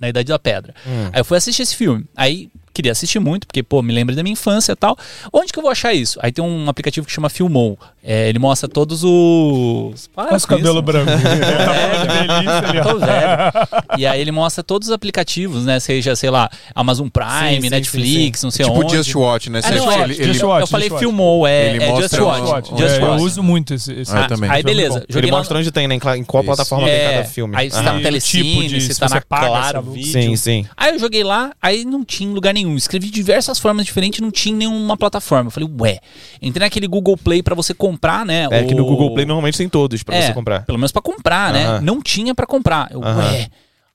[0.00, 0.72] na Idade da Pedra.
[0.86, 1.10] Hum.
[1.12, 2.04] Aí eu fui assistir esse filme.
[2.16, 4.96] Aí queria assistir muito, porque, pô, me lembra da minha infância e tal.
[5.32, 6.18] Onde que eu vou achar isso?
[6.22, 7.78] Aí tem um aplicativo que chama Filmou.
[8.06, 10.08] É, ele mostra todos os.
[10.08, 11.14] Para Olha os cabelos brancos.
[11.64, 13.94] Tá É, tô velho.
[13.98, 15.78] E aí ele mostra todos os aplicativos, né?
[15.80, 18.96] Seja, sei lá, Amazon Prime, Sim, sim, Netflix, não sei Tipo onde.
[18.96, 19.60] Just Watch, né?
[19.62, 21.04] Ah, Você não, é, ele, ele- Just Watch, eu falei Just Watch.
[21.04, 22.40] filmou, é, Ele é mostra Just Watch.
[22.42, 22.70] o- Watch.
[22.76, 23.92] Just É, eu uso muito esse.
[23.92, 24.50] esse Ah, também.
[24.50, 25.94] Aí beleza, Ele mostra onde tem, né?
[25.94, 27.54] Em qual plataforma tem É, cada filme.
[27.56, 27.84] Aí você Aham.
[27.84, 29.82] tá no telecine, tipo se tá na Claro.
[29.82, 30.12] Vídeo.
[30.12, 30.66] Sim, sim.
[30.76, 32.63] Aí eu joguei lá, aí não tinha lugar nenhum.
[32.76, 35.48] Escrevi de diversas formas diferentes, não tinha nenhuma plataforma.
[35.48, 35.98] Eu falei, ué.
[36.40, 38.46] Entrei naquele Google Play pra você comprar, né?
[38.50, 40.64] É que no o- Google Play normalmente tem todos pra É, você comprar.
[40.64, 41.66] Pelo menos pra comprar, né?
[41.66, 41.80] Aham.
[41.82, 42.88] Não tinha pra comprar.
[42.90, 43.18] Eu, Aham.
[43.32, 43.48] ué.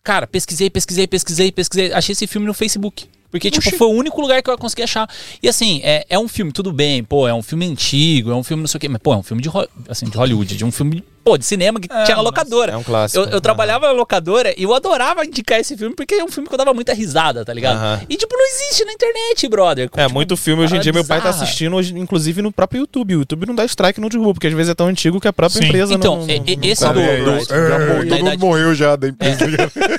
[0.04, 1.92] Cara, pesquisei, pesquisei, pesquisei, pesquisei.
[1.94, 3.06] Achei esse filme no Facebook.
[3.32, 5.08] Porque, tipo, foi o único lugar que eu consegui achar.
[5.44, 8.42] E assim, é, é um filme, tudo bem, pô, é um filme antigo, é um
[8.44, 9.50] filme não sei o quê, mas, pô, é um filme de,
[9.88, 12.72] assim, de Hollywood, de um filme, pô, de cinema que tinha na locadora.
[12.72, 13.24] É um clássico.
[13.24, 16.48] Eu, eu trabalhava na locadora e eu adorava indicar esse filme porque é um filme
[16.50, 17.78] que eu dava muita risada, tá ligado?
[17.78, 18.02] Aham.
[18.10, 19.90] E, tipo, não existe na internet, brother.
[19.96, 22.80] É, Tipo, muito filme hoje em dia meu pai tá assistindo, hoje, inclusive no próprio
[22.80, 23.16] YouTube.
[23.16, 25.34] O YouTube não dá strike no derrubo, porque às vezes é tão antigo que a
[25.34, 25.68] própria Sim.
[25.68, 27.46] empresa Então, não, e- e- não esse sabe do- o do-.
[27.46, 29.46] Já morreu, Na todo mundo idade- morreu já da empresa.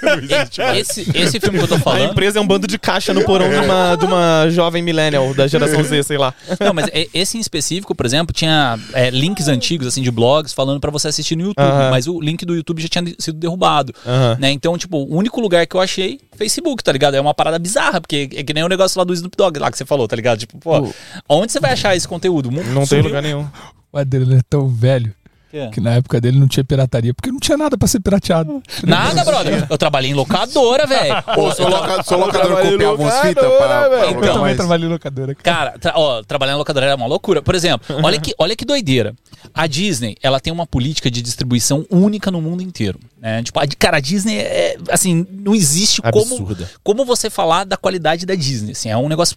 [0.03, 0.79] Não existe mais.
[0.91, 2.11] Esse, esse filme que eu tô A falando.
[2.11, 5.47] empresa é um bando de caixa no porão de uma, de uma jovem millennial da
[5.47, 6.35] geração Z, sei lá.
[6.59, 10.81] Não, mas esse em específico, por exemplo, tinha é, links antigos, assim, de blogs falando
[10.81, 11.91] pra você assistir no YouTube.
[11.91, 13.93] Mas o link do YouTube já tinha de- sido derrubado.
[14.39, 14.51] Né?
[14.51, 17.15] Então, tipo, o único lugar que eu achei, Facebook, tá ligado?
[17.15, 19.71] É uma parada bizarra, porque é que nem o negócio lá do Snoop Dogg, lá
[19.71, 20.39] que você falou, tá ligado?
[20.39, 20.89] Tipo, pô,
[21.29, 22.51] onde você vai achar esse conteúdo?
[22.51, 23.05] Não tem Sumiu.
[23.05, 23.47] lugar nenhum.
[23.93, 25.13] O Adriano é tão velho
[25.51, 25.69] Que?
[25.71, 28.63] que na época dele não tinha pirataria, porque não tinha nada pra ser pirateado.
[28.85, 29.67] Nada, brother.
[29.69, 31.15] Eu trabalhei em locadora, velho.
[31.57, 34.87] Sou locador, sou locador trabalhei copiava locador, fitas pra, pra Eu Então, alugar também trabalhei
[34.87, 35.35] em locadora.
[35.35, 37.43] Cara, tra ó, trabalhar na locadora era uma loucura.
[37.43, 39.15] Por exemplo, olha que, olha que doideira.
[39.53, 43.01] A Disney, ela tem uma política de distribuição única no mundo inteiro.
[43.19, 43.43] Né?
[43.43, 46.71] Tipo, a, cara, a Disney é, assim, não existe como, Absurda.
[46.85, 48.73] como você falar da qualidade da Disney.
[48.73, 49.37] Assim, é um negócio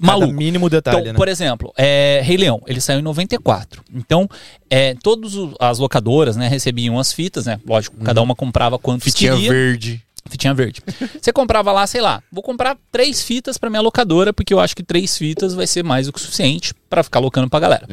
[0.00, 0.32] Cada maluco.
[0.32, 1.16] mínimo detalhe, Então, né?
[1.16, 3.82] por exemplo, é, Rei Leão, ele saiu em 94.
[3.94, 4.28] Então,
[4.68, 7.60] é, todas as locadoras, né, recebiam as fitas, né?
[7.66, 9.50] Lógico, cada uma comprava quantos Fitinha queria.
[9.50, 10.02] verde.
[10.26, 10.80] Fitinha verde.
[11.20, 14.74] Você comprava lá, sei lá, vou comprar três fitas pra minha locadora, porque eu acho
[14.74, 17.86] que três fitas vai ser mais do que o suficiente pra ficar locando pra galera.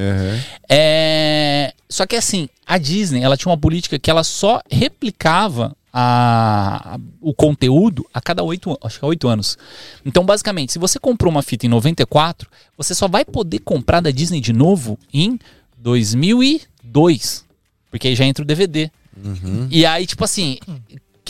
[0.70, 1.74] É...
[1.89, 7.34] Só que assim, a Disney, ela tinha uma política que ela só replicava a, o
[7.34, 9.58] conteúdo a cada oito anos, acho que é oito anos.
[10.06, 14.12] Então, basicamente, se você comprou uma fita em 94, você só vai poder comprar da
[14.12, 15.39] Disney de novo em
[15.78, 17.46] 2002.
[17.89, 18.89] Porque aí já entra o DVD.
[19.70, 20.58] E aí, tipo assim,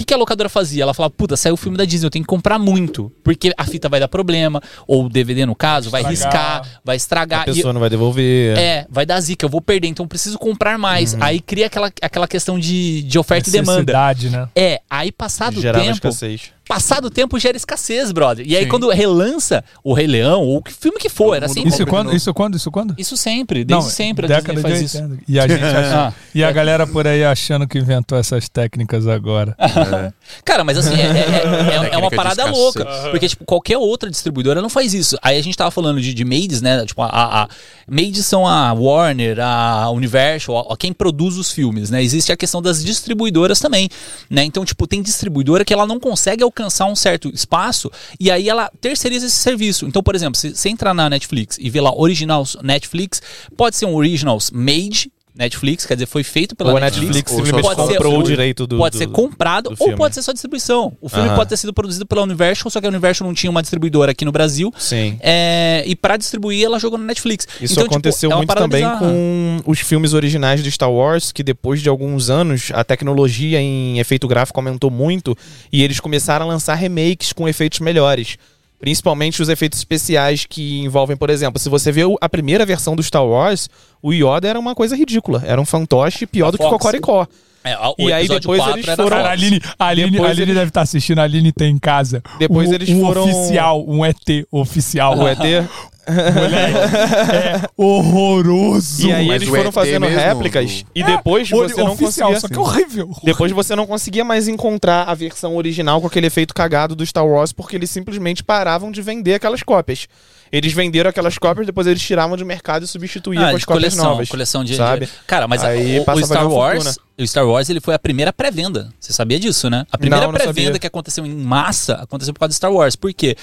[0.01, 0.83] que, que a locadora fazia?
[0.83, 3.11] Ela falava, puta, saiu o filme da Disney, eu tenho que comprar muito.
[3.23, 6.61] Porque a fita vai dar problema, ou o DVD, no caso, vai Estragar.
[6.63, 7.39] riscar, vai estragar.
[7.41, 8.57] A E- pessoa não vai devolver.
[8.57, 11.15] é, vai dar zica, eu vou perder, então eu preciso comprar mais.
[11.21, 13.71] Aí cria aquela, aquela questão de, de oferta e demanda.
[13.79, 14.47] Necessidade, né?
[14.55, 16.51] É, aí passado o tempo, escassez.
[16.71, 18.45] Passado o tempo gera escassez, brother.
[18.47, 18.69] E aí Sim.
[18.69, 22.15] quando relança o Rei Leão, ou que filme que for, era sempre Isso quando?
[22.15, 22.55] Isso quando?
[22.55, 22.95] Isso quando?
[22.97, 24.97] isso sempre, desde sempre a década Disney faz de isso.
[25.01, 25.23] 80.
[25.27, 26.13] E a, gente acha- Ah.
[26.33, 29.53] e a galera por aí achando que inventou essas técnicas agora.
[30.45, 32.85] Cara, mas assim, é, é- é- é- é uma parada louca.
[33.11, 35.17] Porque, tipo, qualquer outra distribuidora não faz isso.
[35.21, 36.85] Aí a gente tava falando de, de maids, né?
[36.85, 37.47] Tipo, a, a
[37.85, 42.01] maids são a Warner, a Universal, a, a quem produz os filmes, né?
[42.01, 43.89] Existe a questão das distribuidoras também,
[44.29, 44.45] né?
[44.45, 48.71] Então, tipo, tem distribuidora que ela não consegue alcançar um certo espaço e aí ela
[48.79, 49.85] terceiriza esse serviço.
[49.85, 53.21] Então, por exemplo, se você entrar na Netflix e ver lá Originals Netflix,
[53.55, 57.15] pode ser um Originals Made Netflix, quer dizer, foi feito pela Ou Netflix.
[57.15, 58.77] Netflix ou pode ser- comprou o direito do.
[58.77, 60.95] pode do- ser comprado do ou pode ser só distribuição.
[60.99, 61.35] O filme Aham.
[61.37, 64.25] pode ter sido produzido pela Universal, só que a Universal não tinha uma distribuidora aqui
[64.25, 64.73] no Brasil.
[64.77, 65.17] Sim.
[65.21, 67.47] É, e pra distribuir, ela jogou no Netflix.
[67.61, 68.99] Isso Então, tipo, aconteceu é uma muito também bizarra.
[68.99, 73.99] com os filmes originais de Star Wars, que depois de alguns anos a tecnologia em
[73.99, 75.37] efeito gráfico aumentou muito
[75.71, 78.37] e eles começaram a lançar remakes com efeitos melhores.
[78.81, 83.03] Principalmente os efeitos especiais que envolvem, por exemplo, se você vê a primeira versão do
[83.03, 83.69] Star Wars,
[84.01, 85.43] o Yoda era uma coisa ridícula.
[85.45, 86.77] Era um fantoche pior Da do que Fox.
[86.77, 87.27] Cocoricó.
[87.63, 89.09] É, o E aí depois 4 eles foram-.
[89.09, 91.71] Cara, a Aline, a Aline, Depois a Aline eles- deve estar assistindo, a Aline tem
[91.71, 92.23] em casa.
[92.39, 95.15] Depois um, eles um foram- oficial, um ET oficial.
[95.19, 95.37] O ET.
[96.07, 99.07] é horroroso.
[99.07, 101.93] E aí Mas eles o foram fazendo mesmo, réplicas o- e depois Ori- você não
[101.93, 102.39] oficial, conseguia...
[102.39, 103.11] só que é horrível.
[103.23, 107.25] Depois você não conseguia mais encontrar a versão original com aquele efeito cagado do Star
[107.25, 110.07] Wars, porque eles simplesmente paravam de vender aquelas cópias.
[110.51, 113.65] Eles venderam aquelas cópias, depois eles tiravam do mercado e substituíam Ah, com as de
[113.65, 114.29] cópias coleção, novas.
[114.29, 115.05] coleção de, sabe?
[115.05, 117.79] de- Cara, mas a- Aí o, passa o a Star Wars, o Star Wars ele
[117.79, 118.89] foi a primeira pré-venda.
[118.99, 119.85] Você sabia disso, né?
[119.91, 122.97] A primeira pré-venda que aconteceu em massa aconteceu por causa de Star Wars.
[122.97, 123.37] Por quê?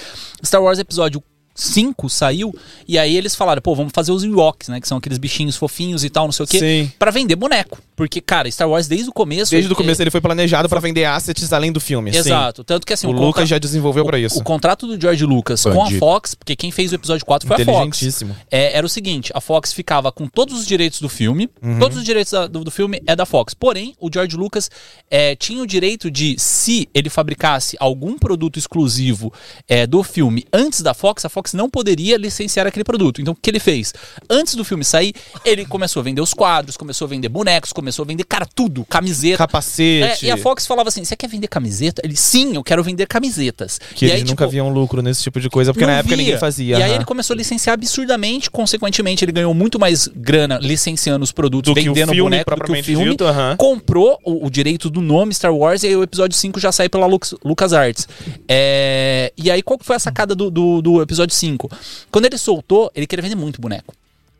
[0.45, 1.23] Star Wars episódio
[1.59, 2.53] 5 saiu
[2.87, 6.03] e aí eles falaram, pô, vamos fazer os Ewoks, né, que são aqueles bichinhos fofinhos
[6.03, 6.91] e tal, não sei o quê, Sim.
[6.97, 7.77] Pra vender boneco.
[7.95, 10.79] Porque, cara, Star Wars desde o começo Desde o é- começo ele foi planejado pra
[10.79, 12.11] vender assets além do filme.
[12.13, 12.19] sim.
[12.19, 14.39] Exato, tanto que assim, O contra- Lucas já desenvolveu pra isso.
[14.39, 15.99] o contrato do George Lucas com a Bandido.
[15.99, 18.23] Fox, porque quem fez o episódio 4 foi a Fox.
[18.49, 21.77] É, era o seguinte, a Fox ficava com todos os direitos do filme, Uhum.
[21.79, 23.53] todos os direitos da- do, do filme é da Fox.
[23.53, 24.69] Porém, o George Lucas
[25.11, 29.33] é, tinha o direito de, se ele fabricasse algum produto exclusivo
[29.67, 33.21] é, do filme antes da Fox, a Fox não poderia licenciar aquele produto.
[33.21, 33.93] Então, o que ele fez?
[34.29, 38.03] Antes do filme sair, ele começou a vender os quadros, começou a vender bonecos, começou
[38.03, 39.35] a vender, cara, tudo, camiseta.
[39.35, 40.25] É, Capacete.
[40.25, 42.01] e a Fox falava assim: você quer vender camiseta?
[42.03, 43.79] Ele, sim, eu quero vender camisetas.
[43.95, 45.99] Que e eles aí, nunca tipo, viam lucro nesse tipo de coisa, porque não na
[45.99, 46.23] época via.
[46.23, 46.77] ninguém fazia.
[46.77, 46.95] E aí aham.
[46.95, 51.79] ele começou a licenciar absurdamente, consequentemente ele ganhou muito mais grana licenciando os produtos, do
[51.79, 53.09] que o vendendo boneco do que o filme.
[53.11, 53.25] dito.
[53.25, 53.55] aham.
[53.57, 56.89] Comprou o, o direito do nome Star Wars e aí o episódio 5 já saiu
[56.89, 58.07] pela Lux, LucasArts.
[58.47, 61.69] É, e aí qual que foi a sacada do, do, do episódio 5?
[62.11, 63.93] Quando ele soltou, ele queria vender muito boneco.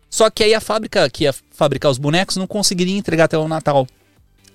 [0.09, 3.47] Só que aí a fábrica que ia fabricar os bonecos não conseguiria entregar até o
[3.47, 3.87] Natal.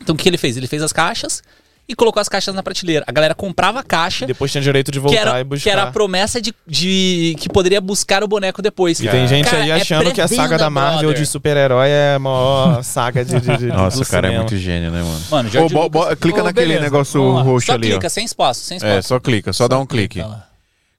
[0.01, 0.57] Então o que ele fez?
[0.57, 1.43] Ele fez as caixas
[1.87, 3.05] e colocou as caixas na prateleira.
[3.07, 5.63] A galera comprava a caixa Depois tinha direito de voltar era, e buscar.
[5.63, 8.99] que era a promessa de, de que poderia buscar o boneco depois.
[9.01, 11.19] E tem gente Cara, aí é achando que a saga da Marvel brother.
[11.23, 14.45] de super-herói é a maior saga de, de, de Nossa, o cara é cinema.
[14.45, 15.23] muito gênio, né, mano?
[15.31, 18.11] Mano, Ô, bo- clica Ô, naquele beleza, negócio roxo Só ali, clica, ó.
[18.11, 18.93] sem espaço, sem espaço.
[18.99, 20.21] É, só clica, só dá um clique.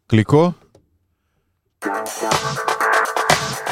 [0.07, 0.53] Clicou?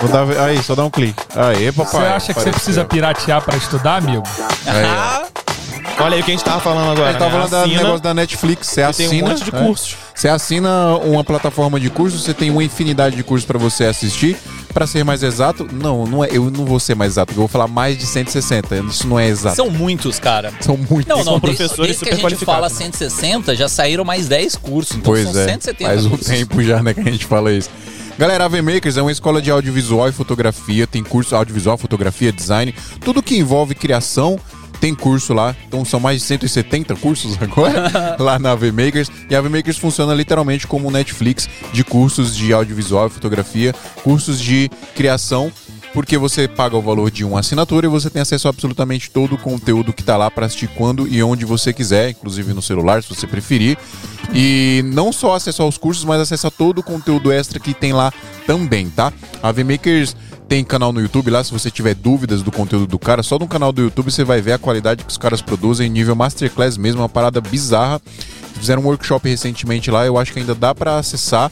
[0.01, 1.22] Vou dar, aí, só dá um clique.
[1.36, 1.91] Aí, papai.
[1.91, 4.24] Você acha que você precisa piratear pra estudar, amigo?
[4.68, 4.86] Aí.
[4.86, 5.26] Ah,
[5.99, 7.11] Olha aí o que a gente tava falando agora.
[7.11, 7.47] Ele tava né?
[7.47, 8.68] falando do negócio da Netflix.
[8.68, 9.09] Você assina.
[9.09, 9.59] tem um monte de é.
[9.59, 9.95] cursos.
[10.14, 14.38] Você assina uma plataforma de cursos, você tem uma infinidade de cursos pra você assistir.
[14.74, 17.47] Pra ser mais exato, não, não é, eu não vou ser mais exato, eu vou
[17.47, 18.76] falar mais de 160.
[18.89, 19.55] Isso não é exato.
[19.55, 20.51] São, são muitos, cara.
[20.89, 21.07] muitos.
[21.07, 22.86] Não, não, são desde, professores desde que a gente fala qualificados, né?
[22.86, 24.97] 160, já saíram mais 10 cursos.
[24.97, 26.28] Então Pois são é, 170 faz um cursos.
[26.28, 27.70] tempo já, né, que a gente fala isso.
[28.18, 32.74] Galera, a V-Makers é uma escola de audiovisual e fotografia, tem curso audiovisual, fotografia, design,
[33.01, 34.39] tudo que envolve criação
[34.80, 35.55] tem curso lá.
[35.66, 39.09] Então são mais de 170 cursos agora lá na V-Makers.
[39.30, 44.41] E a V-Makers funciona literalmente como um Netflix de cursos de audiovisual e fotografia, cursos
[44.41, 45.51] de criação
[45.93, 49.35] porque você paga o valor de uma assinatura e você tem acesso a absolutamente todo
[49.35, 53.03] o conteúdo que está lá para assistir quando e onde você quiser, inclusive no celular,
[53.03, 53.77] se você preferir.
[54.33, 57.93] E não só acesso aos cursos, mas acesso a todo o conteúdo extra que tem
[57.93, 58.11] lá
[58.47, 59.13] também, tá?
[59.41, 60.15] A VMakers
[60.47, 63.47] tem canal no YouTube lá, se você tiver dúvidas do conteúdo do cara, só no
[63.47, 67.01] canal do YouTube você vai ver a qualidade que os caras produzem, nível masterclass mesmo,
[67.01, 68.01] uma parada bizarra.
[68.55, 71.51] Fizeram um workshop recentemente lá, eu acho que ainda dá para acessar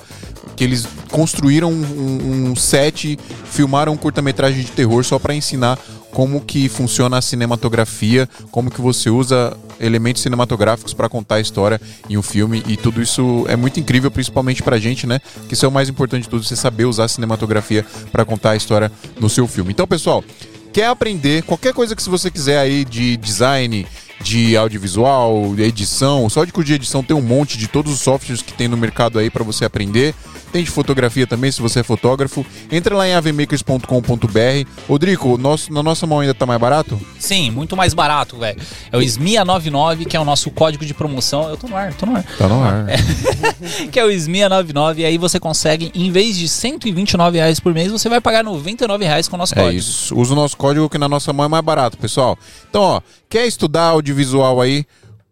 [0.55, 5.77] que eles construíram um, um set, filmaram um curta-metragem de terror só para ensinar
[6.11, 11.81] como que funciona a cinematografia, como que você usa elementos cinematográficos para contar a história
[12.09, 15.19] em um filme e tudo isso é muito incrível, principalmente pra gente, né?
[15.47, 18.51] Que isso é o mais importante de tudo, você saber usar a cinematografia para contar
[18.51, 19.71] a história no seu filme.
[19.71, 20.23] Então, pessoal,
[20.73, 23.87] quer aprender qualquer coisa que você quiser aí de design,
[24.21, 27.99] de audiovisual, de edição, só de curso de edição tem um monte de todos os
[28.01, 30.13] softwares que tem no mercado aí para você aprender.
[30.51, 32.45] Tem de fotografia também, se você é fotógrafo.
[32.71, 34.69] Entra lá em avmakers.com.br.
[34.87, 36.99] Rodrigo, nosso, na nossa mão ainda tá mais barato?
[37.19, 38.59] Sim, muito mais barato, velho.
[38.91, 41.49] É o SMIA99, que é o nosso código de promoção.
[41.49, 42.23] Eu tô no ar, tô no ar.
[42.37, 42.85] Tá no ar.
[43.91, 47.91] que é o SMIA99, e aí você consegue, em vez de 129 reais por mês,
[47.91, 49.79] você vai pagar 99 reais com o nosso É código.
[49.79, 50.15] isso.
[50.17, 52.37] Usa o nosso código que na nossa mão é mais barato, pessoal.
[52.69, 54.85] Então, ó, quer estudar audiovisual aí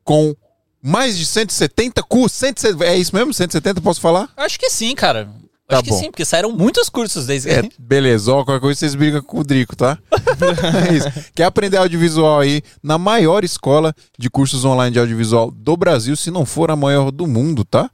[0.04, 0.34] com
[0.82, 2.38] mais de 170 cursos?
[2.40, 3.34] 170, é isso mesmo?
[3.34, 4.30] 170, posso falar?
[4.38, 5.30] Acho que sim, cara.
[5.68, 6.00] Tá Acho que bom.
[6.00, 9.44] sim, porque saíram muitos cursos desde É, beleza, ó, qualquer coisa vocês brigam com o
[9.44, 10.00] Drico, tá?
[10.90, 11.08] é isso.
[11.36, 16.32] Quer aprender audiovisual aí na maior escola de cursos online de audiovisual do Brasil, se
[16.32, 17.88] não for a maior do mundo, tá?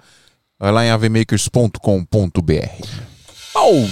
[0.58, 1.80] Vai lá em avmakers.com.br.
[3.56, 3.90] Oh!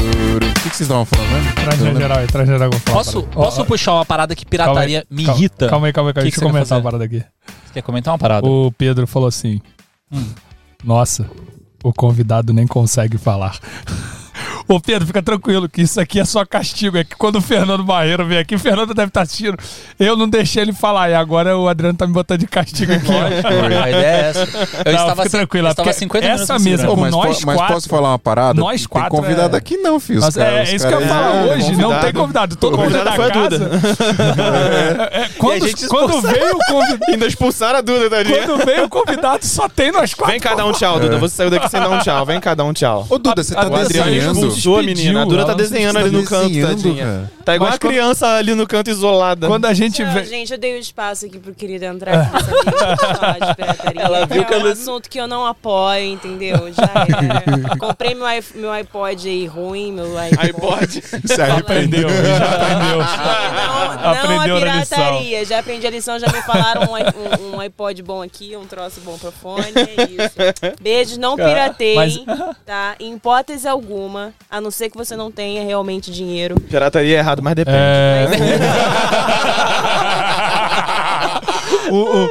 [0.00, 1.52] O que, que vocês estavam falando, né?
[1.54, 2.70] Traz geral aí, traz na geral.
[2.70, 5.24] que eu vou falar Posso, uma posso puxar uma parada que calma aí, pirataria me
[5.24, 5.68] calma- irrita?
[5.68, 6.30] Calma aí, calma aí, calma aí.
[6.32, 6.82] Que Deixa eu você quer começar a fazer?
[6.84, 7.24] parada aqui.
[7.66, 8.46] Você quer comentar uma parada?
[8.46, 9.60] O Pedro falou assim:
[10.12, 10.24] Hum.
[10.84, 11.28] Nossa,
[11.82, 13.58] o convidado nem consegue falar.
[14.68, 16.96] Ô Pedro, fica tranquilo que isso aqui é só castigo.
[16.98, 19.56] É que quando o Fernando Barreiro vem aqui, o Fernando deve estar assistindo.
[19.98, 23.06] Eu não deixei ele falar e agora o Adriano tá me botando de castigo aqui.
[23.10, 23.20] ó.
[23.82, 24.40] A ideia é essa.
[24.84, 26.90] Eu Não, estava, tranquilo, eu estava porque 50 essa minutos mesa segurando.
[26.90, 28.60] Pô, com mas, nós mas quatro- posso falar uma parada?
[28.60, 30.20] nós Tem quatro convidado é- aqui não, filho.
[30.20, 31.76] Mas Os caras- é, é isso que eu ia falar é, hoje.
[31.76, 32.56] Não tem convidado.
[32.56, 33.70] Todo mundo é da Convidado foi a casa.
[35.10, 37.04] É, é, quando, a gente quando veio o convidado.
[37.08, 38.32] Ainda expulsaram a Duda dali.
[38.46, 40.32] Quando veio o convidado, só tem nós quatro.
[40.32, 41.18] Vem cá dar um tchau, Duda.
[41.18, 42.26] Você saiu daqui sem dar um tchau.
[42.26, 43.06] Vem cá dar um tchau.
[43.08, 44.39] Ô, Duda, você tá desenhando?
[44.48, 45.22] Expulsou a menina.
[45.22, 47.04] A Duda tá se desenhando Você ali tá no canto, tadinha.
[47.04, 47.32] cara.
[47.44, 49.46] Tá igual Mas a quando- criança ali no canto isolada.
[49.46, 50.24] Quando a gente Não, vê.
[50.24, 54.02] gente, eu dei o espaço aqui pro querido entrar aqui nessa de falar de pirataria.
[54.02, 56.56] Ela viu é que um ela- assunto que eu não apoio, entendeu?
[56.72, 56.84] Já
[57.72, 57.76] é.
[57.78, 60.46] Comprei meu, meu iPod aí ruim, meu iPod.
[60.46, 61.02] iPod.
[61.26, 62.08] Se arrependeu.
[62.08, 62.98] já aprendeu.
[62.98, 64.10] Não, não
[64.40, 64.98] Aprendeu a a lição.
[64.98, 65.44] pirataria.
[65.44, 69.00] Já aprendi a lição, já me falaram um, um- um iPod bom aqui, um troço
[69.02, 70.34] bom pra fone, é isso.
[70.80, 72.94] Beijos, não pirateiem, mas- tá?
[72.98, 76.58] Em hipótese alguma, a não ser que você não tenha realmente dinheiro.
[76.58, 77.76] Pirataria é errado, mas depende.
[77.76, 78.26] É...
[81.90, 82.28] o, o-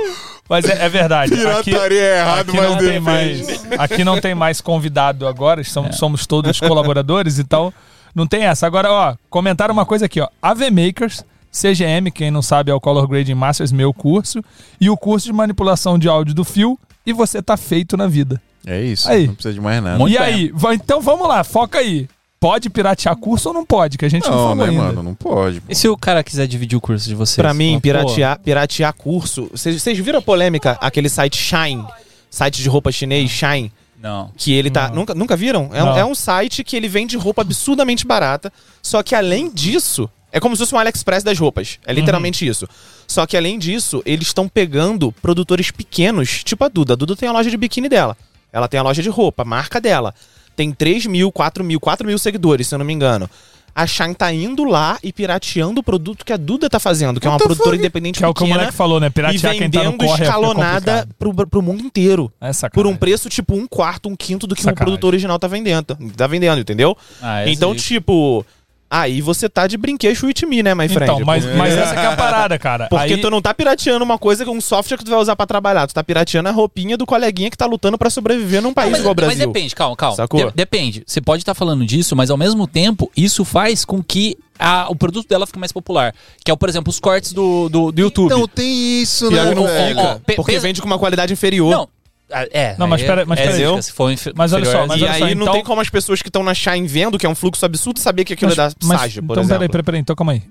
[0.49, 1.33] Mas é, é verdade.
[1.33, 3.03] Aqui, Pirataria é errado, aqui mas não tem depende.
[3.03, 3.79] mais.
[3.79, 5.63] Aqui não tem mais convidado agora.
[5.63, 7.71] Somos, somos todos colaboradores, então
[8.15, 8.65] não tem essa.
[8.65, 10.27] Agora, ó, comentaram uma coisa aqui, ó.
[10.41, 11.23] AV Makers.
[11.51, 14.41] CGM, quem não sabe, é o Color Grading Masters, meu curso,
[14.79, 18.41] e o curso de manipulação de áudio do fio, e você tá feito na vida.
[18.65, 19.09] É isso.
[19.09, 19.27] Aí.
[19.27, 19.97] Não precisa de mais nada.
[19.97, 20.25] Muito e bem.
[20.27, 22.07] aí, então vamos lá, foca aí.
[22.39, 23.97] Pode piratear curso ou não pode?
[23.97, 24.81] Que a gente não, Não, falou né, ainda.
[24.81, 25.03] mano?
[25.03, 25.61] Não pode.
[25.67, 27.35] E se o cara quiser dividir o curso de vocês?
[27.35, 29.49] Pra mim, Pô, piratear, piratear curso.
[29.51, 30.77] Vocês viram a polêmica?
[30.79, 31.83] Aquele site Shine,
[32.29, 34.31] site de roupa chinês, Shine, Não.
[34.37, 34.87] que ele tá.
[34.89, 35.69] Nunca, nunca viram?
[35.73, 35.97] É um, Não.
[35.97, 38.53] é um site que ele vende roupa absurdamente barata.
[38.81, 41.79] Só que além disso, é como se fosse um AliExpress das roupas.
[41.85, 42.67] É literalmente isso.
[43.07, 46.93] Só que além disso, eles estão pegando produtores pequenos, tipo a Duda.
[46.93, 48.15] A Duda tem a loja de biquíni dela.
[48.51, 50.13] Ela tem a loja de roupa, a marca dela.
[50.55, 53.29] Tem 3 mil, 4 mil, 4 mil seguidores, se eu não me engano.
[53.73, 57.27] A Shine tá indo lá e pirateando o produto que a Duda tá fazendo, que
[57.27, 57.79] é uma What the produtora fuck?
[57.79, 59.07] independente Que é o que o pequena moleque falou, né?
[59.07, 62.31] e Piratear quem tá no vendendo corre é escalonada pro, pro mundo inteiro.
[62.41, 64.85] É Por um preço, tipo, um quarto, um quinto do que um Sacanagem.
[64.85, 65.95] produto original tá vendendo.
[66.17, 66.97] Tá vendendo, entendeu?
[67.21, 68.45] Ah, essa então, tipo,
[68.89, 71.11] aí você tá de brinquedo with me, né, my friend?
[71.13, 72.87] Então, mas, mas essa que é a parada, cara.
[72.89, 75.45] Porque Aí- tu não tá pirateando uma coisa, um software que tu vai usar pra
[75.45, 75.85] trabalhar.
[75.87, 78.99] Tu tá pirateando a roupinha do coleguinha que tá lutando pra sobreviver num país mas,
[79.01, 79.47] igual o mas Brasil.
[79.47, 80.15] depende, calma, calma.
[80.15, 80.47] Sacou?
[80.47, 81.03] De- depende.
[81.05, 84.95] Você pode estar falando disso, mas ao mesmo tempo, isso faz com que a- o
[84.95, 86.13] produto dela fique mais popular.
[86.43, 88.25] Que é, o, por exemplo, os cortes do, do, do YouTube.
[88.25, 90.01] Então tem isso, né, não fica.
[90.01, 91.71] Ó, porque pensa- vende com uma qualidade inferior.
[91.71, 91.87] Não.
[92.31, 92.75] Ah, É.
[92.77, 95.19] Não, mas aí pera- mas é pera infe- Mas olha só, mas e olha aí
[95.19, 97.35] só, não então- tem como as pessoas que estão na Shine vendo, que é um
[97.35, 99.47] fluxo absurdo, saber que aquilo é da Sage, por então, exemplo.
[99.59, 100.43] peraí, peraí, peraí, então calma aí.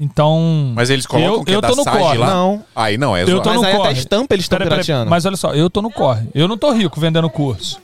[0.00, 0.72] Então.
[0.76, 2.18] Mas eles colocam eu, que é eu da tô no Sage corre.
[2.18, 2.26] lá?
[2.28, 2.64] Não.
[2.74, 3.92] Aí não, é Eu tô Mas no aí até corre.
[3.98, 5.10] estampa eles estão pirateando.
[5.10, 6.28] Mas olha só, eu tô no corre.
[6.34, 7.80] Eu não tô rico vendendo curso.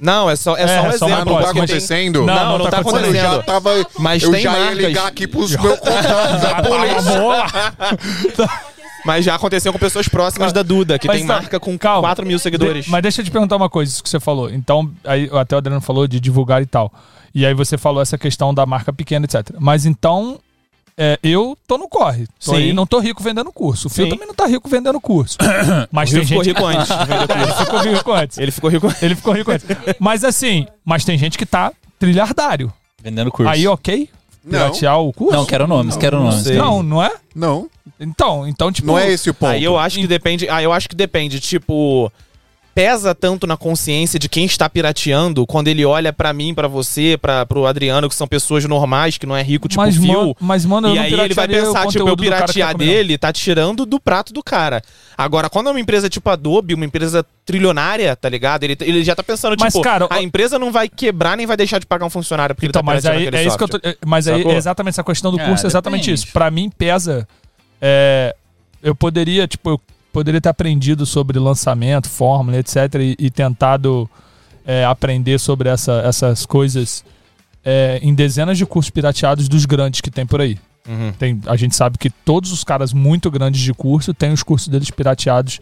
[0.00, 1.34] Não, é só, é É, só um é só uma exemplo.
[1.34, 2.18] Não tá acontecendo?
[2.20, 3.44] Não, Não, não não tá tá Mano, eu já acontecendo.
[3.44, 3.86] tava.
[3.98, 4.78] Mas eu tem já ia marcas.
[4.78, 7.20] ligar aqui pros meus contatos da polícia.
[9.04, 12.02] Mas já aconteceu com pessoas próximas da Duda, que Mas tem tá, marca com calma.
[12.02, 12.84] 4 mil seguidores.
[12.84, 14.50] De- mas deixa eu te perguntar uma coisa, isso que você falou.
[14.50, 16.92] Então, aí até o Adriano falou de divulgar e tal.
[17.34, 19.54] E aí você falou essa questão da marca pequena, etc.
[19.58, 20.38] Mas então,
[20.98, 22.26] é, eu tô no corre.
[22.44, 22.56] Tô Sim.
[22.56, 23.86] aí, não tô rico vendendo curso.
[23.86, 24.10] O Fio Sim.
[24.10, 25.38] também não tá rico vendendo curso.
[25.90, 26.54] Mas tem ficou gente...
[26.54, 28.38] rico antes de vender Ele ficou rico antes.
[28.38, 29.66] Ele ficou rico Ele ficou rico antes.
[29.98, 32.72] Mas assim, mas tem gente que tá trilhardário.
[33.02, 33.50] Vendendo curso.
[33.50, 34.10] Aí, ok?
[34.44, 34.58] Não.
[34.70, 35.36] Piratear o curso?
[35.36, 36.42] Não, quero nomes, quero nomes.
[36.42, 36.56] sei.
[36.56, 37.10] Não, não é?
[37.34, 37.68] Não,
[37.98, 38.86] Então, então tipo...
[38.88, 39.50] não é esse o ponto.
[39.50, 40.48] Aí eu acho que depende.
[40.48, 41.40] Ah, eu acho que depende.
[41.40, 42.12] Tipo,
[42.74, 47.18] pesa tanto na consciência de quem está pirateando quando ele olha pra mim, pra você,
[47.20, 49.96] para pro Adriano, que são pessoas normais, que não é rico, tipo mas,
[50.40, 53.32] mas, mano, eu E não aí ele vai pensar, tipo, eu tá piratear dele, tá
[53.32, 54.82] tirando do prato do cara.
[55.18, 58.62] Agora, quando é uma empresa tipo Adobe, uma empresa trilionária, tá ligado?
[58.64, 61.46] Ele, ele já tá pensando, Mas, tipo, cara, a ó- empresa não vai quebrar nem
[61.46, 63.58] vai deixar de pagar um funcionário porque Então, ele tá mas aí aquele é isso
[63.58, 63.76] que eu tô.
[63.78, 63.90] software.
[64.00, 64.52] é, Mas aí Sacou?
[64.52, 66.20] é exatamente essa questão do É, curso, é exatamente depende.
[66.24, 66.32] isso.
[66.32, 67.26] Pra mim pesa.
[67.80, 68.34] É,
[68.82, 69.80] eu poderia, tipo, eu
[70.12, 72.76] poderia ter aprendido sobre lançamento, fórmula, etc.
[73.00, 74.08] E, e tentado
[74.66, 77.04] é, aprender sobre essa- essas coisas
[77.64, 80.58] é, em dezenas de cursos pirateados dos grandes que tem por aí.
[81.18, 84.66] Tem, a gente sabe que todos os caras muito grandes de curso têm os cursos
[84.68, 85.60] deles pirateados,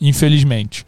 [0.00, 0.86] infelizmente.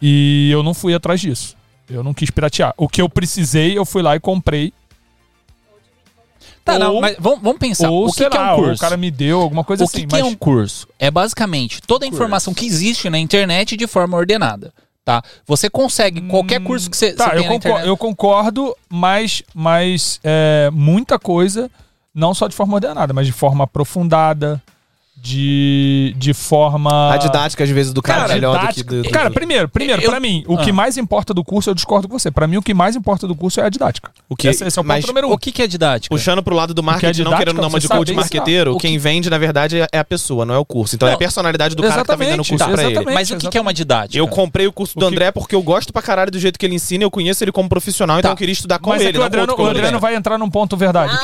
[0.00, 1.56] E eu não fui atrás disso.
[1.88, 2.74] Eu não quis piratear.
[2.76, 4.72] O que eu precisei, eu fui lá e comprei.
[6.64, 7.90] Tá, não, Ou- mas vamos, vamos pensar.
[7.90, 8.74] ou, o que, que é lá, um ou curso?
[8.76, 10.00] o cara me deu alguma coisa o assim.
[10.02, 10.86] que, que mas é um curso?
[10.98, 14.72] É basicamente toda a informação que existe na internet de forma ordenada.
[15.04, 15.20] Tá?
[15.46, 17.88] Você consegue qualquer curso que você, Tá, você eu, tem na concor- internet.
[17.88, 21.68] eu concordo, mas, mas é, muita coisa,
[22.14, 24.62] não só de forma ordenada, mas de forma aprofundada,
[25.22, 27.12] de, de forma.
[27.12, 29.30] A didática, às vezes, do cara, Cara, é melhor do que didática- do, do- Cara,
[29.30, 30.64] primeiro, primeiro, Eu- pra mim, o Ah.
[30.64, 32.28] que mais importa do curso, eu discordo com você.
[32.30, 34.10] Pra mim, o que mais importa do curso é a didática.
[34.28, 35.32] O que- esse, esse é o ponto mas número um.
[35.32, 36.12] O que, que é didática?
[36.12, 38.74] Puxando pro lado do é marketing, não didática, querendo dar uma de coach sabe marqueteiro,
[38.74, 40.96] o quem que- vende, na verdade, é a pessoa, não é o curso.
[40.96, 41.18] Então é a Não.
[41.20, 42.92] personalidade do cara que tá vendendo o curso tá, pra ele.
[42.92, 43.14] exatamente.
[43.14, 44.18] Mas o que, que é uma didática?
[44.18, 46.58] Eu comprei o curso do O que- André porque eu gosto pra caralho do jeito
[46.58, 48.32] que ele ensina, eu conheço ele como profissional, então Tá.
[48.32, 49.04] eu queria estudar com ele.
[49.04, 51.14] é que o não Adriano, vai entrar num ponto verdade.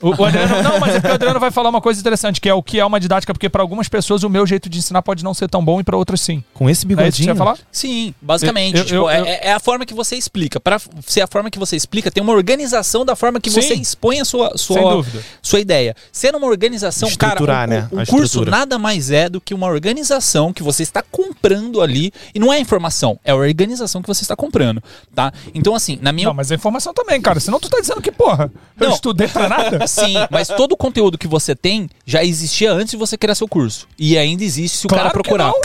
[0.00, 2.54] O Adriano, não, mas é que o Adriano vai falar uma coisa interessante, que é
[2.54, 5.22] o que é uma didática, porque pra algumas pessoas o meu jeito de ensinar pode
[5.24, 6.42] não ser tão bom e pra outras sim.
[6.54, 7.28] Com esse É isso que você bigodinho.
[7.30, 7.58] ia falar?
[7.70, 8.74] Sim, basicamente.
[8.76, 10.58] Eu- eu- tipo, eu- é- eu- é, a forma que você explica.
[10.60, 13.60] Pra ser a forma que você explica, tem uma organização da forma que Sim.
[13.62, 15.22] você expõe a sua, sua, dúvida.
[15.42, 15.94] sua ideia.
[16.12, 17.88] Sendo uma organização, cara, Estruturar, o, né?
[17.90, 18.50] o- o curso estrutura.
[18.50, 22.12] nada mais é do que uma organização que você está comprando ali.
[22.34, 24.82] E não é informação, é a organização que você está comprando,
[25.14, 25.32] tá?
[25.54, 27.38] Então, assim, na minha Não, mas é informação também, cara.
[27.40, 28.50] Senão tu tá dizendo que, porra,
[28.80, 28.94] eu Não.
[28.94, 29.86] estudei pra nada.
[29.86, 33.48] Sim, mas todo o conteúdo que você tem já existia antes de você criar seu
[33.48, 33.86] curso.
[33.98, 35.46] E ainda existe se o cara Claro que procurar.
[35.48, 35.60] não.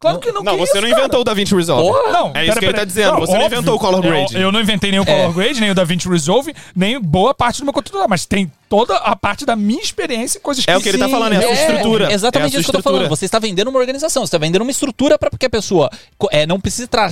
[0.00, 0.42] Claro que não.
[0.42, 1.00] Não, que você isso, não cara?
[1.00, 1.82] inventou o DaVinci Resolve.
[1.88, 2.32] Porra, não.
[2.34, 2.78] É isso Pera, que ele pera.
[2.78, 3.20] tá dizendo.
[3.20, 3.56] você não óbvio.
[3.56, 4.36] inventou o Color Eu- Grade.
[4.36, 5.32] Eu, não inventei nem o Color É.
[5.32, 8.96] Grade, nem o DaVinci Resolve, nem boa parte do meu conteúdo lá, mas tem toda
[8.96, 11.36] a parte da minha experiência e coisas que É o que ele tá falando, é
[11.36, 12.12] a sua estrutura.
[12.12, 13.08] Exatamente É isso que eu tô falando.
[13.08, 15.88] Você está vendendo uma organização, você está vendendo uma estrutura para que a pessoa
[16.18, 17.08] co- é, não precise tra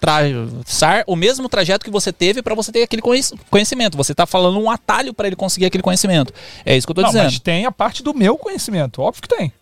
[0.00, 3.96] traçar o mesmo trajeto que você teve para você ter aquele conhec- conhecimento.
[3.96, 6.32] Você está falando um atalho para ele conseguir aquele conhecimento.
[6.64, 7.24] É isso que eu tô dizendo.
[7.24, 9.00] mas tem a parte do meu conhecimento.
[9.02, 9.52] Óbvio que tem.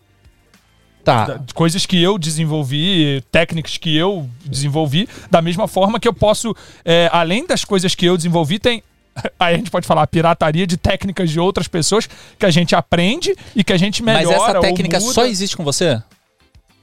[1.03, 1.39] Tá.
[1.53, 7.07] Coisas que eu desenvolvi, técnicas que eu desenvolvi, da mesma forma que eu posso, é,
[7.11, 8.81] além das coisas que eu desenvolvi, tem.
[9.39, 12.09] Aí a gente pode falar pirataria de técnicas de outras pessoas
[12.39, 14.35] que a gente aprende e que a gente Mas melhora.
[14.35, 15.13] essa ou técnica muda.
[15.13, 16.01] só existe com você?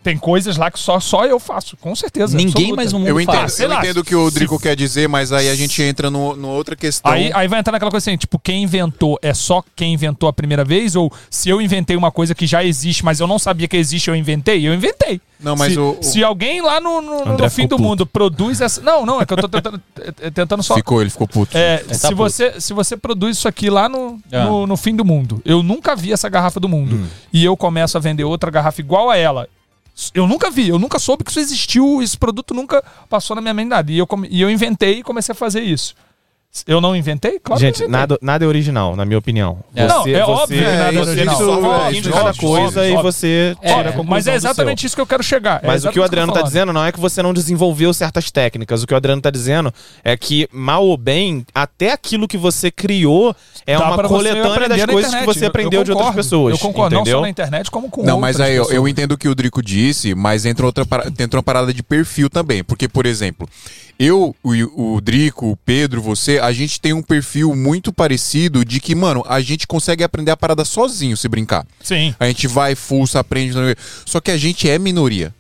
[0.03, 2.37] Tem coisas lá que só, só eu faço, com certeza.
[2.37, 2.77] Ninguém absoluta.
[2.77, 3.61] mais no mundo Eu entendo, faz.
[3.61, 6.11] eu lá, entendo o que o se- Drico quer dizer, mas aí a gente entra
[6.11, 7.13] no, no outra questão.
[7.13, 10.33] Aí, aí vai entrar naquela coisa assim, tipo, quem inventou é só quem inventou a
[10.33, 10.97] primeira vez?
[10.97, 14.09] Ou se eu inventei uma coisa que já existe, mas eu não sabia que existe,
[14.11, 14.67] eu inventei?
[14.67, 15.21] Eu inventei.
[15.39, 17.83] Não, mas se, o- o- se alguém lá no, no- no fim do puto.
[17.83, 18.81] mundo produz essa.
[18.81, 20.75] Não, não, é que eu tô tentando, é- é tentando só.
[20.75, 21.57] Ficou, ele ficou puto.
[21.57, 22.17] É, tá se, puto.
[22.17, 24.45] você, se você produz isso aqui lá no, Ah.
[24.47, 27.07] no, no fim do mundo, eu nunca vi essa garrafa do mundo, Hum.
[27.33, 29.49] e eu começo a vender outra garrafa igual a ela.
[30.15, 33.55] Eu nunca vi, eu nunca soube que isso existiu, esse produto nunca passou na minha
[33.55, 33.93] mente nada.
[33.93, 35.95] E eu, e eu inventei e comecei a fazer isso.
[36.67, 37.41] Eu não inventei?
[37.43, 37.89] Claro que eu Gente, inventei.
[37.99, 39.61] nada, nada é original, na minha opinião.
[39.75, 39.87] É.
[39.87, 41.35] Não, é óbvio que nada é isso- original.
[41.35, 41.51] isso-
[41.87, 43.03] é, isso é cada óbvio, coisa óbvio, e óbvio.
[43.13, 44.87] você É, tira a Mas é do exatamente seu.
[44.87, 45.61] isso que eu quero chegar.
[45.65, 47.33] É Mas o que o Adriano eu tá tô dizendo não é que você não
[47.33, 48.83] desenvolveu certas técnicas.
[48.83, 49.73] O que o Adriano tá dizendo
[50.05, 53.35] é que, mal ou bem, até aquilo que você criou
[53.67, 56.17] é Dá uma você coletânea das coisas que você Eu- aprendeu eu de outras concordo.
[56.23, 56.53] pessoas.
[56.53, 57.13] Eu concordo, entendeu?
[57.15, 58.77] não só na internet, como com Não, mas aí eu, pessoas.
[58.77, 60.85] eu entendo o que o Drico disse, mas entra outra,
[61.19, 62.63] entra uma parada de perfil também.
[62.63, 63.49] Porque, por exemplo,
[64.03, 68.81] eu, o, o Drico, o Pedro, você, a gente tem um perfil muito parecido de
[68.81, 71.65] que, mano, a gente consegue aprender a parada sozinho se brincar.
[71.81, 72.13] Sim.
[72.19, 73.55] A gente vai, fuça, aprende.
[74.05, 75.33] Só que a gente é minoria.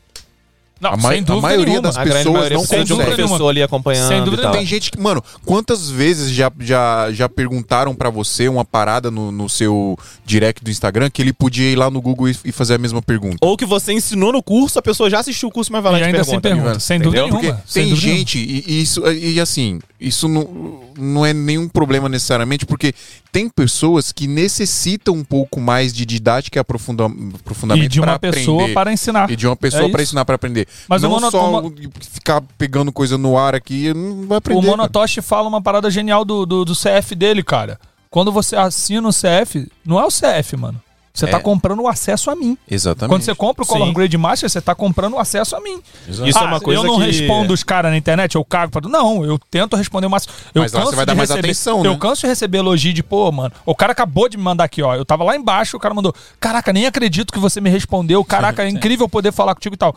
[0.82, 1.82] Não, A ma- sem a maioria nenhuma.
[1.82, 2.94] das pessoas maioria não consegue.
[3.14, 4.52] professor ali acompanhando Sem dúvida e tal.
[4.52, 9.30] Tem gente que, mano, quantas vezes já, já, já perguntaram pra você uma parada no,
[9.30, 9.96] no seu
[10.26, 13.00] direct do Instagram que ele podia ir lá no Google e, e fazer a mesma
[13.00, 13.36] pergunta?
[13.40, 15.98] Ou que você ensinou no curso, a pessoa já assistiu o curso, mas vai lá
[15.98, 16.40] E te ainda pergunta.
[16.48, 16.80] pergunta.
[16.80, 17.34] Sem dúvida Entendeu?
[17.36, 17.64] Porque nenhuma.
[17.66, 22.66] sem tem gente, e, e isso, e assim, isso não, não é nenhum problema necessariamente,
[22.66, 22.92] porque
[23.30, 28.56] tem pessoas que necessitam um pouco mais de didática e aprofundamento E de uma pessoa
[28.62, 28.74] aprender.
[28.74, 29.30] para ensinar.
[29.30, 30.10] E de uma pessoa É pra isso.
[30.10, 30.66] ensinar pra aprender.
[30.88, 31.74] Mas o não só o mo-
[32.12, 34.58] ficar pegando coisa no ar aqui, não vai aprender.
[34.60, 34.76] O cara.
[34.76, 37.78] Monotoshi fala uma parada genial do, do, do CF dele, cara.
[38.10, 40.80] Quando você assina o CF, não é o CF, mano.
[41.14, 41.28] Você É.
[41.28, 42.56] tá comprando o acesso a mim.
[42.70, 43.10] Exatamente.
[43.12, 43.92] Quando você compra o Color Sim.
[43.92, 45.78] Grade Master, você tá comprando o acesso a mim.
[46.08, 46.26] Exato.
[46.26, 48.72] Isso é Ah, uma coisa Eu não que- respondo os caras na internet, eu cago
[48.72, 48.88] pra.
[48.88, 50.32] Não, eu tento responder o máximo.
[50.54, 51.98] Eu Mas lá você canso vai dar de mais receber, atenção, Eu né?
[52.00, 53.52] canso de receber elogio de, pô, mano.
[53.66, 54.94] O cara acabou de me mandar aqui, ó.
[54.94, 56.14] Eu tava lá embaixo, o cara mandou.
[56.40, 58.24] Caraca, nem acredito que você me respondeu.
[58.24, 59.94] Caraca, é incrível poder falar contigo e tal.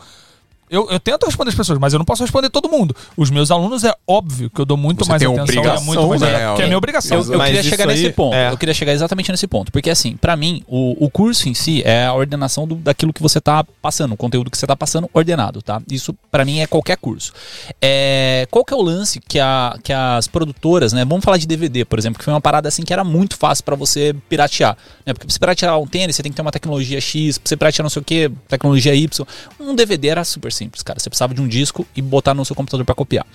[0.68, 2.94] Eu, eu tento responder as pessoas, mas eu não posso responder todo mundo.
[3.16, 6.06] Os meus alunos é óbvio que eu dou muito Você mais tem atenção é muito
[6.08, 6.20] mais.
[6.20, 6.54] né?
[6.56, 7.18] Que é minha obrigação.
[7.18, 8.34] Eu, eu queria chegar nesse ponto.
[8.34, 8.50] é.
[8.50, 9.70] Eu queria chegar exatamente nesse ponto.
[9.70, 13.22] Porque, assim, pra mim, o, o curso em si é a ordenação do- daquilo que
[13.22, 15.80] você tá passando, o conteúdo que você tá passando ordenado, tá?
[15.90, 17.32] Isso, pra mim, é qualquer curso.
[17.80, 21.04] É, qual que é o lance que, a, que as produtoras, né?
[21.04, 23.64] Vamos falar de DVD, por exemplo, que foi uma parada assim que era muito fácil
[23.64, 24.76] pra você piratear.
[25.04, 25.12] Né?
[25.12, 27.56] Porque pra você piratear um tênis, você tem que ter uma tecnologia X, pra você
[27.56, 29.26] piratear não sei o que, tecnologia Y.
[29.60, 30.98] Um DVD era super simples, cara.
[30.98, 33.26] Você precisava de um disco e botar no seu computador pra copiar.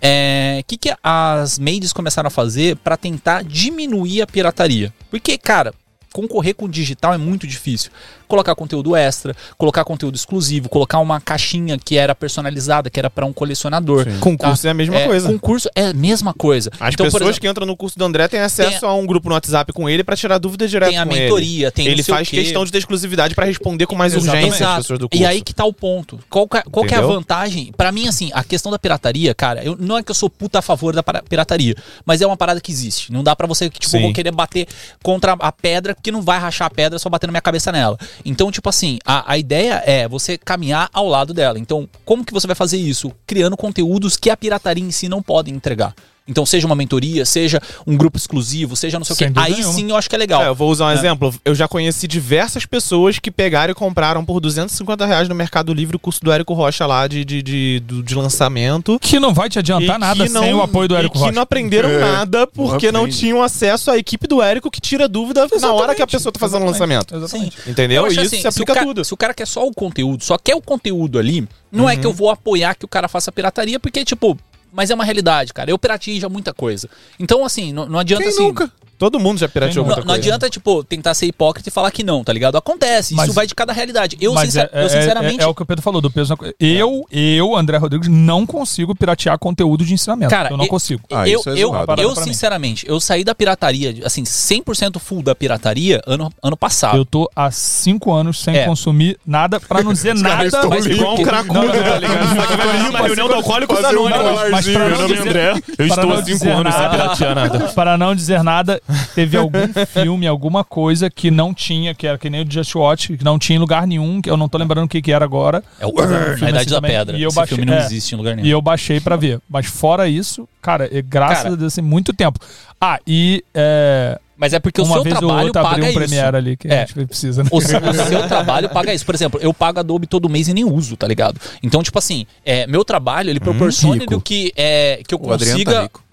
[0.00, 4.92] É, O que, que as maids começaram a fazer para tentar diminuir a pirataria?
[5.10, 5.74] Porque, cara,
[6.14, 7.90] concorrer com o digital é muito difícil.
[8.28, 13.26] Colocar conteúdo extra, colocar conteúdo exclusivo, colocar uma caixinha que era personalizada, que era para
[13.26, 14.06] um colecionador.
[14.20, 14.68] Concurso tá?
[14.68, 15.28] é a mesma É, coisa.
[15.28, 16.70] Concurso é a mesma coisa.
[16.80, 19.04] As Então, pessoas exemplo, que entram no curso do André têm acesso Tem a um
[19.04, 21.20] grupo no WhatsApp com ele pra tirar dúvidas direto tem a com ele.
[21.24, 24.44] mentoria, tem Ele faz questão de ter exclusividade pra responder com mais Exatamente.
[24.46, 25.22] urgência as pessoas do curso.
[25.22, 26.18] E aí que tá o ponto.
[26.30, 27.72] Qual, que é- qual é a vantagem?
[27.76, 30.60] Pra mim, assim, a questão da pirataria, cara, eu, não é que eu sou puta
[30.60, 31.74] a favor da para- pirataria,
[32.06, 33.12] mas é uma parada que existe.
[33.12, 34.66] Não dá pra você, tipo, querer bater
[35.02, 37.98] contra a pedra, porque não vai rachar a pedra só batendo minha cabeça nela.
[38.26, 41.58] Então, tipo assim, a, a ideia é você caminhar ao lado dela.
[41.58, 43.10] Então, como que você vai fazer isso?
[43.26, 45.94] Criando conteúdos que a pirataria em si não pode entregar.
[46.26, 49.40] Então, seja uma mentoria, seja um grupo exclusivo, seja não sei Sem o quê.
[49.40, 49.72] Aí nenhuma.
[49.74, 50.42] sim eu acho que é legal.
[50.42, 51.34] É, eu vou usar um exemplo.
[51.44, 55.96] Eu já conheci diversas pessoas que pegaram e compraram por 250 reais no Mercado Livre
[55.96, 58.98] o curso do Érico Rocha lá de, de, de, de lançamento.
[59.00, 61.20] Que não vai te adiantar nada que não- sem o apoio do e Érico que
[61.20, 61.32] Rocha.
[61.32, 63.18] não aprenderam É, nada porque não aprende.
[63.18, 66.40] tinham acesso à equipe do Érico que tira dúvida na hora que a pessoa tá
[66.40, 67.14] fazendo o lançamento.
[67.14, 67.58] Exatamente.
[67.66, 68.02] Entendeu?
[68.04, 69.04] Eu E acho isso assim, se aplica o a ca- tudo.
[69.04, 72.06] Se o cara quer só o conteúdo, só quer o conteúdo ali, não é que
[72.06, 72.16] eu Uhum.
[72.16, 74.38] vou apoiar que o cara faça pirataria, porque, tipo,
[74.74, 75.70] mas é uma realidade, cara.
[75.70, 76.88] Eu piratei já muita coisa.
[77.18, 78.42] Então, assim, não, não adianta Quem assim.
[78.42, 78.70] nunca?
[79.04, 80.20] Todo mundo já pirateou Não, muita Não, não coisa.
[80.28, 82.56] adianta, tipo, tentar ser hipócrita e falar que não, tá ligado?
[82.56, 84.16] Acontece, Mas- isso vai de cada realidade.
[84.18, 85.40] Eu, Mas sincer- é, eu é- sinceramente.
[85.40, 86.54] é, é o que o Pedro falou, do peso na coisa.
[86.58, 90.30] Eu, eu, André Rodrigues, não consigo piratear conteúdo de ensinamento.
[90.30, 91.02] Cara, eu não e- consigo.
[91.12, 95.34] Ah, eu, isso é eu, eu sinceramente, eu saí da pirataria, assim, 100% full da
[95.34, 96.96] pirataria ano, ano passado.
[96.96, 98.64] Eu tô há cinco anos sem É.
[98.64, 100.48] consumir nada, pra não dizer nada.
[100.68, 100.86] mas.
[100.86, 102.88] Igual um cracudo, Não, não, tá ligado?
[102.90, 104.50] Uma reunião do colarzinho.
[104.50, 106.82] Mas pra Meu não nome é dizer- André, eu estou não há cinco anos sem
[106.82, 107.58] nada- piratear nada.
[107.74, 108.80] Para não dizer nada,
[109.14, 113.16] teve algum filme, alguma coisa que não tinha, que era que nem o Just Watch,
[113.16, 115.24] que não tinha em lugar nenhum, que eu não tô lembrando o que, que era
[115.24, 115.62] agora.
[115.78, 116.04] É o na
[116.50, 116.90] Idade assim da também.
[116.90, 117.16] Pedra.
[117.18, 117.84] E eu Esse baixei- filme não é.
[117.84, 118.46] existe em lugar nenhum.
[118.48, 119.40] E eu baixei pra ver.
[119.48, 121.54] Mas fora isso, cara, é, graças Cara.
[121.54, 122.38] a Deus, assim, muito tempo.
[122.80, 125.88] Ah, e é, Mas é porque o uma seu vez ou trabalho outra paga um
[125.88, 125.94] isso.
[125.98, 126.82] Premiere ali que É.
[126.82, 127.42] a gente precisa.
[127.44, 127.48] Né?
[127.52, 129.06] O seu, o seu trabalho paga isso.
[129.06, 131.40] Por exemplo, eu pago Adobe todo mês e nem uso, tá ligado?
[131.62, 134.10] Então, tipo assim, é, meu trabalho, ele proporciona rico.
[134.10, 135.82] do que, é, que eu O tá consiga.
[135.82, 136.03] rico.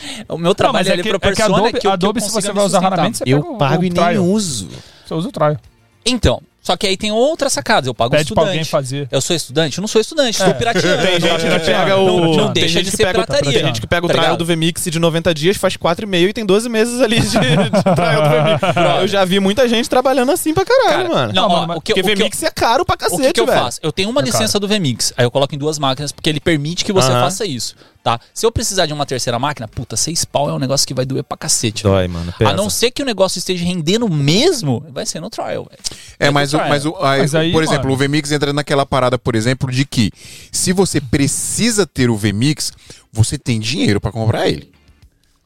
[0.28, 2.20] o meu Não, trabalho, mas é é que proporciona Adobe, que, eu- que eu Adobe
[2.20, 4.24] se você vai usar raramente, você Eu pega o- pago o e nem trial.
[4.24, 4.68] uso.
[5.06, 5.56] Você usa o trial.
[6.04, 7.86] Então, só que aí tem outras sacadas.
[7.86, 8.70] Eu pago Pede pra alguém estudante.
[8.70, 9.08] fazer.
[9.10, 9.78] Eu sou estudante?
[9.78, 10.52] Eu não sou estudante, estou É.
[10.54, 11.02] pirateando.
[11.02, 12.06] Tem gente que Não, pega o.
[12.06, 13.52] não, não deixa de ser pega, pirataria.
[13.52, 16.32] Tem gente que pega o Tá trial do VMix de 90 dias, faz 4,5 e
[16.32, 18.76] tem 12 meses ali de, de trial do VMix.
[19.02, 21.32] Eu já vi muita gente trabalhando assim pra caralho, Cara, mano.
[21.32, 23.22] não, Não, ó, o que, Porque o que eu- VMix é caro pra O cacete,
[23.22, 23.58] que, que eu velho.
[23.60, 23.80] faço?
[23.82, 26.84] Eu tenho uma licença do VMix, aí eu coloco em duas máquinas, porque ele permite
[26.84, 27.20] que você Aham.
[27.22, 27.74] faça isso,
[28.06, 28.20] tá?
[28.32, 31.04] Se eu precisar de uma terceira máquina, puta, seis pau é um negócio que vai
[31.04, 31.82] doer pra cacete.
[31.82, 32.32] Dói, mano.
[32.38, 35.82] A não ser que o negócio esteja rendendo mesmo, vai ser no trial, velho.
[36.20, 38.86] É, mas, o- mas, o, aí, Mas aí, por exemplo, mano- o VMix entra naquela
[38.86, 40.12] parada, por exemplo, de que
[40.52, 42.72] se você precisa ter o VMix,
[43.12, 44.70] você tem dinheiro pra comprar ele.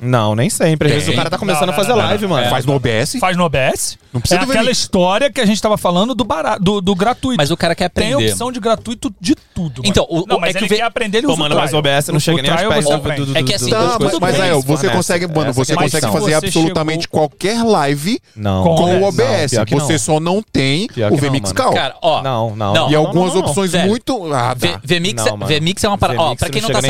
[0.02, 0.88] Não, nem sempre.
[0.88, 0.98] Às Tem.
[1.00, 2.30] vezes o cara tá começando Não, a fazer não, não, live, não.
[2.30, 2.48] mano.
[2.48, 3.16] Faz no OBS.
[3.20, 3.98] Faz no OBS.
[4.10, 6.94] Não É precisa do aquela história que a gente tava falando do, barato, do, do
[6.94, 7.36] gratuito.
[7.36, 8.30] Mas o cara quer Tem aprender.
[8.32, 9.82] opção de gratuito de tudo.
[9.84, 11.54] Então, o- não, mas é que ele o V- quer aprender, ele Pô, usa mano,
[11.54, 11.76] o mas o.
[11.76, 13.70] OBS não O chega nem aos pés você do- do- do- É que assim, do-
[13.70, 17.20] Tá, mas- Mas aí, VMix, você consegue, mano, você é consegue fazer Você absolutamente chegou-
[17.28, 18.62] qualquer live Não.
[18.64, 19.52] Com o OBS.
[19.70, 21.54] Você só não tem o VMix mano.
[21.54, 21.72] Cal.
[21.74, 22.22] Cara, ó.
[22.22, 22.74] Não, não.
[22.74, 22.90] Não.
[22.90, 23.48] e algumas não, não.
[23.48, 24.20] opções muito.
[24.84, 25.46] VMix, Não, mano.
[25.46, 26.36] VMix é uma parada.
[26.36, 26.88] Pra quem não tá, tá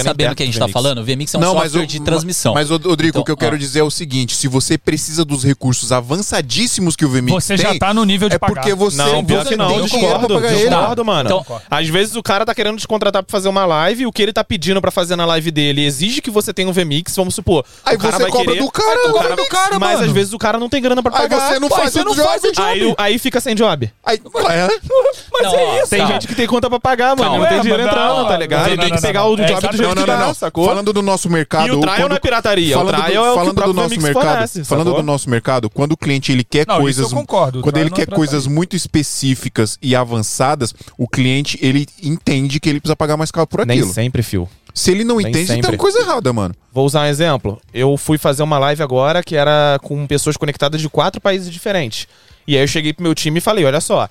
[0.00, 2.54] sabendo o que a gente tá falando, o VMix é um software de transmissão.
[2.54, 3.58] Mas, Rodrigo, Então, o que eu quero ó.
[3.58, 7.72] dizer é o seguinte: se você precisa dos recursos avançadíssimos que o VMix Você tem,
[7.72, 8.54] já tá no nível de é pagar.
[8.54, 10.68] porque você Não, pior você que não, tem dinheiro pra pagar eu ele.
[10.68, 11.46] discordo, mano.
[11.78, 14.22] Às vezes o cara tá querendo te contratar pra fazer uma live e o que
[14.22, 17.34] ele tá pedindo pra fazer na live dele exige que você tenha um VMix, vamos
[17.34, 17.64] supor.
[17.84, 19.92] Aí o cara você vai cobra querer- do cara, o cobra cara- do cara, Mas
[19.98, 20.06] mano.
[20.06, 21.48] às vezes o cara não tem grana pra Aí pagar.
[21.52, 22.62] você não faz você o não faz o job.
[22.66, 23.90] Aí, aí fica sem job.
[24.04, 24.68] Aí, é.
[25.32, 25.90] Mas Não, é isso.
[25.90, 26.14] Tem calma.
[26.14, 27.22] gente que tem conta pra pagar, mano.
[27.30, 27.38] Calma.
[27.38, 28.60] não tem É, dinheiro entrando, não, tá ligado?
[28.60, 29.30] não, Ele não, tem que não, pegar não.
[29.30, 30.34] o É, job do jeito Não, que não, dá, não, não.
[30.34, 30.66] sacou?
[30.66, 31.68] Falando do nosso mercado.
[31.68, 33.62] E o trial não é pirataria, o Falando, trial do, é o que falando o
[33.66, 37.58] do nosso mercado, falando do nosso mercado, quando o cliente ele quer coisas, eu concordo,
[37.58, 41.86] o quando trial ele não é quer coisas muito específicas e avançadas, o cliente ele
[42.02, 43.92] entende que ele precisa pagar mais caro por Nem aquilo.
[43.92, 44.48] sempre, fio.
[44.74, 45.76] Se ele não Nem entende, tem sempre.
[45.76, 46.54] coisa errada, mano.
[46.72, 47.60] Vou usar um exemplo.
[47.72, 52.06] Eu fui fazer uma live agora que era com pessoas conectadas de quatro países diferentes.
[52.46, 54.08] E aí eu cheguei pro meu time e falei: olha só,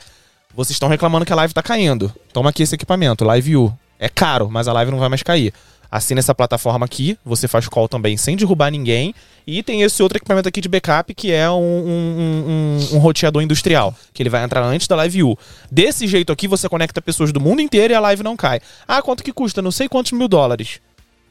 [0.56, 2.12] Vocês estão reclamando que a live tá caindo.
[2.34, 3.74] Toma aqui esse equipamento, Live U.
[4.00, 5.54] É caro, mas a live não vai mais cair.
[5.96, 9.16] Assina essa plataforma aqui, você faz call também sem derrubar ninguém.
[9.48, 12.44] E tem esse outro equipamento aqui de backup que é um, um,
[12.92, 15.38] um, um roteador industrial, que ele vai entrar antes da Live U.
[15.72, 18.60] Desse jeito aqui, você conecta pessoas do mundo inteiro e a live não cai.
[18.86, 19.62] Ah, quanto que custa?
[19.62, 20.82] Não sei quantos mil dólares.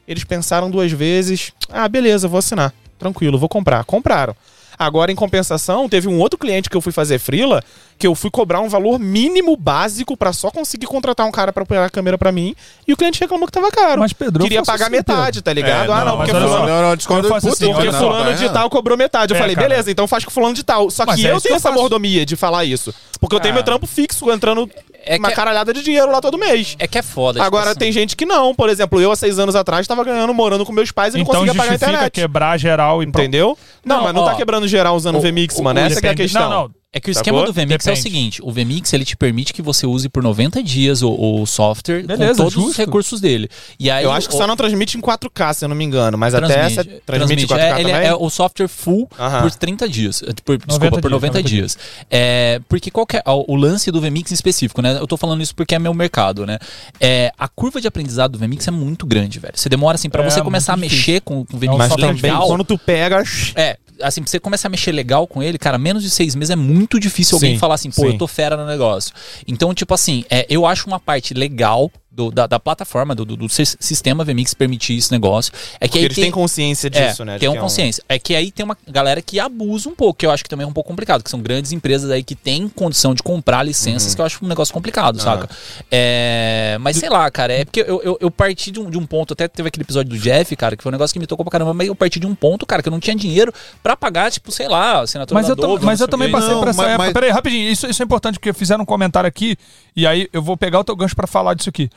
[0.07, 1.51] Eles pensaram duas vezes.
[1.69, 2.73] Ah, beleza, vou assinar.
[2.97, 3.83] Tranquilo, vou comprar.
[3.83, 4.35] Compraram.
[4.77, 7.63] Agora, em compensação, teve um outro cliente que eu fui fazer frila,
[7.97, 11.63] que eu fui cobrar um valor mínimo básico pra só conseguir contratar um cara pra
[11.63, 12.55] operar a câmera pra mim,
[12.87, 14.01] e o cliente reclamou que tava caro.
[14.01, 15.91] Mas, Pedro, eu Queria pagar assim, metade, tá ligado?
[15.91, 17.27] É, ah, não, não, mas porque fulano, Não, não, discordo.
[17.29, 18.53] Puta, assim, porque olha, fulano tá de errado.
[18.53, 19.33] tal cobrou metade.
[19.33, 19.67] Eu É, falei, cara.
[19.69, 20.89] beleza, então faz com fulano de tal.
[20.91, 21.79] Só Mas que é eu que tenho eu essa faço.
[21.81, 22.93] mordomia de falar isso.
[23.19, 23.55] Porque eu tenho Ah.
[23.55, 24.69] meu trampo fixo entrando
[25.05, 26.75] É uma que- caralhada de dinheiro lá todo mês.
[26.79, 27.39] É que é foda.
[27.39, 27.79] tipo Agora assim.
[27.79, 28.55] tem gente que não.
[28.55, 31.23] Por exemplo, eu há seis anos atrás tava ganhando, morando com meus pais e não
[31.23, 32.11] Então conseguia pagar a internet.
[32.11, 33.57] quebrar geral e Entendeu?
[33.85, 35.79] Não, Não, mas não ó, tá quebrando geral usando o VMix, o- mano.
[35.79, 36.49] o Essa que é a questão.
[36.49, 36.71] Não, não.
[36.97, 37.41] É que o Sacou?
[37.41, 38.01] esquema do VMix é o Depende.
[38.01, 41.11] seguinte: o VMix ele te permite que você use por 90 dias o,
[41.41, 42.77] o software Beleza, com todos os justo.
[42.77, 43.49] recursos dele.
[43.77, 45.83] E aí Eu acho que o- só não transmite em 4K, se eu não me
[45.83, 46.17] engano.
[46.17, 48.07] Mas até transmite, essa transmite em 4K É, ele também?
[48.07, 49.41] é o software full Aham.
[49.41, 50.23] por 30 dias.
[50.23, 51.77] eh, Por, desculpa, 90 por dias, 90 90 dias.
[52.09, 54.97] É, porque qual que é o, o lance do VMix em específico, né?
[54.97, 56.57] Eu tô falando isso porque é meu mercado, né?
[56.97, 59.53] É, a curva de aprendizado do VMix é muito grande, velho.
[59.57, 62.07] Você demora assim pra É, você começar a mexer com, com o VMix Mas software
[62.15, 62.47] também, legal.
[62.47, 63.21] quando tu pega...
[63.57, 66.49] É, assim, pra você começar a mexer legal com ele, cara, menos de seis meses
[66.51, 68.07] é muito difícil alguém Sim, falar assim, pô, sim.
[68.07, 69.13] eu tô fera no negócio.
[69.47, 73.35] Então, tipo assim, é, eu acho uma parte legal do- da, da plataforma, do, do-
[73.35, 75.51] do sis- sistema VMix permitir esse negócio.
[75.79, 77.33] É que Porque aí eles tem, têm consciência disso, é, né?
[77.33, 78.03] de Tem uma é um- consciência.
[78.07, 80.63] É que aí tem uma galera que abusa um pouco, que eu acho que também
[80.65, 84.09] é um pouco complicado, que são grandes empresas aí que têm condição de comprar licenças,
[84.09, 84.15] Uhum.
[84.15, 85.49] que eu acho um negócio complicado, saca?
[85.91, 89.05] É, mas sei lá, cara, é porque eu, eu, eu parti de um, de um
[89.05, 91.43] ponto, até teve aquele episódio do Jeff, cara, que foi um negócio que me tocou
[91.43, 93.95] pra caramba, mas eu parti de um ponto, cara, que eu não tinha dinheiro pra
[93.95, 96.67] pagar, tipo, sei lá, assinatura Mas da eu, Adobe, mas eu também passei Não, por
[96.69, 97.03] essa mas- época.
[97.05, 99.55] mas- Peraí, rapidinho, isso, isso é importante porque fizeram um comentário aqui
[99.95, 101.89] e aí eu vou pegar o teu gancho pra falar disso aqui.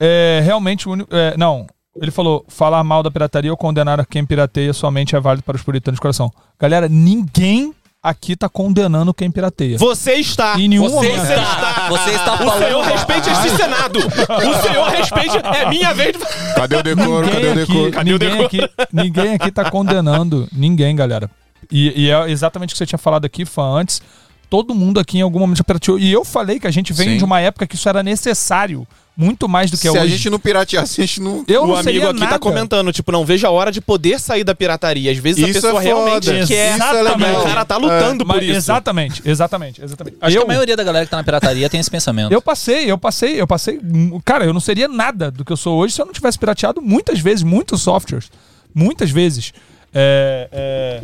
[0.00, 1.14] É, realmente, o único.
[1.14, 1.66] é, não,
[2.00, 5.62] ele falou: falar mal da pirataria ou condenar quem pirateia somente é válido para os
[5.62, 6.32] puritanos de coração.
[6.58, 9.76] Galera, ninguém aqui tá condenando quem pirateia.
[9.76, 10.58] Você está.
[10.58, 11.22] Em nenhum Você momento.
[11.22, 12.64] está, você está O falando.
[12.64, 13.98] senhor respeite este Senado.
[13.98, 15.36] O senhor respeite.
[15.36, 16.16] É minha vez.
[16.16, 17.28] de- Cadê o decoro?
[17.28, 17.90] Cadê o Ninguém aqui, decoro?
[17.92, 18.58] Cadê o ninguém, aqui,
[18.92, 21.30] ninguém aqui tá condenando ninguém, galera.
[21.70, 24.00] E, e é exatamente o que você tinha falado aqui, Fã, antes.
[24.48, 25.98] Todo mundo aqui em algum momento já pirateou.
[25.98, 27.16] E eu falei que a gente vem Sim.
[27.18, 28.86] de uma época que isso era necessário.
[29.22, 30.16] Muito mais do que Se é a hoje.
[30.16, 31.44] gente não pirateasse, a gente não.
[31.46, 32.32] Eu o não amigo seria aqui nada.
[32.32, 35.12] tá comentando, tipo, não vejo a hora de poder sair da pirataria.
[35.12, 36.72] Às vezes a Isso pessoa é realmente quer.
[36.74, 37.38] Isso é.
[37.38, 38.56] O cara tá lutando Mas- por isso.
[38.56, 40.16] Exatamente, exatamente, exatamente.
[40.22, 42.32] Acho eu, que a maioria da galera que tá na pirataria tem esse pensamento.
[42.32, 43.78] eu passei, eu passei, eu passei.
[44.24, 46.80] Cara, eu não seria nada do que eu sou hoje se eu não tivesse pirateado
[46.80, 48.30] muitas vezes, muitos softwares.
[48.74, 49.52] Muitas vezes.
[49.92, 51.00] É, é,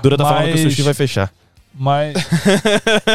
[0.00, 1.32] Dura tá falando que o Mas- sushi vai fechar.
[1.74, 2.14] Mas.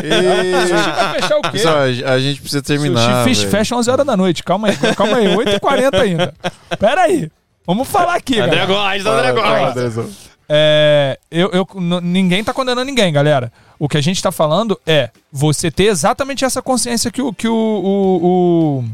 [0.03, 0.73] E...
[0.73, 1.49] Vai fechar o quê?
[1.51, 3.23] Pessoal, a gente precisa terminar.
[3.23, 3.51] Sushi velho.
[3.51, 4.43] fecha 11 horas da noite.
[4.43, 5.27] Calma aí, calma aí.
[5.35, 6.33] 8h40 ainda.
[6.79, 7.31] Pera aí.
[7.65, 8.65] Vamos falar aqui, André.
[8.65, 10.27] Góes, André Góes.
[10.47, 11.67] É, eu, eu-
[12.01, 13.51] ninguém tá condenando ninguém, galera.
[13.77, 17.31] O que a gente tá falando é você ter exatamente essa consciência que o.
[17.31, 18.85] Que o, o, o-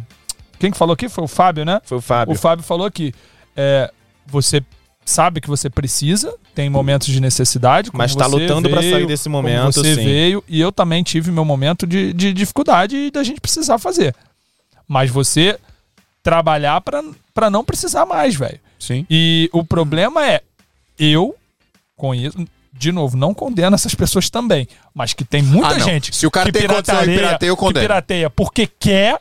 [0.60, 1.08] quem que falou aqui?
[1.10, 1.80] Foi o Fábio, né?
[1.86, 2.34] Foi o Fábio.
[2.34, 3.14] O Fábio falou aqui.
[3.56, 3.90] É,
[4.28, 4.62] você
[5.06, 7.92] sabe que você precisa, tem momentos de necessidade.
[7.92, 10.04] como Mas tá você lutando pra veio, sair desse como momento, Você sim.
[10.04, 14.16] veio e eu também tive meu momento de, de dificuldade e da gente precisar fazer.
[14.88, 15.58] Mas você
[16.24, 17.04] trabalhar pra
[17.34, 18.60] pra não precisar mais, velho.
[18.80, 19.06] Sim.
[19.10, 20.42] E o problema é,
[20.98, 21.36] eu
[21.98, 22.38] conheço,
[22.74, 26.32] de novo, não condeno essas pessoas também, mas que tem muita Ah, gente Se o
[26.32, 27.84] cara que tem condição de pirateia, eu que condeno.
[27.84, 29.20] pirateia porque quer,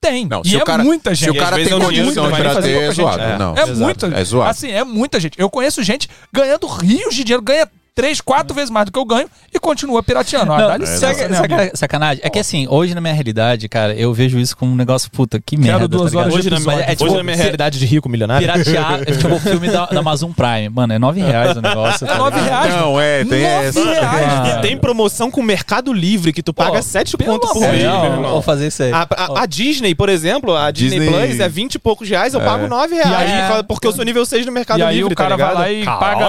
[0.00, 0.26] tem.
[0.26, 1.30] Não, e se é o cara, muita se gente.
[1.30, 2.94] o E às cara tem é condição de pirateia, é gente.
[2.96, 3.22] zoado.
[3.22, 3.38] É.
[3.38, 3.78] Não, É Exato.
[3.80, 4.50] muita, É zoado.
[4.50, 5.38] Assim, é muita gente.
[5.38, 9.04] Eu conheço gente ganhando rios de dinheiro, ganha três, quatro vezes mais do que eu
[9.06, 10.52] ganho e continua pirateando.
[10.52, 12.20] Ah, Não, dá licença, saca- né, saca- sacanagem.
[12.22, 15.40] É que assim, hoje na minha realidade, cara, eu vejo isso como um negócio, puta,
[15.44, 15.88] que merda.
[15.88, 16.80] duas tá horas Hoje, na, episódio.
[16.82, 18.46] é, tipo, hoje na minha realidade de rico milionário.
[18.46, 20.68] Piratear, é tipo o filme da, da Amazon Prime.
[20.68, 22.04] Mano, é nove reais o negócio.
[22.04, 22.64] É tá nove ligado?
[22.66, 22.74] reais.
[22.82, 23.84] Não, é, tem Nove essa.
[23.84, 24.26] reais.
[24.28, 24.58] Ah.
[24.58, 27.82] E tem promoção com o Mercado Livre que tu paga 7 pelo conto por mês,
[28.30, 28.92] vou fazer isso aí.
[28.92, 32.34] A, a- a Disney, por exemplo, a Disney, Disney- Plus é 20 e poucos reais,
[32.34, 32.44] eu É.
[32.44, 33.30] pago 9 reais.
[33.30, 35.46] E aí- porque eu sou nível 6 no Mercado E aí Livre, o cara tá
[35.46, 36.28] vai lá e paga.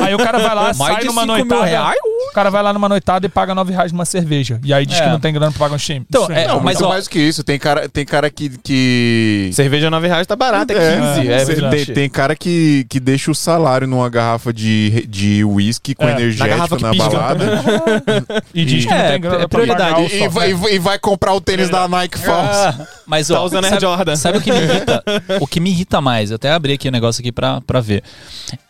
[0.00, 1.64] Aí o cara vai lá, De numa noitada.
[1.64, 1.96] reais?
[2.30, 4.60] O cara vai lá numa noitada e paga 9 reais numa cerveja.
[4.64, 5.04] E aí diz É.
[5.04, 6.04] que não tem grana pra pagar um stream.
[6.08, 7.44] Então, é, Não, mas mas ó- mais do que isso.
[7.44, 8.48] Tem cara, tem cara que.
[8.62, 9.50] que...
[9.52, 11.28] Cerveja 9 reais tá barata, é 15.
[11.30, 11.86] É, Cê- verdade.
[11.86, 16.14] tem, tem cara que, que deixa o salário numa garrafa de, de whisky com É,
[16.14, 17.10] na energético garrafa na, que pisca.
[17.10, 18.42] balada.
[18.54, 19.94] E diz que não É, tem grana é pra prioridade.
[19.94, 22.50] pagar e, e vai, e vai- vai comprar o tênis da Nike False.
[22.80, 24.16] Ah, mas ó, Tá usando sabe, Jordan.
[24.16, 25.04] sabe o que me irrita?
[25.40, 28.02] o que me irrita mais, eu até abri aqui o negócio aqui pra, pra ver.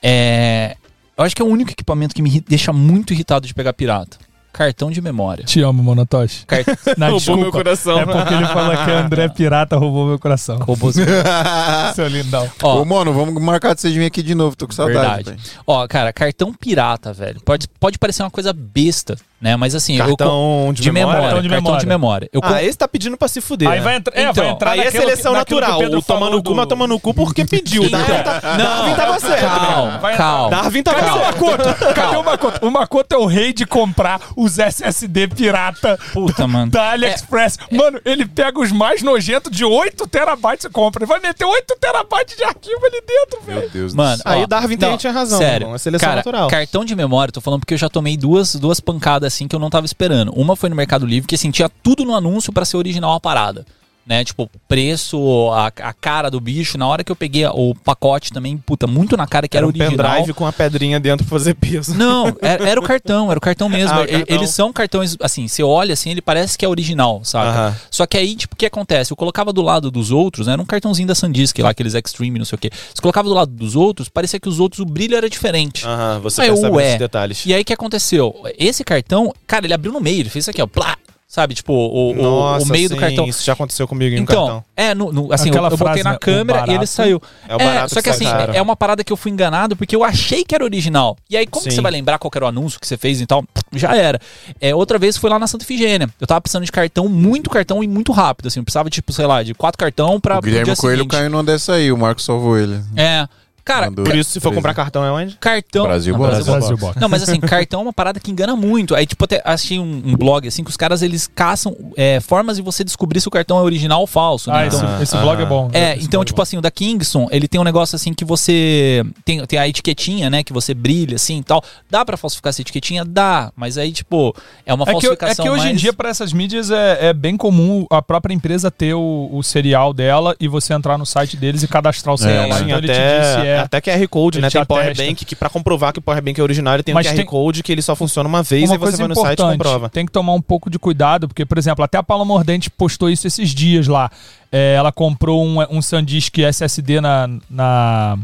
[0.03, 0.77] É,
[1.17, 4.19] eu acho que é o único equipamento que me deixa muito irritado de pegar pirata.
[4.53, 5.45] Cartão de memória.
[5.45, 6.45] Te amo, Monotoshi.
[6.99, 7.41] Não, Roubou desculpa.
[7.43, 7.99] meu coração.
[7.99, 10.59] É porque ele fala que André Pirata roubou meu coração.
[10.59, 11.07] Roubouzinho.
[11.95, 12.51] Seu lindão.
[12.63, 14.55] Ó, Ô, mano, vamos marcar de você de vir aqui de novo.
[14.57, 15.25] Tô com saudade.
[15.25, 15.39] Verdade.
[15.67, 17.41] Ó, cara, cartão pirata, velho.
[17.45, 19.57] Pode, pode parecer uma coisa besta, né?
[19.57, 21.81] Mas assim, eu Cartão co- de, de memória, Cartão de cartão memória.
[21.81, 22.31] de memória.
[22.33, 23.69] Eu Ah, esse tá pedindo pra se fuder.
[23.69, 23.85] Aí né?
[23.85, 25.79] vai, entrar é, Então, vai entrar Aí é seleção que natural.
[25.79, 27.85] Pedro O toma falou no cu, mas toma no cu porque pediu.
[27.85, 29.41] Então, Darwin, tá- não, Darwin tava certo.
[29.43, 30.51] calma, calma.
[30.51, 31.41] Darwin tava Cadê o certo.
[31.41, 31.95] Makoto?
[31.95, 32.67] Cadê o Makoto?
[32.67, 36.71] O Makoto é o rei de comprar os SSD pirata Puta, mano.
[36.71, 37.59] da AliExpress.
[37.71, 41.03] Mano, ele pega os mais nojentos de 8 terabytes e compra.
[41.05, 43.61] Ele vai meter 8 terabytes de arquivo ali dentro, velho.
[43.61, 44.33] Meu Deus Mano, do céu.
[44.33, 46.49] Aí o Darwin tem- não, tinha razão, Sério, irmão, é seleção cara, natural.
[46.49, 49.61] cartão de memória, tô falando porque eu já tomei duas, duas pancadas assim que eu
[49.61, 50.33] não tava esperando.
[50.35, 53.21] Uma foi no Mercado Livre, que assim, tinha tudo no anúncio pra ser original a
[53.21, 53.65] parada.
[54.05, 56.77] Né, tipo, preço, a, a cara do bicho.
[56.77, 59.67] Na hora que eu peguei o pacote também, puta, muito na cara que era, Era
[59.67, 60.11] um original.
[60.11, 61.95] pendrive com uma pedrinha dentro pra fazer peso.
[61.95, 63.97] Não, era, era o cartão, era o cartão mesmo.
[63.97, 64.37] Ah, o cartão.
[64.37, 67.51] Eles são cartões, assim, você olha assim, ele parece que é original, sabe?
[67.51, 67.77] Aham.
[67.93, 69.13] Só que aí, tipo, o que acontece?
[69.13, 70.55] Eu colocava do lado dos outros, né?
[70.55, 72.71] Era um cartãozinho da Sandisk lá, aqueles Extreme, não sei o quê.
[72.73, 75.87] Você colocava do lado dos outros, parecia que os outros, o brilho era diferente.
[75.87, 76.99] Aham, você Aí eu, percebe ué.
[76.99, 77.47] detalhes.
[77.47, 78.35] E aí, o que aconteceu?
[78.59, 80.97] Esse cartão, cara, ele abriu no meio, ele fez isso aqui, ó, plá,
[81.33, 81.55] sabe?
[81.55, 83.27] Tipo, o, o- Nossa, o meio do sim, cartão.
[83.27, 84.65] Isso já aconteceu comigo em um Então, cartão.
[84.77, 87.23] é, no, no- assim, eu, Aquela eu botei frase, na né, câmera e ele saiu.
[87.49, 88.53] É o barato só que que assim, caro.
[88.55, 91.17] é uma parada que eu fui enganado porque eu achei que era original.
[91.31, 91.71] E aí, como Sim.
[91.71, 93.43] você vai lembrar qual era o anúncio que você fez e tal?
[93.75, 94.21] Já era.
[94.61, 96.07] É, outra vez foi lá na Santa Ifigênia.
[96.21, 98.49] Eu tava precisando de cartão, muito cartão e muito rápido.
[98.49, 100.37] Assim, eu precisava, tipo, sei lá, de quatro cartão pra.
[100.39, 101.11] O Guilherme dia Coelho seguinte.
[101.13, 102.79] caiu numa dessa aí, o Marcos salvou ele.
[102.95, 103.27] É.
[103.65, 104.05] Cara, Mandou.
[104.05, 105.37] Por isso, se for comprar cartão, é onde?
[105.37, 105.85] cartão.
[105.85, 106.21] Brasil Não.
[106.21, 106.45] Brasil.
[106.45, 107.01] Brasil Box.
[107.01, 108.95] Não, mas assim, cartão é uma parada que engana muito.
[108.95, 112.57] Aí, tipo, até achei um, um blog assim que os caras eles caçam é, formas
[112.57, 114.51] de você descobrir se o cartão é original ou falso.
[114.51, 114.59] Né?
[114.59, 115.71] Ah, esse, Então, esse blog é bom.
[115.73, 116.43] É, Esse então, é tipo bom.
[116.43, 119.05] assim, o da Kingston, ele tem um negócio assim que você.
[119.25, 120.43] Tem, tem a etiquetinha, né?
[120.43, 121.63] Que você brilha assim e tal.
[121.91, 123.05] Dá pra falsificar essa etiquetinha?
[123.05, 123.53] Dá.
[123.55, 124.35] Mas aí, tipo,
[124.67, 125.45] é uma É que, é falsificação.
[125.45, 128.95] que hoje em dia, para essas mídias, é, é bem comum a própria empresa ter
[128.95, 132.59] o, o serial dela e você entrar no site deles e cadastrar o serial lá.
[132.59, 133.52] Sim, Então ele te até, diz se é.
[133.59, 134.49] Até QR Code, ele né?
[134.49, 134.83] te Tem atesta.
[134.83, 137.27] Powerbank que pra comprovar que o Powerbank é original, ele tem Mas um QR tem-
[137.27, 139.89] Code que ele só funciona uma vez Uma e você vai no site e comprova.
[139.89, 143.09] tem que tomar um pouco de cuidado, porque, por exemplo, até a Paula Mordente postou
[143.11, 144.11] isso esses dias lá.
[144.51, 148.19] É, ela comprou um, um SanDisk SSD na, na,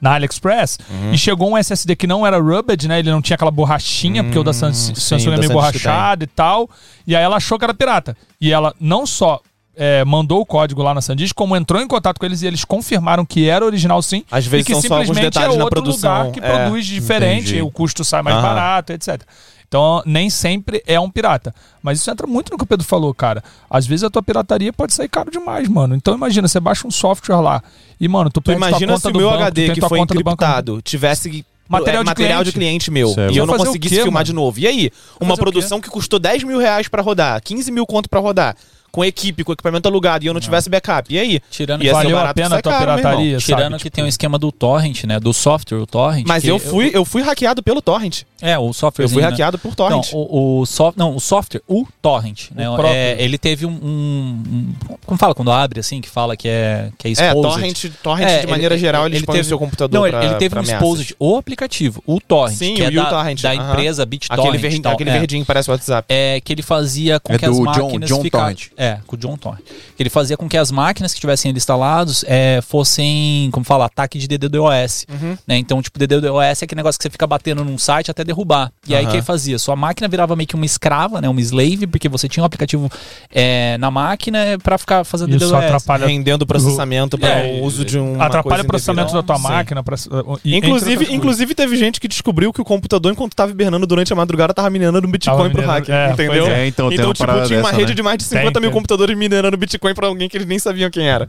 [0.00, 1.12] na AliExpress Uhum.
[1.12, 3.00] e chegou um SSD que não era rubbed, né?
[3.00, 6.22] Ele não tinha aquela borrachinha, porque o da Sam- Hum, sim, Samsung é meio borrachado
[6.22, 6.70] e tal.
[7.06, 8.16] E aí ela achou que era pirata.
[8.40, 9.40] E ela não só
[9.78, 12.64] é, mandou o código lá na SanDisk, como entrou em contato com eles e eles
[12.64, 14.24] confirmaram que era original sim.
[14.30, 16.18] Às vezes que são só alguns simplesmente detalhes é outro produção.
[16.18, 17.62] lugar que É, produz diferente, entendi.
[17.62, 18.42] o custo sai mais Aham.
[18.48, 19.22] barato, etc.
[19.68, 21.54] Então, nem sempre é um pirata.
[21.82, 23.44] Mas isso entra muito no que o Pedro falou, cara.
[23.70, 25.94] Às vezes a tua pirataria pode sair caro demais, mano.
[25.94, 27.62] Então, imagina, você baixa um software lá
[28.00, 30.00] e, mano, tu Tu pega imagina conta se o do meu banco, HD que foi
[30.00, 32.86] encriptado tivesse Material é, de material de cliente.
[32.86, 33.34] cliente meu Certo.
[33.34, 34.24] e eu não conseguisse quê, filmar mano?
[34.24, 34.58] de novo.
[34.58, 34.90] E aí?
[35.20, 38.56] Uma produção que custou 10 mil reais pra rodar, 15 mil conto pra rodar,
[38.98, 41.14] com equipe, com equipamento alugado, e eu não tivesse backup.
[41.14, 41.40] E aí?
[41.48, 43.82] Tirando ser Valeu a barato que pena a tua caro, pirataria, Tirando sabe?
[43.84, 45.20] que tem um esquema do torrent, né?
[45.20, 46.26] Do software, o torrent.
[46.26, 48.22] Mas que eu fui, eu fui hackeado pelo torrent.
[48.40, 49.04] É, o software.
[49.04, 50.10] Eu fui hackeado por Não, torrent.
[50.12, 52.64] o, o soft, não, o software, o torrent, né?
[52.66, 52.86] próprio.
[52.88, 54.74] É, ele teve um, um- um-
[55.04, 57.42] Como fala quando abre, assim, que fala que é, que é É, exposed?
[57.42, 60.06] torrent, torrent É, de maneira ele- geral, ele, ele expõe teve- o seu computador Não,
[60.06, 60.82] ele, pra, ele teve pra um ameaças.
[60.88, 64.40] exposed, o aplicativo, o torrent, Sim, que é o da, uTorrent, da empresa BitTorrent.
[64.48, 65.18] Aquele, ver, tal, aquele é.
[65.18, 66.06] verdinho que parece o WhatsApp.
[66.08, 68.66] É, que ele fazia com É que as do John- máquinas John fica- Torrent.
[68.76, 69.62] É, com o John Torrent.
[69.96, 73.86] Que ele fazia com que as máquinas que tivessem ali instalados é, fossem, como fala,
[73.86, 75.06] ataque de DDoS.
[75.10, 75.36] Uhum.
[75.46, 75.56] Né?
[75.58, 78.70] Então, tipo, DDoS é aquele negócio que você fica batendo num site até derrubar.
[78.86, 79.58] E aí, o que fazia?
[79.58, 81.28] Sua máquina virava meio que uma escrava, né?
[81.28, 82.88] Uma slave, porque você tinha um aplicativo
[83.34, 85.52] é, na máquina pra ficar fazendo Isso DDoS.
[85.64, 88.20] atrapalha, Rendendo o processamento para É, o uso de um.
[88.22, 89.42] atrapalha o processamento da tua Sim.
[89.42, 89.82] máquina.
[89.82, 89.96] Pra,
[90.44, 93.86] e- entre Inclusive, outras inclusive teve gente que descobriu que o computador, enquanto tava hibernando
[93.86, 96.46] durante a madrugada, tava minerando um Bitcoin Tava pro minerando- hacker, é, entendeu?
[96.46, 97.94] é, então uma tipo, tinha uma dessa, rede né?
[97.94, 98.74] de mais de 50 Tem, mil tem.
[98.76, 101.28] computadores minerando Bitcoin pra alguém que eles nem sabiam quem era.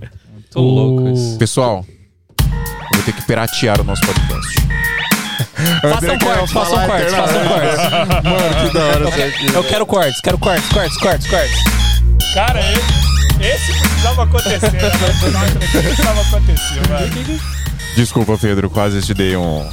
[0.52, 1.38] Tô louco isso.
[1.38, 1.86] Pessoal,
[2.94, 4.60] vou ter que piratear o nosso podcast.
[5.82, 8.24] Façam cortes, façam cortes, façam cortes.
[8.24, 9.56] Mano, que da hora isso aqui.
[9.56, 11.64] Eu quero cortes, quero cortes, cortes, cortes, cortes.
[12.34, 14.72] Cara, esse, esse precisava acontecer.
[14.72, 14.80] né?
[15.62, 17.40] Esse precisava acontecer, mano.
[17.96, 19.68] Desculpa, Pedro, quase te dei um.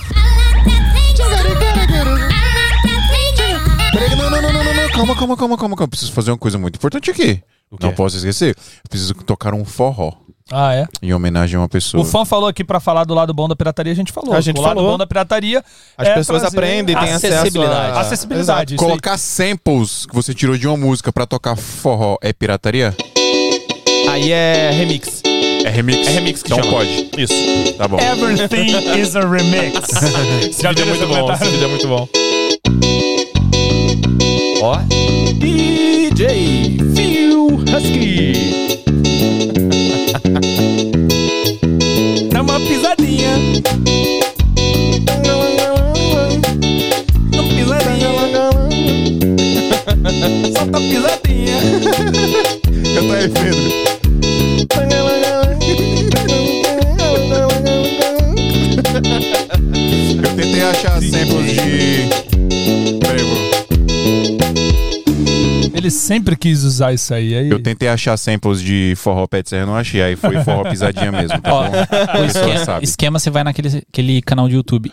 [3.93, 4.89] Peraí, não, não, não, não, não, não.
[4.91, 5.89] Calma, calma, calma, calma, calma.
[5.89, 7.43] Preciso fazer uma coisa muito importante aqui.
[7.81, 8.51] Não posso esquecer.
[8.57, 10.13] Eu preciso tocar um forró
[10.51, 10.87] Ah, é?
[11.03, 12.01] em homenagem a uma pessoa.
[12.03, 14.33] O fã falou aqui pra falar do lado bom da pirataria, a gente falou.
[14.33, 14.93] A gente o lado falou.
[14.93, 15.63] bom da pirataria
[15.99, 17.97] As é pessoas aprendem, têm acesso acessibilidade.
[17.97, 18.01] a...
[18.01, 18.75] acessibilidade.
[18.75, 18.89] isso aí.
[18.89, 22.95] Colocar samples que você tirou de uma música pra tocar forró é pirataria?
[24.09, 25.21] Aí é remix.
[25.65, 26.07] É remix?
[26.07, 26.77] É remix que Então chama.
[26.77, 27.11] pode.
[27.19, 27.35] Isso.
[27.77, 27.99] Tá bom.
[27.99, 29.89] Everything is a remix.
[30.49, 32.09] Esse vídeo é muito bom, esse vídeo é muito bom.
[34.63, 34.77] Ó.
[35.41, 38.66] DJ Phil Husky.
[50.67, 51.61] Solta a pisadinha.
[52.95, 53.87] Canta aí, Pedro.
[60.23, 62.09] Eu tentei achar samples de.
[62.99, 63.37] Peraí, vou...
[65.75, 67.35] Ele sempre quis usar isso aí.
[67.37, 67.49] aí...
[67.49, 70.03] Eu tentei achar samples de forró pé de serra, não achei.
[70.03, 71.71] Aí foi forró pisadinha mesmo, tá Ó, bom?
[71.71, 72.85] O Pessoa esquema, sabe.
[72.85, 74.93] esquema, você vai naquele aquele canal de YouTube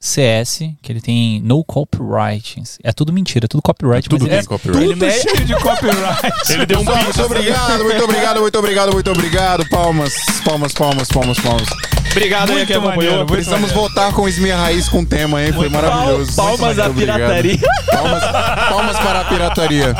[0.00, 2.62] NCS, que ele tem no copyright.
[2.82, 4.08] É tudo mentira, é tudo copyright.
[4.08, 4.84] Tudo mas tem ele- copyright.
[4.84, 6.32] ele Tudo me- cheio de copyright.
[6.52, 9.68] Ele deu um Pessoal, muito obrigado, muito obrigado, muito obrigado, muito obrigado.
[9.68, 10.12] Palmas,
[10.44, 11.68] palmas, palmas, palmas, palmas.
[12.12, 12.96] Obrigado aí Muito que acompanhou.
[12.96, 15.52] maneiro, muito Precisamos voltar com o Esmia Raiz com tema, hein?
[15.52, 16.34] Foi maravilhoso.
[16.34, 17.58] Palmas à Muito pirataria.
[17.90, 18.22] Palmas,
[18.70, 19.94] palmas para a pirataria.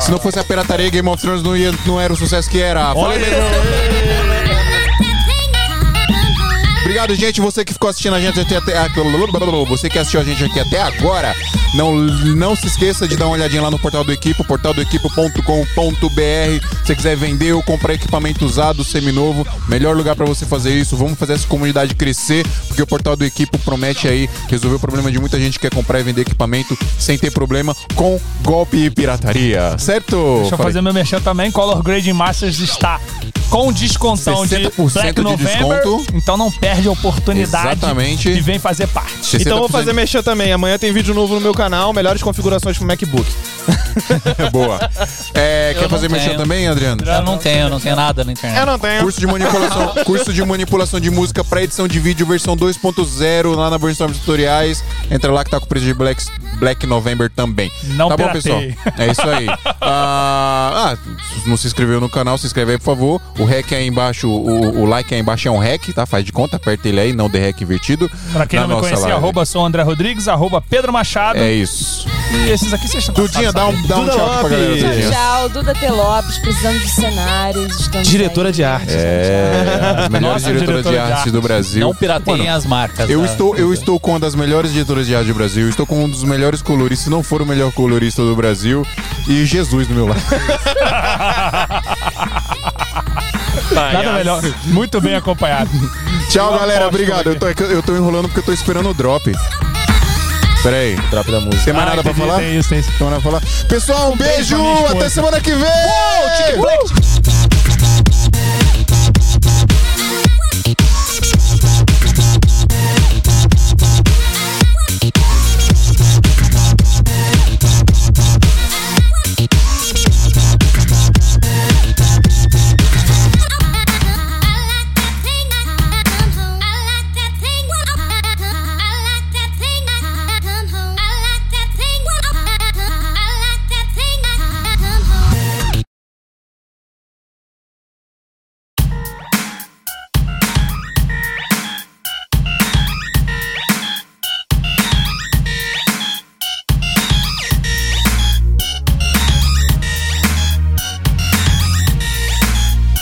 [0.00, 2.60] Se não fosse a pirataria, Game of Thrones não, ia, não era o sucesso que
[2.62, 2.94] era.
[2.94, 4.19] Falei mesmo.
[7.00, 7.40] Obrigado, gente.
[7.40, 9.00] Você que ficou assistindo a gente até, até
[9.66, 11.34] você que assistiu a gente aqui até agora,
[11.74, 15.40] não, não se esqueça de dar uma olhadinha lá no portal do Equipo, portaldoequipo.com.br.
[15.40, 20.94] Se você quiser vender ou comprar equipamento usado, seminovo, melhor lugar para você fazer isso.
[20.94, 25.10] Vamos fazer essa comunidade crescer, porque o portal do Equipo promete aí resolver o problema
[25.10, 28.90] de muita gente que quer comprar e vender equipamento sem ter problema com golpe e
[28.90, 29.78] pirataria.
[29.78, 30.16] Certo?
[30.40, 30.72] Deixa eu Falei.
[30.72, 31.50] fazer meu merchan também.
[31.50, 33.00] Color Grading Masters está
[33.48, 35.80] com descontão de 60% Black de November.
[35.82, 36.06] desconto.
[36.14, 38.28] Então não perde oportunidade Exatamente.
[38.28, 39.36] e vem fazer parte.
[39.36, 40.52] Então vou 60% fazer mexer também.
[40.52, 43.30] Amanhã tem vídeo novo no meu canal, melhores configurações pro MacBook.
[44.52, 44.90] Boa.
[45.34, 47.02] É, quer fazer mexer também, Adriano?
[47.04, 48.58] Eu não tenho, eu não tenho nada na internet.
[48.58, 49.02] Eu não tenho.
[49.02, 53.70] Curso de manipulação, curso de manipulação de música para edição de vídeo versão 2.0 lá
[53.70, 54.82] na Brainstorm Tutoriais.
[55.10, 56.24] Entra lá que tá com o preço de Black,
[56.58, 57.70] Black November também.
[57.84, 58.74] Não tá bom, pirateie.
[58.74, 58.94] pessoal?
[58.98, 59.46] É isso aí.
[59.82, 60.98] Ah, ah,
[61.42, 63.20] se não se inscreveu no canal, se inscreve aí, por favor.
[63.38, 66.04] O REC aí embaixo, o, o like aí embaixo é um REC, tá?
[66.04, 68.10] Faz de conta, aperta ele aí, não de REC invertido.
[68.32, 69.24] Pra quem na não me nossa conhecia, live.
[69.24, 71.38] arroba sou André Rodrigues, arroba Pedro Machado.
[71.38, 72.06] É isso.
[72.32, 75.10] E esses aqui vocês estão Dudinha, dá um, dá um tchau pra galera.
[75.10, 75.48] Tchau.
[75.48, 75.90] Duda T.
[75.90, 77.90] Lopes, precisando de cenários.
[78.04, 78.54] Diretora aí.
[78.54, 78.92] de arte.
[78.92, 81.30] É, as melhores Nossa, diretoras de diretora de arte arte.
[81.30, 81.80] do Brasil.
[81.80, 83.10] Não pirateiem Mano, as marcas.
[83.10, 83.26] Eu tá?
[83.26, 86.08] estou, eu estou com uma das melhores editoras de arte do Brasil, estou com um
[86.08, 88.86] dos melhores coloristas, se não for o melhor colorista do Brasil,
[89.28, 90.20] e Jesus do meu lado.
[93.72, 94.42] Nada melhor.
[94.66, 95.70] Muito bem acompanhado.
[96.30, 97.28] Tchau, galera, obrigado.
[97.30, 99.32] Eu tô, eu tô enrolando porque eu tô esperando o drop.
[100.62, 100.94] Pera aí.
[101.10, 101.64] Drop da música.
[101.64, 102.36] Tem mais Ah, nada pra falar?
[102.38, 102.90] Tem isso, tem isso.
[102.98, 103.66] Tem mais nada pra falar?
[103.68, 104.56] Pessoal, um beijo!
[104.90, 105.66] Até semana que vem!